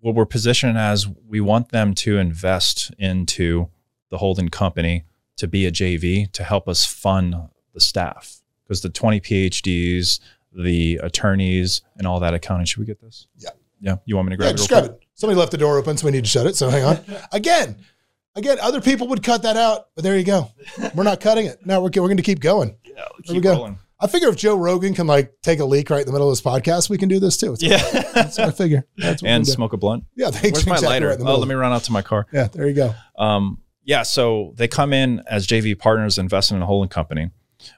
what 0.01 0.15
we're 0.15 0.25
positioned 0.25 0.77
as 0.77 1.07
we 1.27 1.41
want 1.41 1.69
them 1.69 1.93
to 1.93 2.17
invest 2.17 2.91
into 2.97 3.69
the 4.09 4.17
holding 4.17 4.47
company 4.49 5.03
to 5.35 5.45
be 5.47 5.65
a 5.65 5.71
jv 5.71 6.31
to 6.31 6.43
help 6.43 6.67
us 6.69 6.85
fund 6.85 7.35
the 7.73 7.79
staff 7.81 8.41
because 8.63 8.81
the 8.81 8.89
20 8.89 9.19
phds 9.19 10.19
the 10.53 10.95
attorneys 11.03 11.81
and 11.97 12.07
all 12.07 12.19
that 12.21 12.33
accounting 12.33 12.65
should 12.65 12.79
we 12.79 12.85
get 12.85 13.01
this 13.01 13.27
Yeah. 13.37 13.49
yeah 13.81 13.95
you 14.05 14.15
want 14.15 14.29
me 14.29 14.33
to 14.33 14.37
grab 14.37 14.55
just 14.55 14.69
it 14.71 14.73
grab 14.73 14.85
it. 14.85 14.99
Somebody 15.15 15.37
left 15.37 15.51
the 15.51 15.57
door 15.57 15.77
open, 15.77 15.97
so 15.97 16.05
we 16.05 16.11
need 16.11 16.23
to 16.23 16.29
shut 16.29 16.45
it. 16.47 16.55
So 16.55 16.69
hang 16.69 16.85
on. 16.85 16.99
Again, 17.33 17.75
again, 18.39 18.57
other 18.61 18.81
people 18.81 19.07
would 19.09 19.21
cut 19.23 19.43
that 19.43 19.57
out, 19.57 19.87
but 19.95 20.03
there 20.03 20.17
you 20.17 20.23
go. 20.23 20.49
We're 20.95 21.03
not 21.03 21.19
cutting 21.21 21.45
it. 21.45 21.65
No, 21.65 21.79
we're 21.81 21.85
we're 21.85 22.07
going 22.07 22.17
to 22.17 22.23
keep 22.23 22.39
going. 22.39 22.75
yeah 22.83 22.93
There 22.95 23.07
we 23.29 23.33
keep 23.35 23.43
go. 23.43 23.53
rolling. 23.53 23.79
I 24.01 24.07
figure 24.07 24.29
if 24.29 24.37
Joe 24.37 24.55
Rogan 24.55 24.93
can 24.93 25.07
like 25.07 25.33
take 25.43 25.59
a 25.59 25.65
leak 25.65 25.89
right 25.89 25.99
in 25.99 26.05
the 26.05 26.13
middle 26.13 26.29
of 26.29 26.31
this 26.31 26.41
podcast, 26.41 26.89
we 26.89 26.97
can 26.97 27.09
do 27.09 27.19
this 27.19 27.35
too. 27.37 27.49
That's, 27.57 27.63
yeah 27.63 28.01
that's 28.13 28.37
what 28.37 28.47
I 28.47 28.51
figure. 28.51 28.85
That's 28.97 29.21
what 29.21 29.29
and 29.29 29.41
we 29.41 29.45
do. 29.45 29.51
smoke 29.51 29.73
a 29.73 29.77
blunt 29.77 30.05
Yeah, 30.15 30.31
thanks. 30.31 30.59
where's 30.59 30.65
my 30.67 30.75
exactly 30.75 30.87
lighter 30.95 31.07
right 31.09 31.19
oh 31.19 31.37
let 31.37 31.47
me 31.49 31.53
run 31.55 31.73
out 31.73 31.83
to 31.83 31.91
my 31.91 32.01
car 32.01 32.25
yeah, 32.31 32.47
there 32.47 32.67
you 32.67 32.73
go. 32.75 32.95
Um, 33.17 33.59
yeah, 33.83 34.03
so 34.03 34.53
they 34.55 34.67
come 34.69 34.93
in 34.93 35.21
as 35.27 35.45
JV 35.47 35.77
partners, 35.77 36.17
investing 36.17 36.55
in 36.57 36.63
a 36.63 36.65
holding 36.65 36.89
company, 36.89 37.31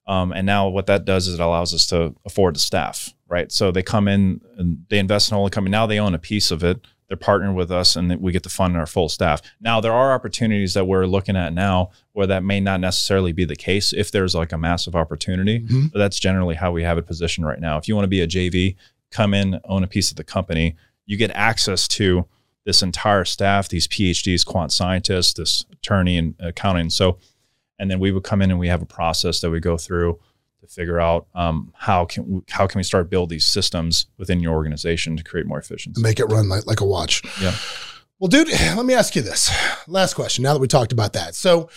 um, 0.05 0.31
and 0.31 0.45
now 0.45 0.67
what 0.67 0.85
that 0.87 1.05
does 1.05 1.27
is 1.27 1.35
it 1.35 1.39
allows 1.39 1.73
us 1.73 1.87
to 1.87 2.13
afford 2.25 2.55
the 2.55 2.59
staff, 2.59 3.13
right? 3.27 3.51
So 3.51 3.71
they 3.71 3.81
come 3.81 4.07
in 4.07 4.41
and 4.57 4.85
they 4.89 4.99
invest 4.99 5.31
in 5.31 5.35
a 5.35 5.37
holding 5.37 5.51
company. 5.53 5.71
Now 5.71 5.87
they 5.87 5.99
own 5.99 6.13
a 6.13 6.19
piece 6.19 6.51
of 6.51 6.63
it. 6.63 6.85
They're 7.11 7.17
partnering 7.17 7.55
with 7.55 7.71
us, 7.73 7.97
and 7.97 8.21
we 8.21 8.31
get 8.31 8.43
to 8.43 8.49
fund 8.49 8.77
our 8.77 8.85
full 8.85 9.09
staff. 9.09 9.41
Now 9.59 9.81
there 9.81 9.91
are 9.91 10.13
opportunities 10.13 10.73
that 10.75 10.85
we're 10.85 11.05
looking 11.05 11.35
at 11.35 11.51
now 11.51 11.89
where 12.13 12.25
that 12.27 12.41
may 12.41 12.61
not 12.61 12.79
necessarily 12.79 13.33
be 13.33 13.43
the 13.43 13.57
case 13.57 13.91
if 13.91 14.13
there's 14.13 14.33
like 14.33 14.53
a 14.53 14.57
massive 14.57 14.95
opportunity. 14.95 15.59
Mhm. 15.59 15.91
But 15.91 15.99
that's 15.99 16.17
generally 16.17 16.55
how 16.55 16.71
we 16.71 16.83
have 16.83 16.97
it 16.97 17.05
positioned 17.05 17.45
right 17.45 17.59
now. 17.59 17.77
If 17.77 17.89
you 17.89 17.95
want 17.97 18.05
to 18.05 18.09
be 18.09 18.21
a 18.21 18.27
JV, 18.27 18.77
come 19.11 19.33
in, 19.33 19.59
own 19.65 19.83
a 19.83 19.87
piece 19.87 20.09
of 20.09 20.15
the 20.15 20.23
company, 20.23 20.77
you 21.05 21.17
get 21.17 21.31
access 21.31 21.85
to 21.89 22.27
this 22.63 22.81
entire 22.81 23.25
staff, 23.25 23.67
these 23.67 23.89
PhDs, 23.89 24.45
quant 24.45 24.71
scientists, 24.71 25.33
this 25.33 25.65
attorney 25.69 26.17
and 26.17 26.35
accounting. 26.39 26.89
So, 26.89 27.17
and 27.77 27.91
then 27.91 27.99
we 27.99 28.13
would 28.13 28.23
come 28.23 28.41
in 28.41 28.51
and 28.51 28.59
we 28.59 28.69
have 28.69 28.81
a 28.81 28.85
process 28.85 29.41
that 29.41 29.49
we 29.49 29.59
go 29.59 29.75
through 29.75 30.17
to 30.61 30.67
figure 30.67 30.99
out 30.99 31.27
um, 31.35 31.73
how 31.75 32.05
can 32.05 32.27
we, 32.27 32.41
how 32.49 32.67
can 32.67 32.79
we 32.79 32.83
start 32.83 33.09
build 33.09 33.29
these 33.29 33.45
systems 33.45 34.05
within 34.17 34.39
your 34.39 34.53
organization 34.53 35.17
to 35.17 35.23
create 35.23 35.45
more 35.45 35.59
efficiency. 35.59 36.01
make 36.01 36.19
it 36.19 36.25
run 36.25 36.49
like, 36.49 36.65
like 36.65 36.79
a 36.79 36.85
watch. 36.85 37.21
Yeah. 37.41 37.55
Well, 38.19 38.27
dude, 38.27 38.49
let 38.51 38.85
me 38.85 38.93
ask 38.93 39.15
you 39.15 39.21
this. 39.21 39.51
Last 39.87 40.13
question. 40.13 40.43
Now 40.43 40.53
that 40.53 40.59
we 40.59 40.67
talked 40.67 40.91
about 40.93 41.13
that, 41.13 41.35
so 41.35 41.69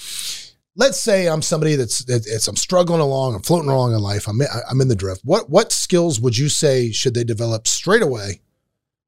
let's 0.77 1.01
say 1.01 1.27
I'm 1.27 1.43
somebody 1.43 1.77
that's 1.77 2.09
it's 2.09 2.47
I'm 2.47 2.57
struggling 2.57 3.01
along, 3.01 3.35
I'm 3.35 3.43
floating 3.43 3.71
along 3.71 3.95
in 3.95 4.01
life, 4.01 4.29
I'm 4.29 4.41
in, 4.41 4.49
I'm 4.71 4.81
in 4.81 4.89
the 4.89 4.97
drift. 4.97 5.23
What 5.25 5.49
what 5.51 5.73
skills 5.73 6.21
would 6.21 6.37
you 6.37 6.49
say 6.49 6.93
should 6.93 7.15
they 7.15 7.25
develop 7.25 7.67
straight 7.67 8.03
away 8.03 8.41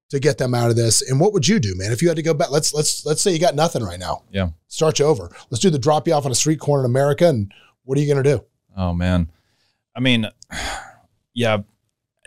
to 0.09 0.20
get 0.20 0.39
them 0.39 0.55
out 0.55 0.70
of 0.70 0.77
this? 0.77 1.09
And 1.09 1.20
what 1.20 1.33
would 1.33 1.47
you 1.47 1.59
do, 1.59 1.74
man, 1.77 1.93
if 1.93 2.01
you 2.01 2.09
had 2.09 2.16
to 2.16 2.22
go 2.22 2.35
back? 2.35 2.51
Let's 2.51 2.72
let's 2.72 3.05
let's 3.05 3.20
say 3.20 3.33
you 3.33 3.39
got 3.39 3.55
nothing 3.55 3.83
right 3.83 3.99
now. 3.99 4.22
Yeah. 4.31 4.51
Start 4.68 4.99
you 4.99 5.05
over. 5.05 5.31
Let's 5.51 5.61
do 5.61 5.70
the 5.70 5.79
drop 5.79 6.07
you 6.09 6.14
off 6.14 6.24
on 6.24 6.33
a 6.33 6.37
street 6.37 6.61
corner 6.61 6.85
in 6.85 6.91
America, 6.91 7.29
and 7.29 7.53
what 7.85 7.99
are 7.99 8.01
you 8.01 8.12
going 8.12 8.22
to 8.22 8.37
do? 8.37 8.45
Oh 8.77 8.93
man, 8.93 9.31
I 9.97 10.01
mean, 10.01 10.28
yeah, 11.34 11.59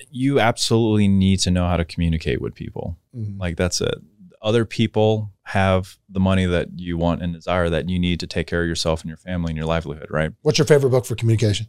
you 0.09 0.39
absolutely 0.39 1.07
need 1.07 1.39
to 1.41 1.51
know 1.51 1.67
how 1.67 1.77
to 1.77 1.85
communicate 1.85 2.41
with 2.41 2.55
people. 2.55 2.97
Like 3.13 3.57
that's 3.57 3.79
it. 3.79 3.95
Other 4.41 4.65
people 4.65 5.31
have 5.43 5.97
the 6.09 6.19
money 6.19 6.45
that 6.45 6.69
you 6.75 6.97
want 6.97 7.21
and 7.21 7.33
desire 7.33 7.69
that 7.69 7.89
you 7.89 7.99
need 7.99 8.19
to 8.21 8.27
take 8.27 8.47
care 8.47 8.61
of 8.61 8.67
yourself 8.67 9.01
and 9.01 9.09
your 9.09 9.17
family 9.17 9.51
and 9.51 9.57
your 9.57 9.67
livelihood, 9.67 10.07
right? 10.09 10.31
What's 10.41 10.57
your 10.57 10.65
favorite 10.65 10.89
book 10.89 11.05
for 11.05 11.15
communication? 11.15 11.67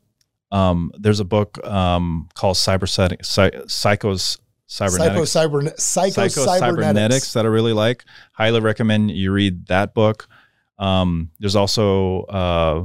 Um, 0.52 0.90
there's 0.98 1.20
a 1.20 1.24
book 1.24 1.64
um, 1.66 2.28
called 2.34 2.56
Cyber 2.56 2.88
Psychos 2.88 3.70
Psycho 3.70 4.16
Cybernetics. 4.66 5.30
cyber 5.30 5.80
psycho 5.80 6.28
Psycho 6.28 6.44
cybernetics. 6.44 6.60
Cybernetics 6.60 7.32
that 7.32 7.44
I 7.44 7.48
really 7.48 7.72
like. 7.72 8.04
Highly 8.32 8.60
recommend 8.60 9.10
you 9.10 9.32
read 9.32 9.66
that 9.66 9.94
book. 9.94 10.28
Um, 10.78 11.30
there's 11.40 11.56
also 11.56 12.22
uh, 12.22 12.84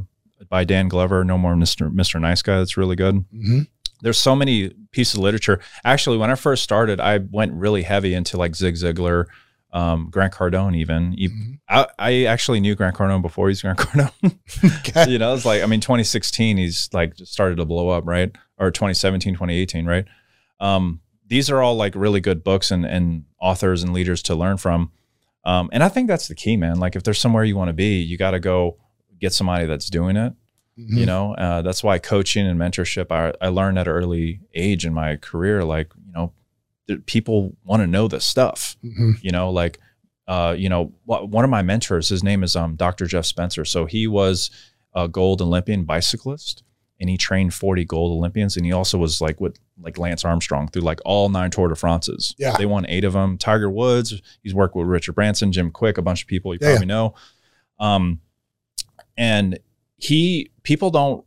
by 0.49 0.63
Dan 0.63 0.87
Glover, 0.87 1.23
No 1.23 1.37
More 1.37 1.55
Mr. 1.55 1.91
Mr. 1.93 2.19
Nice 2.19 2.41
Guy. 2.41 2.57
That's 2.57 2.77
really 2.77 2.95
good. 2.95 3.25
hmm 3.31 3.59
There's 4.01 4.17
so 4.19 4.35
many 4.35 4.69
pieces 4.91 5.15
of 5.15 5.21
literature. 5.21 5.59
Actually, 5.83 6.17
when 6.17 6.29
I 6.31 6.35
first 6.35 6.63
started, 6.63 6.99
I 6.99 7.17
went 7.31 7.53
really 7.53 7.83
heavy 7.83 8.13
into 8.13 8.37
like 8.37 8.55
Zig 8.55 8.75
Ziglar, 8.75 9.25
um, 9.73 10.09
Grant 10.11 10.33
Cardone. 10.33 10.75
Even 10.75 11.15
Mhm. 11.15 11.59
I, 11.69 11.87
I 11.97 12.23
actually 12.25 12.59
knew 12.59 12.75
Grant 12.75 12.95
Cardone 12.95 13.21
before 13.21 13.47
he's 13.49 13.61
Grant 13.61 13.77
Cardone. 13.79 14.37
Okay. 14.79 15.09
you 15.11 15.17
know, 15.17 15.33
it's 15.33 15.45
like 15.45 15.63
I 15.63 15.65
mean, 15.65 15.81
2016, 15.81 16.57
he's 16.57 16.89
like 16.93 17.13
started 17.17 17.55
to 17.57 17.65
blow 17.65 17.89
up, 17.89 18.05
right? 18.05 18.35
Or 18.57 18.71
2017, 18.71 19.33
2018, 19.33 19.85
right? 19.85 20.05
Um, 20.59 21.01
these 21.27 21.49
are 21.49 21.61
all 21.61 21.75
like 21.75 21.95
really 21.95 22.21
good 22.21 22.43
books 22.43 22.69
and 22.71 22.85
and 22.85 23.25
authors 23.39 23.83
and 23.83 23.93
leaders 23.93 24.21
to 24.23 24.35
learn 24.35 24.57
from. 24.57 24.91
Um, 25.43 25.69
and 25.73 25.83
I 25.83 25.89
think 25.89 26.07
that's 26.07 26.27
the 26.27 26.35
key, 26.35 26.57
man. 26.57 26.79
Like 26.79 26.95
if 26.95 27.03
there's 27.03 27.19
somewhere 27.19 27.43
you 27.43 27.55
want 27.55 27.69
to 27.69 27.73
be, 27.73 27.99
you 27.99 28.17
got 28.17 28.31
to 28.31 28.39
go 28.39 28.77
get 29.25 29.33
somebody 29.33 29.65
that's 29.65 29.89
doing 29.89 30.15
it. 30.17 30.33
Mhm. 30.77 30.97
You 30.99 31.05
know, 31.05 31.33
uh, 31.35 31.61
that's 31.61 31.83
why 31.83 31.99
coaching 31.99 32.45
and 32.47 32.59
mentorship. 32.59 33.07
I, 33.11 33.33
I 33.45 33.49
learned 33.49 33.79
at 33.79 33.87
an 33.87 33.93
early 33.93 34.41
age 34.53 34.85
in 34.85 34.93
my 34.93 35.15
career. 35.15 35.63
Like 35.63 35.91
you 36.05 36.11
know, 36.13 36.33
people 37.05 37.55
want 37.63 37.81
to 37.81 37.87
know 37.87 38.07
this 38.07 38.25
stuff. 38.25 38.75
Mhm. 38.83 39.13
You 39.21 39.31
know, 39.31 39.49
like 39.51 39.79
uh, 40.27 40.55
you 40.57 40.69
know, 40.69 40.91
one 41.05 41.43
of 41.43 41.49
my 41.51 41.61
mentors. 41.61 42.09
His 42.09 42.23
name 42.23 42.43
is 42.43 42.55
um, 42.55 42.75
Dr. 42.75 43.05
Jeff 43.05 43.25
Spencer. 43.25 43.63
So 43.63 43.85
he 43.85 44.07
was 44.07 44.49
a 44.95 45.07
gold 45.07 45.39
Olympian 45.41 45.83
bicyclist, 45.85 46.63
and 46.99 47.09
he 47.09 47.15
trained 47.17 47.53
40 47.53 47.85
gold 47.85 48.11
Olympians, 48.17 48.57
and 48.57 48.65
he 48.65 48.71
also 48.71 48.97
was 48.97 49.21
like 49.21 49.39
with 49.39 49.57
like 49.79 49.97
Lance 49.99 50.25
Armstrong 50.25 50.67
through 50.67 50.81
like 50.81 50.99
all 51.05 51.29
nine 51.29 51.51
Tour 51.51 51.67
de 51.69 51.75
France's. 51.75 52.33
Yeah. 52.39 52.55
they 52.57 52.65
won 52.65 52.85
eight 52.89 53.03
of 53.05 53.13
them. 53.13 53.37
Tiger 53.37 53.69
Woods. 53.69 54.19
He's 54.41 54.53
worked 54.55 54.75
with 54.75 54.87
Richard 54.87 55.13
Branson, 55.13 55.51
Jim 55.51 55.69
Kwik, 55.71 55.97
a 55.97 56.01
bunch 56.01 56.23
of 56.23 56.27
people 56.27 56.53
you 56.53 56.59
Yeah, 56.61 56.69
probably 56.71 56.87
know. 56.87 57.13
Um, 57.79 58.19
and 59.17 59.59
he 59.97 60.49
people 60.63 60.89
don't 60.91 61.25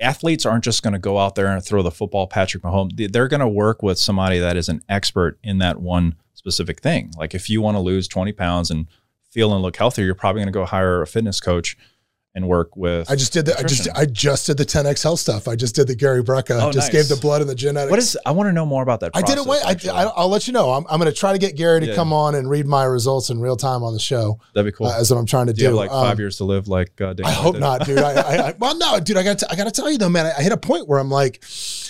athletes 0.00 0.44
aren't 0.44 0.64
just 0.64 0.82
going 0.82 0.92
to 0.92 0.98
go 0.98 1.18
out 1.18 1.34
there 1.34 1.46
and 1.46 1.64
throw 1.64 1.82
the 1.82 1.90
football 1.90 2.26
Patrick 2.26 2.62
Mahomes. 2.62 2.96
They- 2.96 3.06
They're 3.06 3.28
going 3.28 3.40
to 3.40 3.48
work 3.48 3.82
with 3.82 3.98
somebody 3.98 4.38
that 4.38 4.56
is 4.56 4.68
an 4.68 4.82
expert 4.88 5.38
in 5.42 5.58
that 5.58 5.80
one 5.80 6.16
specific 6.34 6.80
thing. 6.82 7.10
Like 7.16 7.34
if 7.34 7.48
you 7.48 7.62
want 7.62 7.76
to 7.76 7.80
lose 7.80 8.06
20 8.06 8.32
pounds 8.32 8.70
and 8.70 8.86
feel 9.30 9.54
and 9.54 9.62
look 9.62 9.76
healthier, 9.76 10.04
you're 10.04 10.14
probably 10.14 10.40
going 10.40 10.52
to 10.52 10.58
go 10.58 10.66
hire 10.66 11.00
a 11.00 11.06
fitness 11.06 11.40
coach 11.40 11.76
and 12.36 12.46
work 12.46 12.76
with. 12.76 13.10
I 13.10 13.16
just 13.16 13.32
did 13.32 13.46
the 13.46 13.58
I 13.58 13.62
just. 13.62 13.88
I 13.96 14.04
just 14.06 14.46
did 14.46 14.58
the 14.58 14.64
10x 14.66 15.02
health 15.02 15.18
stuff. 15.18 15.48
I 15.48 15.56
just 15.56 15.74
did 15.74 15.88
the 15.88 15.96
Gary 15.96 16.22
Brecka. 16.22 16.60
Oh, 16.62 16.70
just 16.70 16.92
nice. 16.92 17.08
gave 17.08 17.08
the 17.08 17.20
blood 17.20 17.40
and 17.40 17.50
the 17.50 17.54
genetics. 17.54 17.90
what 17.90 17.98
is? 17.98 18.16
I 18.26 18.30
want 18.32 18.48
to 18.48 18.52
know 18.52 18.66
more 18.66 18.82
about 18.82 19.00
that. 19.00 19.12
I 19.14 19.22
did 19.22 19.38
it. 19.38 19.44
process, 19.44 19.48
Wait, 19.48 19.66
I, 19.66 19.70
actually. 19.72 19.90
I, 19.90 20.04
I'll 20.04 20.28
let 20.28 20.46
you 20.46 20.52
know. 20.52 20.70
I'm, 20.70 20.84
I'm 20.90 21.00
going 21.00 21.10
to 21.12 21.18
try 21.18 21.32
to 21.32 21.38
get 21.38 21.56
Gary 21.56 21.80
to 21.80 21.86
Yeah. 21.86 21.94
come 21.94 22.12
on 22.12 22.34
and 22.34 22.48
read 22.48 22.66
my 22.66 22.84
results 22.84 23.30
in 23.30 23.40
real 23.40 23.56
time 23.56 23.82
on 23.82 23.94
the 23.94 23.98
show. 23.98 24.38
That'd 24.54 24.70
be 24.72 24.76
cool. 24.76 24.86
Uh, 24.88 25.00
is 25.00 25.10
what 25.10 25.16
I'm 25.18 25.26
trying 25.26 25.46
to 25.46 25.52
do 25.54 25.56
do. 25.56 25.62
you 25.62 25.68
have 25.68 25.76
like 25.76 25.90
Um, 25.90 26.06
five 26.06 26.18
years 26.20 26.36
to 26.36 26.44
live? 26.44 26.68
Like 26.68 27.00
uh, 27.00 27.14
I 27.24 27.30
hope 27.32 27.56
not, 27.58 27.86
dude. 27.86 27.98
I, 27.98 28.12
I, 28.12 28.48
I 28.50 28.54
well, 28.58 28.76
no, 28.76 29.00
dude. 29.00 29.16
I 29.16 29.22
got 29.22 29.42
I 29.50 29.56
got 29.56 29.64
to 29.64 29.70
tell 29.70 29.90
you 29.90 29.96
though, 29.96 30.10
man. 30.10 30.26
I, 30.26 30.32
I 30.38 30.42
hit 30.42 30.52
a 30.52 30.58
point 30.58 30.86
where 30.88 30.98
I'm 30.98 31.10
like, 31.10 31.42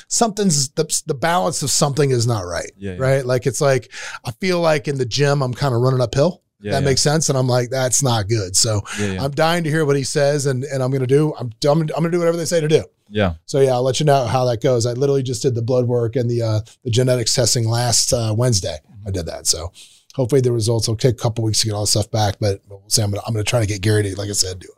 something's 0.09 0.69
the 0.71 0.85
the 1.07 1.15
balance 1.15 1.63
of 1.65 1.71
something 1.71 2.11
is 2.11 2.27
not 2.27 2.43
right. 2.47 2.71
Yeah, 2.77 2.93
yeah. 2.93 2.99
Right. 2.99 3.27
Like 3.27 3.47
it's 3.47 3.61
like 3.61 3.93
I 4.25 4.31
feel 4.33 4.61
like 4.61 4.87
in 4.89 4.99
the 4.99 5.07
gym 5.07 5.43
I'm 5.43 5.55
kind 5.55 5.75
of 5.75 5.81
running 5.81 6.01
uphill. 6.01 6.43
Yeah, 6.61 6.73
that 6.73 6.83
yeah. 6.83 6.85
makes 6.89 7.03
sense, 7.03 7.29
and 7.29 7.37
I'm 7.37 7.47
like, 7.47 7.69
that's 7.71 8.03
not 8.03 8.29
good. 8.29 8.57
So 8.57 8.81
Yeah. 8.99 9.23
I'm 9.23 9.31
dying 9.33 9.65
to 9.65 9.71
hear 9.71 9.85
what 9.85 9.97
he 9.97 10.05
says, 10.05 10.47
and 10.47 10.65
and 10.65 10.83
I'm 10.83 10.91
gonna 10.91 11.07
do. 11.07 11.35
I'm 11.39 11.51
I'm, 11.69 11.81
I'm 11.81 11.87
gonna 11.87 12.11
do 12.11 12.19
whatever 12.19 12.37
they 12.39 12.45
say 12.47 12.61
to 12.61 12.69
do. 12.69 12.85
yeah. 13.11 13.35
So 13.45 13.61
yeah, 13.61 13.73
I'll 13.73 13.83
let 13.83 14.01
you 14.01 14.07
know 14.07 14.25
how 14.27 14.45
that 14.47 14.63
goes. 14.63 14.87
I 14.87 14.93
literally 14.95 15.23
just 15.23 15.43
did 15.43 15.55
the 15.55 15.63
blood 15.63 15.87
work 15.87 16.17
and 16.17 16.31
the 16.31 16.43
uh, 16.43 16.61
the 16.85 16.91
genetics 16.91 17.35
testing 17.35 17.69
last 17.69 18.13
uh, 18.13 18.35
Wednesday. 18.37 18.79
I 19.07 19.11
did 19.11 19.27
that. 19.27 19.47
So 19.47 19.71
hopefully 20.15 20.41
the 20.41 20.51
results 20.53 20.89
will 20.89 20.97
take 20.97 21.15
a 21.15 21.19
couple 21.23 21.45
weeks 21.45 21.61
to 21.61 21.67
get 21.67 21.75
all 21.75 21.83
the 21.83 21.87
stuff 21.89 22.11
back, 22.11 22.37
but 22.41 22.61
we'll 22.69 22.83
see. 22.89 23.03
I'm 23.03 23.11
gonna 23.11 23.23
I'm 23.27 23.35
gonna 23.35 23.45
try 23.45 23.61
to 23.61 23.67
get 23.67 23.83
Gary 23.83 24.03
to, 24.03 24.17
like 24.17 24.31
I 24.31 24.33
said, 24.33 24.59
do 24.61 24.69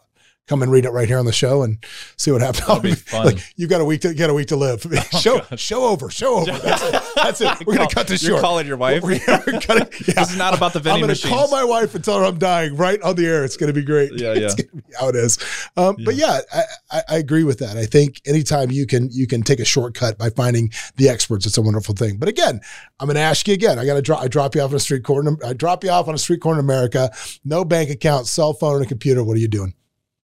come 0.48 0.62
and 0.62 0.72
read 0.72 0.84
it 0.84 0.90
right 0.90 1.06
here 1.06 1.18
on 1.18 1.26
the 1.26 1.32
show 1.32 1.62
and 1.62 1.78
see 2.16 2.30
what 2.32 2.40
happens. 2.40 2.66
That'd 2.66 2.82
be 2.82 2.94
fun. 2.94 3.26
Like 3.26 3.38
you 3.56 3.66
got 3.68 3.80
a 3.80 3.84
week 3.84 4.00
to 4.00 4.14
got 4.14 4.30
a 4.30 4.34
week 4.34 4.48
to 4.48 4.56
live. 4.56 4.82
show 5.20 5.38
God. 5.40 5.60
show 5.60 5.84
over, 5.84 6.10
show 6.10 6.36
over. 6.38 6.52
That's 6.52 6.82
it. 6.82 7.02
That's 7.14 7.40
it. 7.40 7.66
We're 7.66 7.74
gonna 7.74 7.86
Call- 7.86 7.88
cut 7.90 8.08
this 8.08 8.20
short. 8.22 8.32
You're 8.32 8.40
calling 8.40 8.66
your 8.66 8.76
wife. 8.76 9.02
We're, 9.02 9.20
we're 9.28 9.60
gonna, 9.60 9.88
yeah. 10.06 10.14
This 10.14 10.30
is 10.32 10.36
not 10.36 10.56
about 10.56 10.72
the 10.72 10.80
vending 10.80 11.04
I'm 11.04 11.08
going 11.08 11.16
to 11.16 11.26
machines. 11.26 11.32
call 11.34 11.48
my 11.50 11.62
wife 11.64 11.94
and 11.94 12.02
tell 12.04 12.18
her 12.18 12.24
I'm 12.24 12.38
dying 12.38 12.76
right 12.76 13.00
on 13.02 13.14
the 13.16 13.26
air. 13.26 13.44
It's 13.44 13.56
going 13.56 13.68
to 13.68 13.72
be 13.78 13.84
great. 13.84 14.12
Yeah, 14.18 14.32
It's 14.34 14.56
yeah. 14.58 14.64
gonna 14.64 14.82
be 14.82 14.94
how 14.98 15.08
it 15.08 15.16
is. 15.16 15.38
Um, 15.76 15.96
But 16.04 16.14
yeah, 16.16 16.40
I, 16.52 16.62
I, 16.90 17.02
I 17.10 17.16
agree 17.18 17.44
with 17.44 17.58
that. 17.58 17.76
I 17.76 17.86
think 17.86 18.20
anytime 18.26 18.70
you 18.70 18.86
can 18.86 19.08
you 19.12 19.26
can 19.26 19.42
take 19.42 19.60
a 19.60 19.64
shortcut 19.64 20.16
by 20.18 20.30
finding 20.30 20.70
the 20.96 21.08
experts, 21.08 21.46
it's 21.46 21.58
a 21.58 21.62
wonderful 21.62 21.94
thing. 21.94 22.16
But 22.16 22.28
again, 22.28 22.60
I'm 22.98 23.06
going 23.06 23.14
to 23.16 23.20
ask 23.20 23.46
you 23.46 23.54
again. 23.54 23.78
I 23.78 23.84
got 23.86 23.94
to 23.94 24.02
drop. 24.02 24.22
I 24.22 24.28
drop 24.28 24.54
you 24.54 24.60
off 24.62 24.70
on 24.70 24.76
a 24.76 24.80
street 24.80 25.04
corner. 25.04 25.36
I 25.44 25.52
drop 25.52 25.84
you 25.84 25.90
off 25.90 26.08
on 26.08 26.14
a 26.14 26.18
street 26.18 26.40
corner 26.40 26.60
in 26.60 26.64
America. 26.64 27.10
No 27.44 27.64
bank 27.64 27.90
account, 27.90 28.26
cell 28.26 28.52
phone, 28.52 28.76
and 28.76 28.84
a 28.84 28.88
computer. 28.88 29.22
What 29.24 29.36
are 29.36 29.40
you 29.40 29.48
doing? 29.48 29.74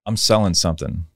I'm 0.06 0.16
selling 0.16 0.54
something. 0.54 1.06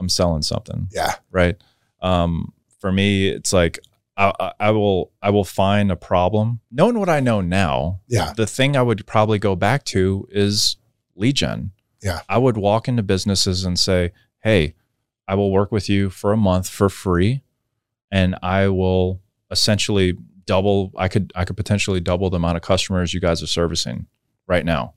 I'm 0.00 0.08
selling 0.08 0.42
something. 0.42 0.88
Yeah, 0.92 1.14
right 1.30 1.56
um 2.00 2.52
for 2.80 2.90
me 2.90 3.28
it's 3.28 3.52
like 3.52 3.78
I, 4.16 4.50
I- 4.58 4.70
will 4.72 5.12
i 5.22 5.30
will 5.30 5.44
find 5.44 5.92
a 5.92 5.96
problem 5.96 6.58
knowing 6.72 6.98
what 6.98 7.08
i 7.08 7.20
know 7.20 7.40
now 7.40 8.00
yeah, 8.08 8.32
the 8.36 8.44
thing 8.46 8.76
i 8.76 8.82
would 8.82 9.06
probably 9.06 9.38
go 9.38 9.54
back 9.54 9.84
to 9.84 10.26
is 10.32 10.76
lead 11.14 11.36
gen 11.36 11.70
Yeah. 12.02 12.22
i 12.28 12.38
would 12.38 12.56
walk 12.56 12.88
into 12.88 13.04
businesses 13.04 13.64
and 13.64 13.78
say 13.78 14.10
hey 14.40 14.74
i 15.28 15.36
will 15.36 15.52
work 15.52 15.70
with 15.70 15.88
you 15.88 16.10
for 16.10 16.32
a 16.32 16.36
month 16.36 16.68
for 16.68 16.88
free 16.88 17.44
and 18.10 18.34
i 18.42 18.66
will 18.66 19.20
essentially 19.52 20.14
double 20.44 20.90
i 20.96 21.06
could 21.06 21.32
i 21.36 21.44
could 21.44 21.56
potentially 21.56 22.00
double 22.00 22.28
the 22.30 22.36
amount 22.36 22.56
of 22.56 22.62
customers 22.62 23.14
you 23.14 23.20
guys 23.20 23.44
are 23.44 23.46
servicing 23.46 24.06
right 24.48 24.64
now 24.64 24.94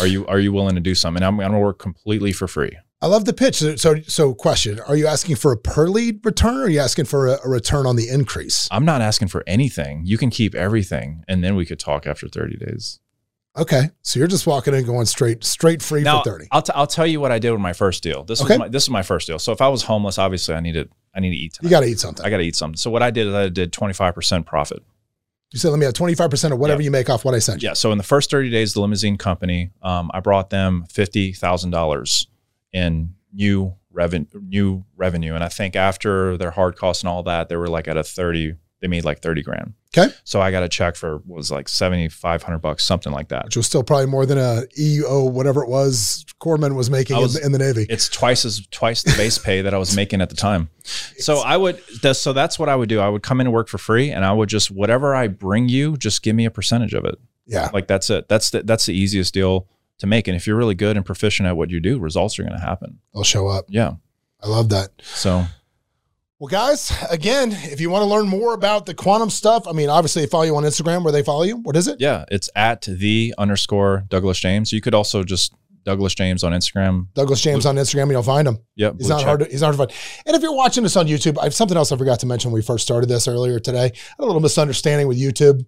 are 0.00 0.06
you 0.06 0.26
are 0.26 0.38
you 0.40 0.52
willing 0.52 0.74
to 0.74 0.80
do 0.80 0.94
something 0.94 1.22
i'm, 1.22 1.40
I'm 1.40 1.50
gonna 1.52 1.60
work 1.60 1.78
completely 1.78 2.32
for 2.32 2.48
free 2.48 2.76
I 3.02 3.06
love 3.06 3.24
the 3.24 3.32
pitch. 3.32 3.56
So, 3.56 3.76
so, 3.76 3.94
so 4.02 4.34
question: 4.34 4.78
Are 4.80 4.94
you 4.94 5.06
asking 5.06 5.36
for 5.36 5.52
a 5.52 5.56
per 5.56 5.88
lead 5.88 6.20
return, 6.22 6.56
or 6.58 6.64
are 6.64 6.68
you 6.68 6.80
asking 6.80 7.06
for 7.06 7.28
a, 7.28 7.38
a 7.42 7.48
return 7.48 7.86
on 7.86 7.96
the 7.96 8.10
increase? 8.10 8.68
I'm 8.70 8.84
not 8.84 9.00
asking 9.00 9.28
for 9.28 9.42
anything. 9.46 10.02
You 10.04 10.18
can 10.18 10.28
keep 10.28 10.54
everything, 10.54 11.24
and 11.26 11.42
then 11.42 11.56
we 11.56 11.64
could 11.64 11.78
talk 11.78 12.06
after 12.06 12.28
30 12.28 12.58
days. 12.58 13.00
Okay, 13.56 13.90
so 14.02 14.18
you're 14.18 14.28
just 14.28 14.46
walking 14.46 14.74
in, 14.74 14.84
going 14.84 15.06
straight, 15.06 15.42
straight 15.44 15.80
free 15.82 16.02
Now, 16.02 16.22
for 16.22 16.30
thirty. 16.30 16.46
I'll, 16.52 16.60
t- 16.60 16.72
I'll 16.74 16.86
tell 16.86 17.06
you 17.06 17.20
what 17.20 17.32
I 17.32 17.38
did 17.38 17.52
with 17.52 17.60
my 17.62 17.72
first 17.72 18.02
deal. 18.02 18.22
This 18.22 18.42
Okay. 18.42 18.52
was 18.54 18.58
my, 18.58 18.68
this 18.68 18.82
is 18.82 18.90
my 18.90 19.02
first 19.02 19.26
deal. 19.26 19.38
So 19.38 19.50
if 19.52 19.62
I 19.62 19.68
was 19.68 19.82
homeless, 19.82 20.18
obviously 20.18 20.54
I 20.54 20.60
needed 20.60 20.90
I 21.14 21.20
need 21.20 21.30
to 21.30 21.36
eat. 21.36 21.58
You 21.62 21.70
got 21.70 21.80
to 21.80 21.86
eat 21.86 21.98
something. 21.98 22.24
I 22.24 22.28
got 22.30 22.36
to 22.36 22.44
eat 22.44 22.54
something. 22.54 22.76
So 22.76 22.90
what 22.90 23.02
I 23.02 23.10
did 23.10 23.26
is 23.28 23.34
I 23.34 23.48
did 23.48 23.72
25% 23.72 24.44
profit. 24.46 24.82
You 25.52 25.58
said, 25.58 25.70
let 25.70 25.78
me 25.80 25.84
have 25.84 25.94
25% 25.94 26.52
of 26.52 26.58
whatever 26.58 26.80
Yeah. 26.80 26.84
you 26.86 26.90
make 26.92 27.10
off 27.10 27.24
what 27.24 27.34
I 27.34 27.40
sent 27.40 27.60
you. 27.62 27.68
Yeah. 27.68 27.72
So 27.72 27.90
in 27.90 27.98
the 27.98 28.04
first 28.04 28.30
30 28.30 28.50
days, 28.50 28.72
the 28.74 28.80
limousine 28.80 29.16
company, 29.18 29.70
um, 29.82 30.10
I 30.14 30.20
brought 30.20 30.50
them 30.50 30.84
fifty 30.88 31.32
thousand 31.32 31.70
dollars 31.70 32.28
in 32.72 33.14
new 33.32 33.74
revenue, 33.90 34.26
new 34.40 34.84
revenue, 34.96 35.34
and 35.34 35.42
I 35.42 35.48
think 35.48 35.74
after 35.74 36.36
their 36.36 36.52
hard 36.52 36.76
costs 36.76 37.02
and 37.02 37.08
all 37.08 37.24
that, 37.24 37.48
they 37.48 37.56
were 37.56 37.68
like 37.68 37.88
at 37.88 37.96
a 37.96 38.04
30. 38.04 38.54
They 38.80 38.88
made 38.88 39.04
like 39.04 39.20
30 39.20 39.42
grand. 39.42 39.74
Okay. 39.96 40.12
So 40.24 40.40
I 40.40 40.50
got 40.50 40.62
a 40.62 40.68
check 40.68 40.96
for 40.96 41.18
what 41.26 41.36
was 41.36 41.50
like 41.50 41.68
7,500 41.68 42.58
bucks, 42.58 42.84
something 42.84 43.12
like 43.12 43.28
that. 43.28 43.44
Which 43.46 43.56
was 43.56 43.66
still 43.66 43.82
probably 43.82 44.06
more 44.06 44.24
than 44.24 44.38
a 44.38 44.62
EO, 44.78 45.24
whatever 45.24 45.62
it 45.62 45.68
was, 45.68 46.24
Corman 46.38 46.74
was 46.74 46.88
making 46.90 47.16
I 47.16 47.18
was- 47.18 47.36
in, 47.36 47.40
the, 47.40 47.46
in 47.46 47.52
the 47.52 47.58
Navy. 47.58 47.86
it's 47.90 48.08
twice 48.08 48.44
as 48.44 48.66
twice 48.70 49.02
the 49.02 49.12
base 49.16 49.36
pay 49.38 49.62
that 49.62 49.74
I 49.74 49.78
was 49.78 49.94
making 49.94 50.20
at 50.22 50.30
the 50.30 50.36
time. 50.36 50.70
So 51.18 51.38
I 51.40 51.56
would 51.56 51.82
so 52.16 52.32
that's 52.32 52.58
what 52.58 52.68
I 52.68 52.76
would 52.76 52.88
do. 52.88 53.00
I 53.00 53.08
would 53.08 53.22
come 53.22 53.40
in 53.40 53.46
and 53.48 53.54
work 53.54 53.68
for 53.68 53.78
free 53.78 54.10
and 54.10 54.24
I 54.24 54.32
would 54.32 54.48
just 54.48 54.70
whatever 54.70 55.14
I 55.14 55.28
bring 55.28 55.68
you, 55.68 55.96
just 55.96 56.22
give 56.22 56.34
me 56.34 56.46
a 56.46 56.50
percentage 56.50 56.94
of 56.94 57.04
it. 57.04 57.16
yeah. 57.46 57.68
Like 57.74 57.86
that's 57.86 58.08
it. 58.10 58.28
That's 58.28 58.50
the 58.50 58.62
that's 58.62 58.86
the 58.86 58.94
easiest 58.94 59.34
deal 59.34 59.68
to 59.98 60.06
make. 60.06 60.26
And 60.28 60.36
if 60.36 60.46
you're 60.46 60.56
really 60.56 60.74
good 60.74 60.96
and 60.96 61.04
proficient 61.04 61.46
at 61.46 61.56
what 61.56 61.68
you 61.70 61.80
do, 61.80 61.98
results 61.98 62.38
are 62.38 62.42
going 62.44 62.54
to 62.58 62.64
happen. 62.64 63.00
They'll 63.12 63.24
show 63.24 63.48
up. 63.48 63.66
Yeah. 63.68 63.94
I 64.42 64.48
love 64.48 64.70
that. 64.70 64.88
So 65.02 65.44
Well, 66.40 66.48
guys, 66.48 66.90
again, 67.10 67.52
if 67.52 67.82
you 67.82 67.90
want 67.90 68.00
to 68.00 68.06
learn 68.06 68.26
more 68.26 68.54
about 68.54 68.86
the 68.86 68.94
quantum 68.94 69.28
stuff, 69.28 69.68
I 69.68 69.72
mean, 69.72 69.90
obviously 69.90 70.22
they 70.22 70.26
follow 70.26 70.44
you 70.44 70.56
on 70.56 70.62
Instagram 70.62 71.02
where 71.04 71.12
they 71.12 71.22
follow 71.22 71.42
you. 71.42 71.58
What 71.58 71.76
is 71.76 71.86
it? 71.86 71.98
yeah, 72.00 72.24
it's 72.30 72.48
at 72.56 72.80
the 72.80 73.34
underscore 73.36 74.04
Douglas 74.08 74.38
James. 74.38 74.72
You 74.72 74.80
could 74.80 74.94
also 74.94 75.22
just 75.22 75.52
Douglas 75.84 76.14
James 76.14 76.42
on 76.42 76.52
Instagram. 76.52 77.08
Douglas 77.12 77.42
James 77.42 77.66
on 77.66 77.76
Instagram, 77.76 78.04
and 78.04 78.12
you'll 78.12 78.22
find 78.22 78.48
him. 78.48 78.56
Yep. 78.76 78.94
He's 78.96 79.08
not 79.10 79.18
check. 79.18 79.26
hard. 79.26 79.40
To, 79.40 79.46
he's 79.46 79.60
not 79.60 79.74
hard 79.74 79.90
to 79.90 79.94
find. 79.94 80.22
And 80.24 80.34
if 80.34 80.40
you're 80.40 80.54
watching 80.56 80.82
this 80.82 80.96
on 80.96 81.06
YouTube, 81.08 81.36
I 81.38 81.44
have 81.44 81.54
something 81.54 81.76
else 81.76 81.92
I 81.92 81.98
forgot 81.98 82.20
to 82.20 82.26
mention 82.26 82.50
when 82.50 82.58
we 82.58 82.62
first 82.62 82.84
started 82.84 83.10
this 83.10 83.28
earlier 83.28 83.60
today. 83.60 83.78
I 83.78 83.82
had 83.82 83.92
a 84.20 84.24
little 84.24 84.40
misunderstanding 84.40 85.08
with 85.08 85.18
YouTube. 85.18 85.66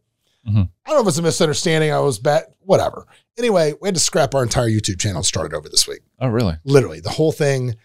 Mhm. 0.49 0.71
I 0.87 0.91
don't 0.91 0.97
know 0.97 1.03
if 1.03 1.09
it's 1.09 1.19
a 1.19 1.23
misunderstanding. 1.23 1.93
I 1.93 1.99
was 2.01 2.19
bad. 2.19 2.45
Whatever. 2.61 3.07
Anyway, 3.37 3.75
we 3.83 3.89
had 3.89 3.95
to 3.95 4.01
scrap 4.01 4.35
our 4.35 4.43
entire 4.43 4.69
YouTube 4.71 4.99
channel 4.99 5.19
and 5.19 5.27
start 5.27 5.53
it 5.53 5.55
over 5.55 5.69
this 5.69 5.87
week. 5.87 6.01
Oh, 6.19 6.29
really? 6.29 6.57
Literally, 6.65 7.01
the 7.01 7.11
whole 7.11 7.33
thing. 7.33 7.77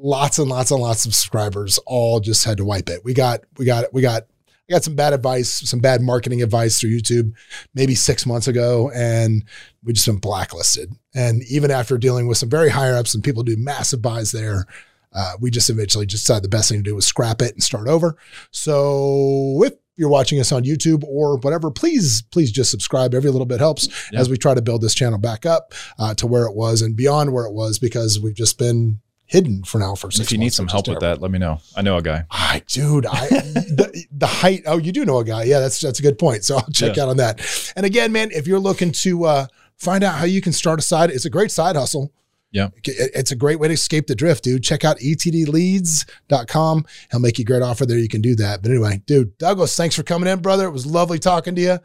Lots 0.00 0.38
and 0.38 0.48
lots 0.48 0.70
and 0.70 0.80
lots 0.80 1.04
of 1.04 1.14
subscribers 1.14 1.78
all 1.86 2.20
just 2.20 2.44
had 2.44 2.58
to 2.58 2.64
wipe 2.64 2.88
it. 2.88 3.04
We 3.04 3.14
got, 3.14 3.40
we 3.56 3.64
got, 3.64 3.92
we 3.92 4.02
got. 4.02 4.24
I 4.70 4.74
got 4.74 4.84
some 4.84 4.96
bad 4.96 5.14
advice, 5.14 5.66
some 5.66 5.80
bad 5.80 6.02
marketing 6.02 6.42
advice 6.42 6.78
through 6.78 6.90
YouTube, 6.90 7.32
maybe 7.72 7.94
six 7.94 8.26
months 8.26 8.48
ago, 8.48 8.90
and 8.94 9.42
we 9.82 9.94
just 9.94 10.04
been 10.04 10.18
blacklisted. 10.18 10.92
And 11.14 11.42
even 11.44 11.70
after 11.70 11.96
dealing 11.96 12.28
with 12.28 12.36
some 12.36 12.50
very 12.50 12.68
higher 12.68 12.94
ups 12.94 13.14
and 13.14 13.24
people 13.24 13.42
do 13.42 13.56
massive 13.56 14.02
buys 14.02 14.30
there, 14.30 14.66
uh, 15.14 15.32
we 15.40 15.50
just 15.50 15.70
eventually 15.70 16.04
just 16.04 16.24
decided 16.24 16.44
the 16.44 16.50
best 16.50 16.68
thing 16.68 16.80
to 16.80 16.82
do 16.82 16.94
was 16.94 17.06
scrap 17.06 17.40
it 17.40 17.54
and 17.54 17.62
start 17.62 17.88
over. 17.88 18.18
So 18.50 19.62
if 19.64 19.72
you're 19.96 20.10
watching 20.10 20.38
us 20.38 20.52
on 20.52 20.64
YouTube 20.64 21.02
or 21.04 21.38
whatever, 21.38 21.70
please, 21.70 22.22
please 22.30 22.52
just 22.52 22.70
subscribe. 22.70 23.14
Every 23.14 23.30
little 23.30 23.46
bit 23.46 23.60
helps 23.60 23.88
as 24.12 24.28
we 24.28 24.36
try 24.36 24.54
to 24.54 24.62
build 24.62 24.82
this 24.82 24.94
channel 24.94 25.18
back 25.18 25.46
up 25.46 25.72
uh, 25.98 26.14
to 26.14 26.26
where 26.26 26.44
it 26.44 26.54
was 26.54 26.82
and 26.82 26.94
beyond 26.94 27.32
where 27.32 27.46
it 27.46 27.52
was 27.52 27.78
because 27.78 28.20
we've 28.20 28.34
just 28.34 28.58
been 28.58 29.00
hidden 29.28 29.62
for 29.62 29.78
now 29.78 29.94
for 29.94 30.10
six 30.10 30.26
If 30.28 30.32
you 30.32 30.38
need 30.38 30.52
some 30.52 30.66
help 30.66 30.88
with 30.88 31.00
that, 31.00 31.20
let 31.20 31.30
me 31.30 31.38
know. 31.38 31.60
I 31.76 31.82
know 31.82 31.96
a 31.96 32.02
guy. 32.02 32.24
I, 32.30 32.62
dude, 32.66 33.06
I 33.06 33.28
the, 33.28 34.04
the 34.10 34.26
height. 34.26 34.62
Oh, 34.66 34.78
you 34.78 34.90
do 34.90 35.04
know 35.04 35.18
a 35.18 35.24
guy. 35.24 35.44
Yeah, 35.44 35.60
that's 35.60 35.78
that's 35.80 36.00
a 36.00 36.02
good 36.02 36.18
point. 36.18 36.44
So 36.44 36.56
I'll 36.56 36.70
check 36.72 36.96
Yeah. 36.96 37.04
out 37.04 37.08
on 37.10 37.16
that. 37.18 37.72
And 37.76 37.86
again, 37.86 38.10
man, 38.10 38.30
if 38.32 38.46
you're 38.46 38.58
looking 38.58 38.90
to 38.92 39.24
uh, 39.24 39.46
find 39.76 40.02
out 40.02 40.14
how 40.16 40.24
you 40.24 40.40
can 40.40 40.52
start 40.52 40.78
a 40.80 40.82
side, 40.82 41.10
it's 41.10 41.24
a 41.26 41.30
great 41.30 41.50
side 41.52 41.76
hustle. 41.76 42.12
Yeah. 42.50 42.68
It- 42.84 43.10
It's 43.14 43.30
a 43.30 43.36
great 43.36 43.60
way 43.60 43.68
to 43.68 43.74
escape 43.74 44.06
the 44.06 44.14
drift, 44.14 44.42
dude. 44.44 44.62
Check 44.64 44.82
out 44.84 44.98
etdleads.com. 45.00 46.86
He'll 47.10 47.20
make 47.20 47.38
you 47.38 47.42
a 47.42 47.46
great 47.46 47.62
offer 47.62 47.86
there. 47.86 47.98
You 47.98 48.08
can 48.08 48.20
do 48.22 48.34
that. 48.36 48.62
But 48.62 48.70
anyway, 48.70 49.02
dude, 49.06 49.36
Douglas, 49.38 49.76
thanks 49.76 49.94
for 49.94 50.02
coming 50.02 50.28
in, 50.28 50.40
brother. 50.40 50.66
It 50.66 50.70
was 50.72 50.86
lovely 50.86 51.18
talking 51.18 51.54
to 51.56 51.60
you. 51.60 51.78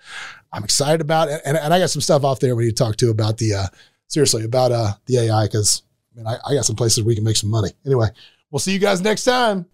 I'm 0.51 0.63
excited 0.63 1.01
about 1.01 1.29
it. 1.29 1.41
And, 1.45 1.57
and 1.57 1.73
I 1.73 1.79
got 1.79 1.89
some 1.89 2.01
stuff 2.01 2.23
off 2.23 2.39
there 2.39 2.55
when 2.55 2.65
you 2.65 2.71
talk 2.71 2.95
to 2.97 3.09
about 3.09 3.37
the, 3.37 3.53
uh, 3.53 3.67
seriously, 4.07 4.43
about 4.43 4.71
uh, 4.71 4.93
the 5.07 5.17
AI 5.19 5.45
because 5.45 5.81
I, 6.13 6.17
mean, 6.17 6.27
I, 6.27 6.37
I 6.45 6.55
got 6.55 6.65
some 6.65 6.75
places 6.75 6.99
where 6.99 7.07
we 7.07 7.15
can 7.15 7.23
make 7.23 7.37
some 7.37 7.49
money. 7.49 7.69
Anyway, 7.85 8.07
we'll 8.51 8.59
see 8.59 8.71
you 8.71 8.79
guys 8.79 9.01
next 9.01 9.23
time. 9.23 9.65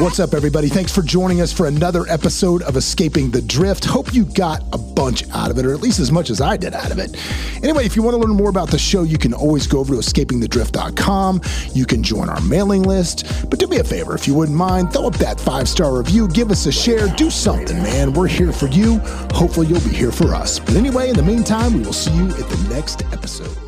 What's 0.00 0.18
up, 0.18 0.34
everybody? 0.34 0.68
Thanks 0.68 0.92
for 0.92 1.02
joining 1.02 1.40
us 1.40 1.52
for 1.52 1.66
another 1.66 2.04
episode 2.08 2.62
of 2.62 2.76
Escaping 2.76 3.30
the 3.30 3.40
Drift. 3.40 3.84
Hope 3.84 4.12
you 4.12 4.24
got 4.24 4.64
a 4.72 4.78
bunch 4.78 5.22
out 5.30 5.52
of 5.52 5.58
it, 5.58 5.64
or 5.64 5.72
at 5.72 5.82
least 5.82 6.00
as 6.00 6.10
much 6.10 6.30
as 6.30 6.40
I 6.40 6.56
did 6.56 6.74
out 6.74 6.90
of 6.90 6.98
it. 6.98 7.16
Anyway, 7.62 7.86
if 7.86 7.94
you 7.94 8.02
want 8.02 8.14
to 8.14 8.18
learn 8.18 8.36
more 8.36 8.48
about 8.48 8.72
the 8.72 8.78
show, 8.78 9.04
you 9.04 9.18
can 9.18 9.32
always 9.32 9.68
go 9.68 9.78
over 9.78 9.94
to 9.94 10.00
escapingthedrift.com. 10.00 11.40
You 11.74 11.86
can 11.86 12.02
join 12.02 12.28
our 12.28 12.40
mailing 12.40 12.82
list. 12.82 13.48
But 13.48 13.60
do 13.60 13.68
me 13.68 13.76
a 13.76 13.84
favor, 13.84 14.16
if 14.16 14.26
you 14.26 14.34
wouldn't 14.34 14.58
mind, 14.58 14.92
throw 14.92 15.06
up 15.06 15.14
that 15.18 15.38
five 15.38 15.68
star 15.68 15.96
review, 15.96 16.26
give 16.26 16.50
us 16.50 16.66
a 16.66 16.72
share, 16.72 17.06
do 17.14 17.30
something, 17.30 17.76
man. 17.76 18.14
We're 18.14 18.26
here 18.26 18.52
for 18.52 18.66
you. 18.66 18.98
Hopefully, 19.30 19.68
you'll 19.68 19.80
be 19.80 19.94
here 19.94 20.12
for 20.12 20.34
us. 20.34 20.58
But 20.58 20.74
anyway, 20.74 21.08
in 21.10 21.14
the 21.14 21.22
meantime, 21.22 21.72
we 21.72 21.80
will 21.82 21.92
see 21.92 22.12
you 22.16 22.30
at 22.30 22.48
the 22.48 22.66
next 22.68 23.02
episode. 23.12 23.63